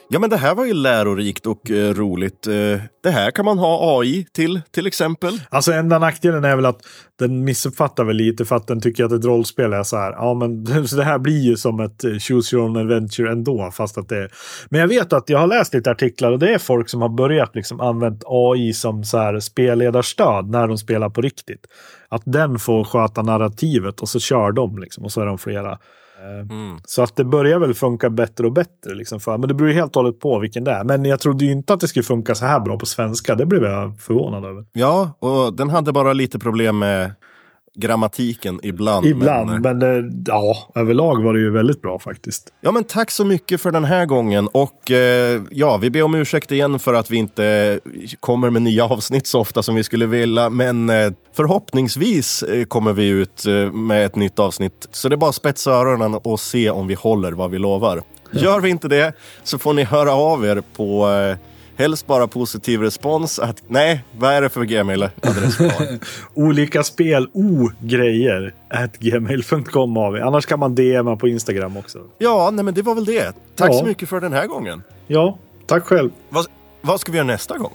Ja, 0.10 0.20
men 0.20 0.30
det 0.30 0.38
här 0.38 0.56
var 0.56 0.66
ju 0.66 0.74
lärorikt 0.74 1.46
och 1.46 1.72
eh, 1.72 1.94
roligt. 1.94 2.48
Eh, 2.48 2.80
det 3.04 3.10
här 3.10 3.32
kan 3.32 3.46
man 3.46 3.58
ha 3.58 4.00
AI 4.00 4.26
till, 4.32 4.62
till 4.72 4.88
exempel. 4.88 5.42
Alltså 5.50 5.72
enda 5.72 6.00
nackdelen 6.00 6.44
är 6.44 6.56
väl 6.56 6.66
att 6.66 6.82
den 7.20 7.44
missuppfattar 7.44 8.04
väl 8.04 8.16
lite 8.16 8.46
för 8.46 8.56
att 8.56 8.68
den 8.68 8.82
tycker 8.82 9.04
att 9.04 9.12
ett 9.12 9.26
rollspel 9.26 9.74
är 9.74 9.84
så 9.84 9.98
här. 9.98 10.12
Ja, 10.12 10.34
men 10.34 10.66
så 10.88 10.96
det 10.96 11.04
här 11.04 11.20
blir 11.20 11.42
ju 11.42 11.58
som 11.58 11.80
ett 11.80 12.04
eh, 12.04 12.12
choose 12.12 12.56
your 12.56 12.66
own 12.66 12.78
adventure 12.78 13.32
ändå, 13.32 13.72
fast 13.72 13.98
att 13.98 14.10
det 14.10 14.18
är. 14.18 14.32
Men 14.70 14.82
jag 14.82 14.88
vet 14.88 15.14
att 15.14 15.30
jag 15.30 15.40
har 15.40 15.48
läst 15.48 15.74
lite 15.74 15.92
artiklar 15.92 16.32
och 16.32 16.40
det 16.40 16.54
är 16.54 16.58
folk 16.58 16.90
som 16.90 17.02
har 17.02 17.10
börjat 17.10 17.56
liksom 17.56 17.82
använt 17.82 18.24
AI 18.26 18.74
som 18.74 19.04
så 19.04 19.18
här 19.18 19.40
spelledarstöd 19.40 20.50
när 20.50 20.68
de 20.68 20.78
spelar 20.78 21.10
på 21.10 21.22
riktigt. 21.22 21.68
Att 22.10 22.24
den 22.26 22.60
får 22.60 22.84
sköta 22.84 23.22
narrativet 23.22 24.00
och 24.00 24.10
så 24.10 24.20
kör 24.20 24.52
de 24.52 24.80
liksom 24.80 25.04
och 25.04 25.12
så 25.12 25.22
är 25.22 25.26
de 25.26 25.38
flera. 25.38 25.78
Mm. 26.22 26.78
Så 26.86 27.04
att 27.04 27.16
det 27.16 27.24
börjar 27.24 27.60
väl 27.60 27.74
funka 27.74 28.10
bättre 28.10 28.46
och 28.46 28.54
bättre. 28.54 28.96
Liksom 28.96 29.20
för, 29.20 29.38
men 29.38 29.48
det 29.48 29.54
beror 29.54 29.70
ju 29.70 29.76
helt 29.76 29.96
och 29.96 30.04
hållet 30.04 30.20
på 30.20 30.40
vilken 30.40 30.64
det 30.64 30.72
är. 30.72 30.84
Men 30.84 31.06
jag 31.06 31.20
trodde 31.20 31.46
ju 31.46 31.52
inte 31.52 31.74
att 31.74 31.80
det 31.80 31.88
skulle 31.88 32.04
funka 32.04 32.36
så 32.36 32.46
här 32.46 32.60
bra 32.60 32.80
på 32.80 32.86
svenska. 32.86 33.36
Det 33.36 33.46
blev 33.46 33.64
jag 33.64 34.00
förvånad 34.00 34.46
över. 34.46 34.66
Ja, 34.74 35.18
och 35.20 35.54
den 35.54 35.70
hade 35.70 35.94
bara 35.94 36.14
lite 36.14 36.40
problem 36.40 36.80
med 36.80 37.12
grammatiken 37.76 38.60
ibland. 38.64 39.06
Ibland, 39.06 39.50
Men, 39.50 39.62
men, 39.80 39.98
eh, 39.98 40.12
ja, 40.26 40.72
överlag 40.76 41.24
var 41.24 41.34
det 41.34 41.40
ju 41.40 41.52
väldigt 41.52 41.82
bra 41.82 42.00
faktiskt. 42.00 42.54
ja, 42.62 42.72
men 42.72 42.84
tack 42.84 43.12
så 43.12 43.26
mycket 43.26 43.62
för 43.62 43.72
den 43.72 43.84
här 43.84 44.06
gången. 44.06 44.48
Och 44.52 44.92
eh, 44.92 45.42
ja, 45.52 45.78
vi 45.78 45.90
ber 45.90 46.02
om 46.04 46.16
ursäkt 46.16 46.52
igen 46.52 46.80
för 46.80 46.94
att 46.94 47.12
vi 47.12 47.18
inte 47.18 47.80
kommer 48.20 48.50
med 48.50 48.62
nya 48.62 48.86
avsnitt 48.86 49.28
så 49.28 49.40
ofta 49.40 49.64
som 49.64 49.76
vi 49.76 49.84
skulle 49.84 50.06
vilja. 50.06 50.50
Men 50.50 50.90
eh, 50.90 51.12
förhoppningsvis 51.36 52.44
kommer 52.68 52.94
vi 52.94 53.08
ut 53.08 53.46
med 53.74 54.06
ett 54.06 54.16
nytt 54.16 54.40
avsnitt. 54.40 54.88
Så 54.92 55.10
det 55.10 55.16
är 55.16 55.18
bara 55.18 55.30
att 55.30 55.36
spetsa 55.36 55.72
öronen 55.72 56.14
och 56.16 56.40
se 56.40 56.70
om 56.70 56.88
vi 56.88 56.94
håller 56.94 57.32
vad 57.32 57.52
vi 57.52 57.58
lovar. 57.58 58.02
Gör 58.32 58.60
vi 58.60 58.70
inte 58.70 58.88
det 58.88 59.14
så 59.44 59.58
får 59.58 59.74
ni 59.74 59.84
höra 59.84 60.14
av 60.14 60.46
er 60.46 60.64
på 60.76 61.10
eh, 61.10 61.38
helst 61.78 62.08
bara 62.08 62.28
positiv 62.28 62.82
respons. 62.82 63.40
Att, 63.40 63.64
nej, 63.68 64.04
vad 64.18 64.34
är 64.34 64.42
det 64.42 64.50
för 64.50 64.62
gmail-adress? 64.62 65.60
Olika 66.34 66.84
spel, 66.84 67.30
o-grejer, 67.34 68.54
at 68.70 68.98
gmail.com 68.98 69.96
har 69.96 70.12
vi. 70.12 70.22
Annars 70.22 70.46
kan 70.46 70.60
man 70.60 70.76
DMa 70.76 71.16
på 71.16 71.28
Instagram 71.28 71.78
också. 71.78 72.00
Ja, 72.18 72.50
nej 72.54 72.66
men 72.66 72.74
det 72.74 72.82
var 72.82 72.96
väl 72.96 73.06
det. 73.06 73.34
Tack 73.56 73.70
Ja. 73.70 73.80
så 73.80 73.86
mycket 73.86 74.10
för 74.10 74.22
den 74.22 74.34
här 74.34 74.48
gången. 74.48 74.84
Ja, 75.08 75.38
tack 75.66 75.84
själv. 75.84 76.10
Vad, 76.30 76.46
vad 76.82 77.00
ska 77.00 77.12
vi 77.12 77.18
göra 77.18 77.28
nästa 77.28 77.58
gång? 77.58 77.74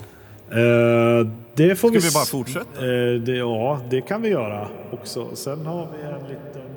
Eh, 0.51 1.26
det 1.55 1.76
får 1.76 1.88
Ska 1.88 1.98
vi... 1.98 2.07
vi 2.09 2.14
bara 2.14 2.24
fortsätta? 2.24 2.84
Eh, 2.84 3.20
det, 3.20 3.32
ja, 3.36 3.80
det 3.90 4.01
kan 4.01 4.22
vi 4.22 4.28
göra 4.28 4.68
också. 4.92 5.28
Sen 5.36 5.66
har 5.66 5.88
vi 5.96 6.03
en 6.07 6.22
liten... 6.22 6.70